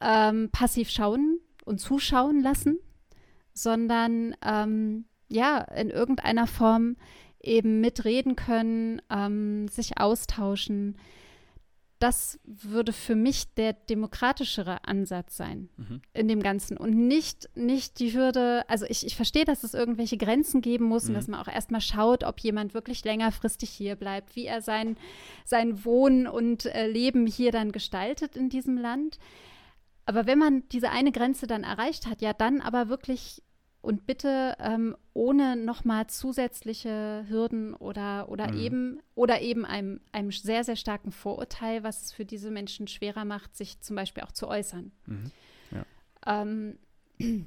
ähm, 0.00 0.50
passiv 0.50 0.90
schauen 0.90 1.40
und 1.64 1.80
zuschauen 1.80 2.40
lassen, 2.42 2.78
sondern 3.52 4.36
ähm, 4.42 5.06
ja, 5.28 5.58
in 5.58 5.90
irgendeiner 5.90 6.46
Form 6.46 6.96
eben 7.40 7.80
mitreden 7.80 8.36
können, 8.36 9.00
ähm, 9.10 9.68
sich 9.68 9.98
austauschen, 9.98 10.96
das 12.04 12.38
würde 12.44 12.92
für 12.92 13.14
mich 13.14 13.54
der 13.54 13.72
demokratischere 13.72 14.84
Ansatz 14.86 15.38
sein 15.38 15.70
mhm. 15.78 16.02
in 16.12 16.28
dem 16.28 16.42
Ganzen 16.42 16.76
und 16.76 16.90
nicht, 16.90 17.48
nicht 17.54 17.98
die 17.98 18.12
Hürde, 18.12 18.62
also 18.68 18.84
ich, 18.86 19.06
ich 19.06 19.16
verstehe, 19.16 19.46
dass 19.46 19.64
es 19.64 19.72
irgendwelche 19.72 20.18
Grenzen 20.18 20.60
geben 20.60 20.84
muss 20.84 21.04
mhm. 21.04 21.08
und 21.08 21.14
dass 21.14 21.28
man 21.28 21.40
auch 21.40 21.48
erstmal 21.48 21.80
schaut, 21.80 22.22
ob 22.22 22.40
jemand 22.40 22.74
wirklich 22.74 23.02
längerfristig 23.06 23.70
hier 23.70 23.96
bleibt, 23.96 24.36
wie 24.36 24.44
er 24.44 24.60
sein, 24.60 24.98
sein 25.46 25.82
Wohnen 25.86 26.26
und 26.26 26.66
äh, 26.66 26.86
Leben 26.86 27.26
hier 27.26 27.52
dann 27.52 27.72
gestaltet 27.72 28.36
in 28.36 28.50
diesem 28.50 28.76
Land. 28.76 29.18
Aber 30.04 30.26
wenn 30.26 30.38
man 30.38 30.68
diese 30.72 30.90
eine 30.90 31.10
Grenze 31.10 31.46
dann 31.46 31.64
erreicht 31.64 32.06
hat, 32.06 32.20
ja, 32.20 32.34
dann 32.34 32.60
aber 32.60 32.90
wirklich 32.90 33.42
und 33.84 34.06
bitte 34.06 34.56
ähm, 34.60 34.96
ohne 35.12 35.56
nochmal 35.56 36.06
zusätzliche 36.06 37.24
Hürden 37.28 37.74
oder, 37.74 38.30
oder 38.30 38.50
mhm. 38.50 38.58
eben 38.58 39.00
oder 39.14 39.42
eben 39.42 39.66
einem, 39.66 40.00
einem 40.10 40.32
sehr, 40.32 40.64
sehr 40.64 40.76
starken 40.76 41.12
Vorurteil, 41.12 41.84
was 41.84 42.02
es 42.02 42.12
für 42.12 42.24
diese 42.24 42.50
Menschen 42.50 42.88
schwerer 42.88 43.26
macht, 43.26 43.54
sich 43.54 43.80
zum 43.80 43.94
Beispiel 43.94 44.22
auch 44.22 44.32
zu 44.32 44.48
äußern. 44.48 44.90
Mhm. 45.06 45.30
Ja. 45.70 45.84
Ähm, 46.26 46.78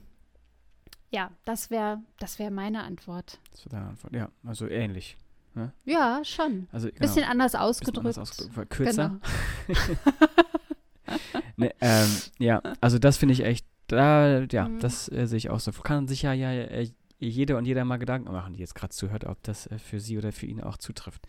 ja, 1.12 1.32
das 1.43 1.71
wäre 1.71 2.02
das 2.19 2.38
wär 2.38 2.52
meine 2.52 2.84
Antwort. 2.84 3.39
Das 3.52 3.65
wäre 3.65 3.76
deine 3.78 3.88
Antwort, 3.89 4.13
ja, 4.13 4.30
also 4.45 4.67
ähnlich. 4.67 5.17
Ne? 5.56 5.73
Ja, 5.86 6.23
schon. 6.23 6.67
Also, 6.71 6.89
genau. 6.89 7.00
Bisschen 7.00 7.23
anders 7.23 7.56
ausgedrückt. 7.56 8.06
Bisschen 8.06 8.21
anders 8.21 8.39
ausgedrückt 8.39 8.69
kürzer. 8.69 9.19
Genau. 9.65 9.80
ne, 11.58 11.73
ähm, 11.82 12.09
ja, 12.38 12.62
also 12.80 12.99
das 12.99 13.18
finde 13.18 13.34
ich 13.34 13.43
echt 13.43 13.66
da, 13.88 14.44
ja, 14.52 14.68
mhm. 14.68 14.80
das 14.80 15.12
äh, 15.12 15.28
sehe 15.28 15.38
ich 15.38 15.50
auch 15.50 15.60
so. 15.60 15.72
Kann 15.72 16.08
sich 16.08 16.22
ja, 16.22 16.34
ja 16.34 16.52
äh, 16.52 16.90
jeder 17.20 17.58
und 17.58 17.66
jeder 17.66 17.84
mal 17.86 17.98
Gedanken 17.98 18.32
machen, 18.32 18.54
die 18.54 18.60
jetzt 18.60 18.76
gerade 18.76 18.94
zuhört, 18.94 19.26
ob 19.26 19.42
das 19.44 19.68
äh, 19.68 19.80
für 19.80 20.00
sie 20.00 20.18
oder 20.18 20.32
für 20.32 20.46
ihn 20.46 20.62
auch 20.62 20.78
zutrifft. 20.78 21.28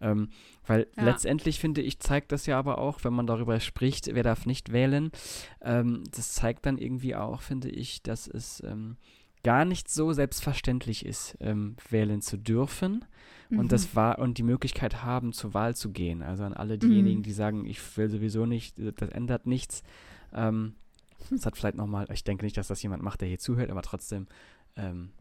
Ähm, 0.00 0.28
weil 0.66 0.86
ja. 0.96 1.04
letztendlich 1.04 1.58
finde 1.58 1.80
ich, 1.80 1.98
zeigt 1.98 2.32
das 2.32 2.46
ja 2.46 2.58
aber 2.58 2.78
auch, 2.78 3.04
wenn 3.04 3.12
man 3.12 3.26
darüber 3.26 3.58
spricht, 3.60 4.14
wer 4.14 4.22
darf 4.22 4.46
nicht 4.46 4.72
wählen, 4.72 5.10
ähm, 5.60 6.04
das 6.14 6.32
zeigt 6.32 6.66
dann 6.66 6.78
irgendwie 6.78 7.16
auch, 7.16 7.42
finde 7.42 7.68
ich, 7.68 8.02
dass 8.02 8.28
es 8.28 8.62
ähm, 8.64 8.96
gar 9.42 9.64
nicht 9.64 9.90
so 9.90 10.12
selbstverständlich 10.12 11.04
ist, 11.04 11.36
ähm, 11.40 11.76
wählen 11.90 12.20
zu 12.20 12.38
dürfen 12.38 13.04
mhm. 13.50 13.58
und 13.58 13.72
das 13.72 13.94
war 13.96 14.18
und 14.18 14.38
die 14.38 14.42
Möglichkeit 14.42 15.02
haben, 15.02 15.32
zur 15.32 15.52
Wahl 15.52 15.74
zu 15.74 15.90
gehen. 15.90 16.22
Also 16.22 16.44
an 16.44 16.54
alle 16.54 16.78
diejenigen, 16.78 17.18
mhm. 17.18 17.24
die 17.24 17.32
sagen, 17.32 17.66
ich 17.66 17.96
will 17.96 18.08
sowieso 18.08 18.46
nicht, 18.46 18.76
das 18.78 19.08
ändert 19.10 19.46
nichts. 19.46 19.82
Ähm, 20.32 20.74
Das 21.30 21.46
hat 21.46 21.56
vielleicht 21.56 21.76
nochmal, 21.76 22.06
ich 22.12 22.24
denke 22.24 22.44
nicht, 22.44 22.56
dass 22.56 22.68
das 22.68 22.82
jemand 22.82 23.02
macht, 23.02 23.20
der 23.20 23.28
hier 23.28 23.38
zuhört, 23.38 23.70
aber 23.70 23.82
trotzdem, 23.82 24.26
ähm, 24.76 25.12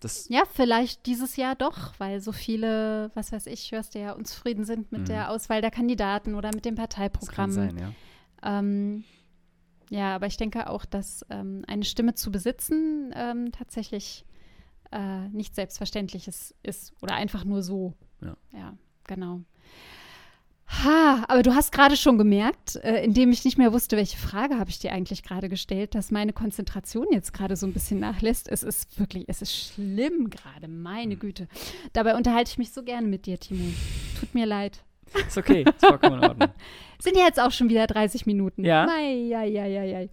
das. 0.00 0.28
Ja, 0.28 0.42
vielleicht 0.52 1.06
dieses 1.06 1.36
Jahr 1.36 1.54
doch, 1.54 1.94
weil 1.98 2.20
so 2.20 2.32
viele, 2.32 3.10
was 3.14 3.32
weiß 3.32 3.46
ich, 3.46 3.72
hörst 3.72 3.94
du 3.94 4.00
ja, 4.00 4.12
unzufrieden 4.12 4.64
sind 4.64 4.92
mit 4.92 5.02
Mhm. 5.02 5.06
der 5.06 5.30
Auswahl 5.30 5.60
der 5.60 5.70
Kandidaten 5.70 6.34
oder 6.34 6.50
mit 6.54 6.64
dem 6.64 6.74
Das 6.76 6.88
kann 6.88 7.08
Parteiprogramm. 7.08 7.50
sein, 7.52 7.78
ja. 7.78 7.92
Ähm, 8.42 9.04
ja, 9.90 10.14
aber 10.14 10.26
ich 10.26 10.36
denke 10.36 10.68
auch, 10.68 10.84
dass 10.84 11.24
ähm, 11.30 11.62
eine 11.66 11.84
Stimme 11.84 12.14
zu 12.14 12.30
besitzen 12.32 13.12
ähm, 13.14 13.52
tatsächlich 13.52 14.24
äh, 14.90 15.28
nicht 15.28 15.54
selbstverständliches 15.54 16.54
ist 16.62 16.92
oder 17.02 17.14
einfach 17.14 17.44
nur 17.44 17.62
so. 17.62 17.94
Ja. 18.20 18.36
Ja, 18.52 18.76
genau. 19.04 19.40
Ha, 20.66 21.24
aber 21.28 21.42
du 21.42 21.54
hast 21.54 21.72
gerade 21.72 21.96
schon 21.96 22.18
gemerkt, 22.18 22.76
äh, 22.76 23.04
indem 23.04 23.30
ich 23.32 23.44
nicht 23.44 23.58
mehr 23.58 23.72
wusste, 23.72 23.96
welche 23.96 24.16
Frage 24.16 24.58
habe 24.58 24.70
ich 24.70 24.78
dir 24.78 24.92
eigentlich 24.92 25.22
gerade 25.22 25.48
gestellt, 25.48 25.94
dass 25.94 26.10
meine 26.10 26.32
Konzentration 26.32 27.06
jetzt 27.12 27.32
gerade 27.32 27.56
so 27.56 27.66
ein 27.66 27.72
bisschen 27.72 28.00
nachlässt. 28.00 28.48
Es 28.48 28.62
ist 28.62 28.98
wirklich, 28.98 29.24
es 29.28 29.42
ist 29.42 29.54
schlimm 29.54 30.30
gerade, 30.30 30.68
meine 30.68 31.12
Hm. 31.14 31.18
Güte. 31.20 31.48
Dabei 31.92 32.16
unterhalte 32.16 32.50
ich 32.50 32.58
mich 32.58 32.72
so 32.72 32.82
gerne 32.82 33.06
mit 33.06 33.26
dir, 33.26 33.38
Timo. 33.38 33.64
Tut 34.18 34.34
mir 34.34 34.46
leid. 34.46 34.82
Ist 35.26 35.38
okay, 35.38 35.62
ist 35.62 35.84
vollkommen 35.86 36.22
in 36.22 36.28
Ordnung. 36.28 36.48
Sind 36.98 37.16
ja 37.16 37.24
jetzt 37.24 37.38
auch 37.38 37.52
schon 37.52 37.68
wieder 37.68 37.86
30 37.86 38.26
Minuten. 38.26 38.64
Ja. 38.64 38.86
Ja, 38.98 39.42
ja, 39.44 39.64
ja, 39.64 39.82
ja. 39.84 40.08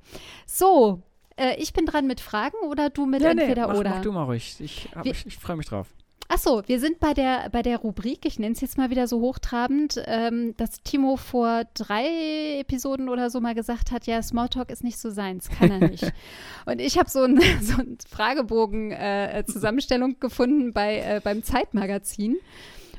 So, 0.45 1.01
äh, 1.37 1.55
ich 1.57 1.73
bin 1.73 1.85
dran 1.85 2.05
mit 2.07 2.19
Fragen 2.19 2.57
oder 2.69 2.89
du 2.89 3.05
mit 3.05 3.23
entweder 3.23 3.67
mach, 3.67 3.77
oder? 3.77 3.89
mach 3.91 4.01
du 4.01 4.11
mal 4.11 4.23
ruhig. 4.25 4.55
Ich, 4.59 4.89
ich, 5.03 5.25
ich 5.25 5.37
freue 5.37 5.55
mich 5.55 5.65
drauf. 5.65 5.87
Ach 6.33 6.37
so, 6.37 6.63
wir 6.65 6.79
sind 6.79 7.01
bei 7.01 7.13
der, 7.13 7.49
bei 7.49 7.61
der 7.61 7.79
Rubrik, 7.79 8.25
ich 8.25 8.39
nenne 8.39 8.53
es 8.53 8.61
jetzt 8.61 8.77
mal 8.77 8.89
wieder 8.89 9.05
so 9.05 9.19
hochtrabend, 9.19 10.01
ähm, 10.05 10.55
dass 10.55 10.81
Timo 10.81 11.17
vor 11.17 11.63
drei 11.73 12.59
Episoden 12.61 13.09
oder 13.09 13.29
so 13.29 13.41
mal 13.41 13.53
gesagt 13.53 13.91
hat, 13.91 14.07
ja, 14.07 14.23
Smalltalk 14.23 14.71
ist 14.71 14.81
nicht 14.81 14.97
so 14.97 15.09
seins, 15.09 15.49
kann 15.49 15.71
er 15.71 15.89
nicht. 15.89 16.09
Und 16.65 16.79
ich 16.79 16.97
habe 16.97 17.09
so 17.09 17.23
einen 17.23 17.41
so 17.61 17.81
ein 17.81 17.97
Fragebogen-Zusammenstellung 18.07 20.21
gefunden 20.21 20.71
bei, 20.71 20.99
äh, 20.99 21.19
beim 21.21 21.43
Zeitmagazin 21.43 22.37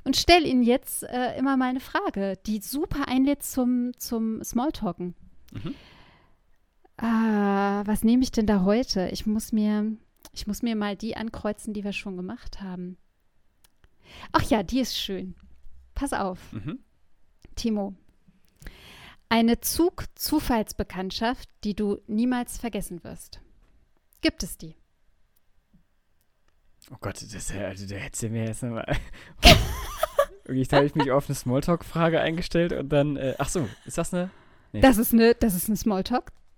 und 0.04 0.18
stelle 0.18 0.46
Ihnen 0.46 0.62
jetzt 0.62 1.02
äh, 1.04 1.38
immer 1.38 1.56
mal 1.56 1.70
eine 1.70 1.80
Frage, 1.80 2.38
die 2.44 2.60
super 2.60 3.08
einlädt 3.08 3.42
zum, 3.42 3.92
zum 3.96 4.44
Smalltalken. 4.44 5.14
Mhm. 5.52 5.74
Ah, 6.98 7.82
was 7.86 8.04
nehme 8.04 8.24
ich 8.24 8.32
denn 8.32 8.46
da 8.46 8.64
heute? 8.64 9.08
Ich 9.10 9.24
muss 9.24 9.52
mir, 9.52 9.96
ich 10.34 10.46
muss 10.46 10.60
mir 10.60 10.76
mal 10.76 10.96
die 10.96 11.16
ankreuzen, 11.16 11.72
die 11.72 11.82
wir 11.82 11.94
schon 11.94 12.18
gemacht 12.18 12.60
haben. 12.60 12.98
Ach 14.32 14.42
ja, 14.42 14.62
die 14.62 14.80
ist 14.80 14.96
schön. 14.98 15.34
Pass 15.94 16.12
auf, 16.12 16.38
Mhm. 16.52 16.78
Timo. 17.54 17.94
Eine 19.28 19.60
Zug-Zufallsbekanntschaft, 19.60 21.48
die 21.64 21.74
du 21.74 22.00
niemals 22.06 22.58
vergessen 22.58 23.02
wirst. 23.04 23.40
Gibt 24.20 24.42
es 24.42 24.58
die? 24.58 24.74
Oh 26.90 26.96
Gott, 27.00 27.22
das, 27.32 27.50
also, 27.52 27.86
da 27.86 27.96
hättest 27.96 28.22
du 28.22 28.28
mir 28.28 28.44
jetzt 28.46 28.62
nochmal. 28.62 28.96
Da 30.44 30.76
habe 30.76 30.86
ich 30.86 30.94
mich 30.96 31.10
auf 31.12 31.28
eine 31.28 31.36
Smalltalk-Frage 31.36 32.20
eingestellt 32.20 32.72
und 32.72 32.88
dann. 32.88 33.16
Äh, 33.16 33.36
ach 33.38 33.48
so, 33.48 33.68
ist 33.84 33.96
das 33.96 34.12
eine. 34.12 34.28
Nee. 34.72 34.80
Das 34.80 34.98
ist 34.98 35.12
eine, 35.12 35.36
das 35.36 35.54
ist 35.54 35.68
eine 35.68 35.76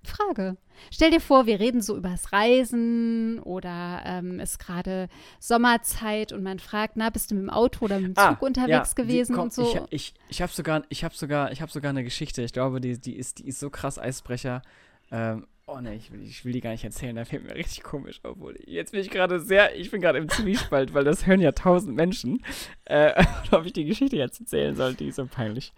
Smalltalk-Frage. 0.05 0.57
Stell 0.91 1.11
dir 1.11 1.21
vor, 1.21 1.47
wir 1.47 1.61
reden 1.61 1.81
so 1.81 1.97
übers 1.97 2.33
Reisen 2.33 3.39
oder 3.41 4.03
ähm, 4.05 4.41
ist 4.41 4.59
gerade 4.59 5.09
Sommerzeit 5.39 6.33
und 6.33 6.43
man 6.43 6.59
fragt, 6.59 6.97
na, 6.97 7.11
bist 7.11 7.31
du 7.31 7.37
mit 7.37 7.45
dem 7.45 7.51
Auto 7.51 7.85
oder 7.85 8.01
mit 8.01 8.17
dem 8.17 8.17
Zug 8.17 8.43
unterwegs 8.43 8.95
die- 8.95 9.03
gewesen 9.03 9.35
komm, 9.35 9.45
und 9.45 9.53
so. 9.53 9.87
Ich, 9.91 10.11
ich, 10.11 10.15
ich 10.29 10.43
habe 10.43 10.53
sogar, 10.53 10.83
ich 10.89 11.05
habe 11.05 11.15
sogar, 11.15 11.53
ich 11.53 11.63
habe 11.63 11.71
sogar 11.71 11.91
eine 11.91 12.05
Geschichte. 12.05 12.43
Ich 12.43 12.53
glaube, 12.53 12.81
die, 12.81 13.01
die 13.01 13.17
ist, 13.17 13.39
die 13.39 13.49
ist 13.49 13.61
so 13.61 13.71
krass 13.71 13.99
Eisbrecher. 13.99 14.63
Ähm, 15.11 15.47
oh 15.67 15.81
ne, 15.81 15.95
ich 15.95 16.11
will, 16.13 16.23
ich 16.23 16.45
will 16.45 16.53
die 16.53 16.61
gar 16.61 16.71
nicht 16.71 16.85
erzählen. 16.85 17.15
Da 17.15 17.25
fällt 17.25 17.45
mir 17.45 17.55
richtig 17.55 17.83
komisch, 17.85 18.21
obwohl 18.25 18.59
jetzt 18.67 18.93
bin 18.93 19.01
ich 19.01 19.11
gerade 19.11 19.41
sehr, 19.41 19.77
ich 19.77 19.91
bin 19.91 20.01
gerade 20.01 20.19
im 20.19 20.29
Zwiespalt, 20.29 20.93
weil 20.93 21.05
das 21.05 21.27
hören 21.27 21.41
ja 21.41 21.53
tausend 21.53 21.95
Menschen. 21.95 22.45
Äh, 22.85 23.25
ob 23.53 23.65
ich 23.65 23.73
die 23.73 23.85
Geschichte 23.85 24.17
jetzt 24.17 24.41
erzählen 24.41 24.75
soll, 24.75 24.95
die 24.95 25.09
ist 25.09 25.17
so 25.17 25.27
peinlich. 25.27 25.73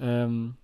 Ähm, 0.00 0.56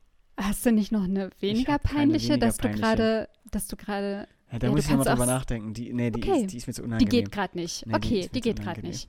Hast 0.53 0.67
du 0.67 0.73
nicht 0.73 0.93
noch 0.93 1.05
eine 1.05 1.31
weniger 1.41 1.79
peinliche, 1.79 2.29
weniger 2.35 2.47
dass 2.47 2.59
du 2.59 2.71
gerade, 2.71 3.29
dass 3.51 3.69
du 3.69 3.77
gerade, 3.77 4.29
ja, 4.53 4.59
da 4.59 4.67
Ja, 4.67 4.71
muss 4.73 4.85
ich 4.85 4.91
nochmal 4.91 5.07
drüber 5.07 5.25
nachdenken. 5.27 5.73
Die, 5.73 5.93
nee, 5.95 6.11
die, 6.11 6.21
Okay. 6.23 6.43
ist, 6.43 6.53
die 6.53 6.57
ist 6.59 6.67
mir 6.67 6.75
zu 6.75 6.83
die 6.83 6.87
unangenehm. 6.89 7.11
geht 7.11 7.33
gerade 7.33 7.57
nicht. 7.59 7.87
Nee, 7.87 7.93
die 7.93 7.97
okay, 7.97 8.21
die 8.35 8.41
zu 8.41 8.49
geht 8.49 8.61
gerade 8.61 8.83
nicht. 8.87 9.09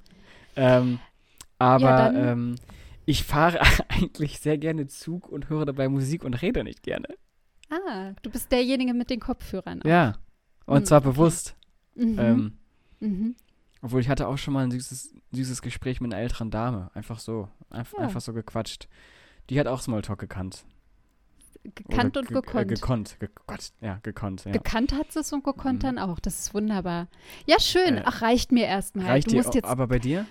Ähm, 0.56 1.00
aber 1.60 2.14
Ja, 2.14 2.32
ähm, 2.32 2.56
ich 3.06 3.24
fahre 3.26 3.60
eigentlich 3.90 4.40
sehr 4.40 4.58
gerne 4.58 4.88
Zug 4.88 5.28
und 5.28 5.50
höre 5.50 5.66
dabei 5.66 5.90
Musik 5.90 6.24
und 6.24 6.34
rede 6.42 6.64
nicht 6.64 6.82
gerne. 6.82 7.08
Ah, 7.70 8.14
du 8.22 8.30
bist 8.30 8.52
derjenige 8.52 8.94
mit 8.94 9.10
den 9.10 9.20
Kopfhörern. 9.20 9.82
auch. 9.82 9.86
Ja. 9.86 10.14
Und 10.66 10.78
Hm, 10.78 10.86
zwar 10.86 11.02
bewusst. 11.02 11.56
Mhm. 11.96 12.20
Ähm, 12.20 12.58
mhm. 13.02 13.36
obwohl 13.82 14.00
ich 14.00 14.08
hatte 14.08 14.28
auch 14.30 14.38
schon 14.38 14.54
mal 14.54 14.64
ein 14.64 14.72
süßes, 14.72 15.14
süßes 15.34 15.62
Gespräch 15.62 16.00
mit 16.00 16.14
einer 16.14 16.22
älteren 16.24 16.52
Dame. 16.52 16.90
Einfach 16.94 17.20
so. 17.20 17.50
Einf 17.70 17.92
Ja. 17.94 18.06
Einfach 18.06 18.22
so 18.22 18.32
gequatscht. 18.32 18.88
Die 19.50 19.60
hat 19.60 19.68
auch 19.68 19.82
Smalltalk 19.82 20.20
gekannt. 20.20 20.64
Gekannt 21.76 22.18
Oder 22.18 22.20
und 22.22 22.28
ge- 22.28 22.38
äh, 22.38 22.42
gekonnt. 22.42 22.68
gekonnt. 22.70 23.20
Ge 23.20 23.30
Gott, 23.48 23.70
ja, 23.82 24.00
gekonnt. 24.04 24.44
Ja. 24.46 24.52
Gekannt 24.52 24.92
hat 24.94 25.16
es 25.16 25.32
und 25.32 25.44
gekonnt 25.44 25.80
Mhm. 25.84 25.88
dann 25.96 26.00
auch. 26.00 26.20
Das 26.20 26.40
ist 26.40 26.54
wunderbar. 26.54 27.08
Ja, 27.46 27.60
schön. 27.60 27.98
Äh, 27.98 28.04
Ach, 28.06 28.22
reicht 28.22 28.52
mir 28.52 28.66
erstmal. 28.66 29.06
Reicht 29.06 29.28
Du 29.28 29.32
dir, 29.32 29.38
jetzt, 29.44 29.64
aber 29.64 29.88
bei 29.88 30.00
dir? 30.00 30.26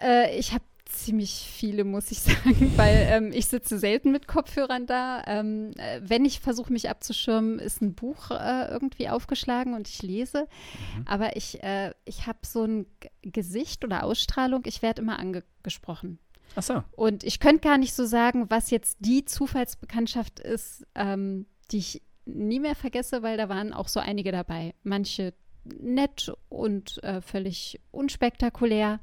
äh, 0.00 0.36
ich 0.38 0.52
habe 0.52 0.64
ziemlich 0.86 1.48
viele, 1.50 1.84
muss 1.84 2.10
ich 2.10 2.20
sagen, 2.22 2.72
weil 2.76 3.06
ähm, 3.10 3.30
ich 3.32 3.46
sitze 3.46 3.78
selten 3.78 4.10
mit 4.12 4.26
Kopfhörern 4.26 4.86
da. 4.86 5.22
Ähm, 5.26 5.72
äh, 5.76 6.00
wenn 6.02 6.24
ich 6.24 6.40
versuche, 6.40 6.72
mich 6.72 6.88
abzuschirmen, 6.90 7.58
ist 7.58 7.80
ein 7.82 7.94
Buch 7.94 8.30
äh, 8.30 8.68
irgendwie 8.70 9.08
aufgeschlagen 9.08 9.74
und 9.74 9.88
ich 9.88 10.02
lese. 10.02 10.48
Mhm. 10.96 11.04
Aber 11.06 11.36
ich, 11.36 11.62
äh, 11.62 11.92
ich 12.04 12.26
habe 12.26 12.38
so 12.42 12.64
ein 12.64 12.86
Gesicht 13.22 13.84
oder 13.84 14.04
Ausstrahlung, 14.04 14.62
ich 14.66 14.82
werde 14.82 15.02
immer 15.02 15.18
angesprochen. 15.18 16.18
Ach 16.54 16.62
so. 16.62 16.82
Und 16.96 17.24
ich 17.24 17.40
könnte 17.40 17.60
gar 17.68 17.78
nicht 17.78 17.94
so 17.94 18.04
sagen, 18.04 18.46
was 18.50 18.70
jetzt 18.70 18.98
die 19.00 19.24
Zufallsbekanntschaft 19.24 20.40
ist, 20.40 20.86
ähm, 20.94 21.46
die 21.70 21.78
ich 21.78 22.02
nie 22.24 22.60
mehr 22.60 22.74
vergesse, 22.74 23.22
weil 23.22 23.36
da 23.36 23.48
waren 23.48 23.72
auch 23.72 23.88
so 23.88 24.00
einige 24.00 24.32
dabei. 24.32 24.74
Manche 24.82 25.32
nett 25.64 26.32
und 26.48 27.02
äh, 27.04 27.20
völlig 27.20 27.80
unspektakulär, 27.90 29.00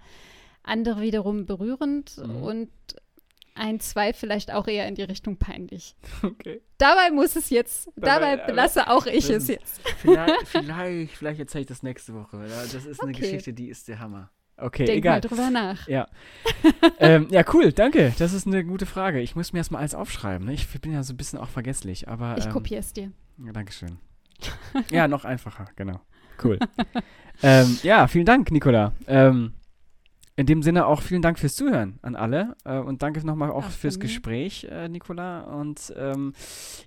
andere 0.63 1.01
wiederum 1.01 1.45
berührend 1.45 2.17
Mhm. 2.17 2.43
und 2.43 2.69
ein, 3.55 3.79
zwei 3.81 4.13
vielleicht 4.13 4.53
auch 4.53 4.67
eher 4.67 4.87
in 4.87 4.95
die 4.95 5.03
Richtung 5.03 5.37
peinlich. 5.37 5.95
Okay. 6.23 6.61
Dabei 6.77 7.11
muss 7.11 7.35
es 7.35 7.49
jetzt, 7.49 7.89
Dabei, 7.97 8.37
dabei 8.37 8.45
belasse 8.45 8.89
auch 8.89 9.05
ich 9.05 9.29
es 9.29 9.47
jetzt. 9.49 9.81
Vielleicht, 9.97 10.47
vielleicht, 10.47 11.11
vielleicht 11.17 11.39
erzähle 11.41 11.61
ich 11.63 11.67
das 11.67 11.83
nächste 11.83 12.13
Woche. 12.13 12.37
Das 12.47 12.73
ist 12.85 13.01
eine 13.01 13.11
Okay. 13.11 13.21
Geschichte, 13.21 13.51
die 13.53 13.67
ist 13.67 13.87
der 13.89 13.99
Hammer. 13.99 14.29
Okay, 14.61 14.85
Denk 14.85 14.97
egal. 14.99 15.15
mal 15.15 15.21
drüber 15.21 15.49
nach. 15.49 15.87
Ja. 15.87 16.07
ähm, 16.99 17.27
ja, 17.31 17.43
cool, 17.53 17.71
danke. 17.71 18.13
Das 18.17 18.33
ist 18.33 18.47
eine 18.47 18.63
gute 18.63 18.85
Frage. 18.85 19.19
Ich 19.21 19.35
muss 19.35 19.53
mir 19.53 19.59
erstmal 19.59 19.79
alles 19.79 19.95
aufschreiben. 19.95 20.47
Ne? 20.47 20.53
Ich 20.53 20.67
bin 20.79 20.91
ja 20.91 21.03
so 21.03 21.13
ein 21.13 21.17
bisschen 21.17 21.39
auch 21.39 21.49
vergesslich, 21.49 22.07
aber. 22.07 22.37
Ich 22.37 22.45
ähm, 22.45 22.51
kopiere 22.51 22.79
es 22.79 22.93
dir. 22.93 23.11
Ja, 23.43 23.51
Dankeschön. 23.51 23.97
ja, 24.91 25.07
noch 25.07 25.25
einfacher, 25.25 25.67
genau. 25.75 26.01
Cool. 26.43 26.59
ähm, 27.43 27.77
ja, 27.83 28.07
vielen 28.07 28.25
Dank, 28.25 28.51
Nicola. 28.51 28.93
Ähm, 29.07 29.53
in 30.39 30.45
dem 30.45 30.63
Sinne 30.63 30.85
auch 30.85 31.01
vielen 31.01 31.21
Dank 31.21 31.37
fürs 31.37 31.53
Zuhören 31.55 31.99
an 32.01 32.15
alle 32.15 32.55
äh, 32.63 32.77
und 32.79 33.01
danke 33.01 33.25
nochmal 33.25 33.51
auch 33.51 33.65
Auch 33.65 33.69
fürs. 33.71 33.99
Gespräch, 33.99 34.63
äh, 34.71 34.87
Nicola. 34.87 35.41
Und 35.41 35.93
ähm, 35.97 36.33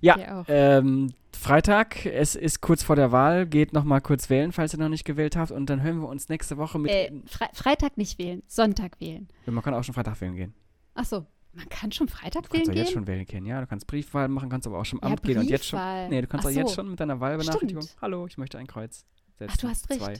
ja, 0.01 0.43
ähm, 0.47 1.13
Freitag, 1.37 2.03
es 2.07 2.33
ist 2.35 2.61
kurz 2.61 2.81
vor 2.81 2.95
der 2.95 3.11
Wahl, 3.11 3.45
geht 3.45 3.71
nochmal 3.71 4.01
kurz 4.01 4.31
wählen, 4.31 4.51
falls 4.51 4.73
ihr 4.73 4.79
noch 4.79 4.89
nicht 4.89 5.05
gewählt 5.05 5.35
habt 5.35 5.51
und 5.51 5.69
dann 5.69 5.83
hören 5.83 5.99
wir 6.01 6.07
uns 6.07 6.29
nächste 6.29 6.57
Woche 6.57 6.79
mit. 6.79 6.89
Äh, 6.91 7.11
Fre 7.27 7.45
Freitag 7.53 7.95
nicht 7.95 8.17
wählen, 8.17 8.41
Sonntag 8.47 8.99
wählen. 8.99 9.27
Man 9.45 9.63
kann 9.63 9.75
auch 9.75 9.83
schon 9.83 9.93
Freitag 9.93 10.19
wählen 10.19 10.35
gehen. 10.35 10.53
Ach 10.95 11.05
so, 11.05 11.23
man 11.51 11.69
kann 11.69 11.91
schon 11.91 12.07
Du 12.07 12.13
Freitag 12.13 12.43
kannst 12.49 12.53
wählen 12.53 12.65
gehen? 12.65 12.75
jetzt 12.77 12.91
schon 12.93 13.05
wählen 13.05 13.25
gehen, 13.25 13.45
ja. 13.45 13.61
Du 13.61 13.67
kannst 13.67 13.85
Briefwahl 13.85 14.29
machen, 14.29 14.49
kannst 14.49 14.65
aber 14.65 14.79
auch 14.79 14.85
schon 14.85 14.97
im 14.97 15.07
Ja, 15.07 15.11
Amt 15.13 15.21
gehen 15.21 15.37
und 15.37 15.47
jetzt 15.47 15.67
schon. 15.67 15.77
Briefwahl. 15.77 16.09
Nee, 16.09 16.21
du 16.21 16.27
kannst 16.27 16.47
Ach 16.47 16.49
auch 16.49 16.55
jetzt 16.55 16.69
so. 16.69 16.75
schon 16.77 16.89
mit 16.89 16.99
deiner 16.99 17.19
Wahlbenachrichtigung. 17.19 17.83
Stimmt. 17.83 18.01
Hallo, 18.01 18.25
ich 18.25 18.39
möchte 18.39 18.57
ein 18.57 18.65
Kreuz 18.65 19.05
setzen. 19.37 19.51
Ach, 19.53 19.57
du 19.57 19.67
hast 19.67 19.89
recht. 19.91 20.01
Zwei. 20.01 20.13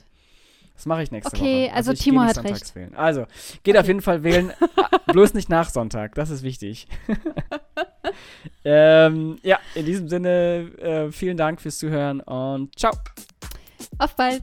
Das 0.74 0.86
mache 0.86 1.02
ich 1.04 1.10
nächste 1.10 1.36
Okay, 1.36 1.66
Woche. 1.66 1.74
also 1.74 1.92
ich 1.92 2.00
Timo 2.00 2.22
hat 2.22 2.42
recht. 2.42 2.74
Wählen. 2.74 2.94
Also, 2.96 3.26
geht 3.62 3.76
auf 3.76 3.86
jeden 3.86 4.02
Fall 4.02 4.24
wählen, 4.24 4.52
ah, 4.76 4.98
bloß 5.12 5.34
nicht 5.34 5.48
nach 5.48 5.70
Sonntag, 5.70 6.14
das 6.14 6.30
ist 6.30 6.42
wichtig. 6.42 6.88
ähm, 8.64 9.38
ja, 9.42 9.58
in 9.74 9.86
diesem 9.86 10.08
Sinne, 10.08 10.70
äh, 10.80 11.12
vielen 11.12 11.36
Dank 11.36 11.60
fürs 11.60 11.78
Zuhören 11.78 12.20
und 12.20 12.76
ciao. 12.78 12.92
Auf 13.98 14.16
bald. 14.16 14.42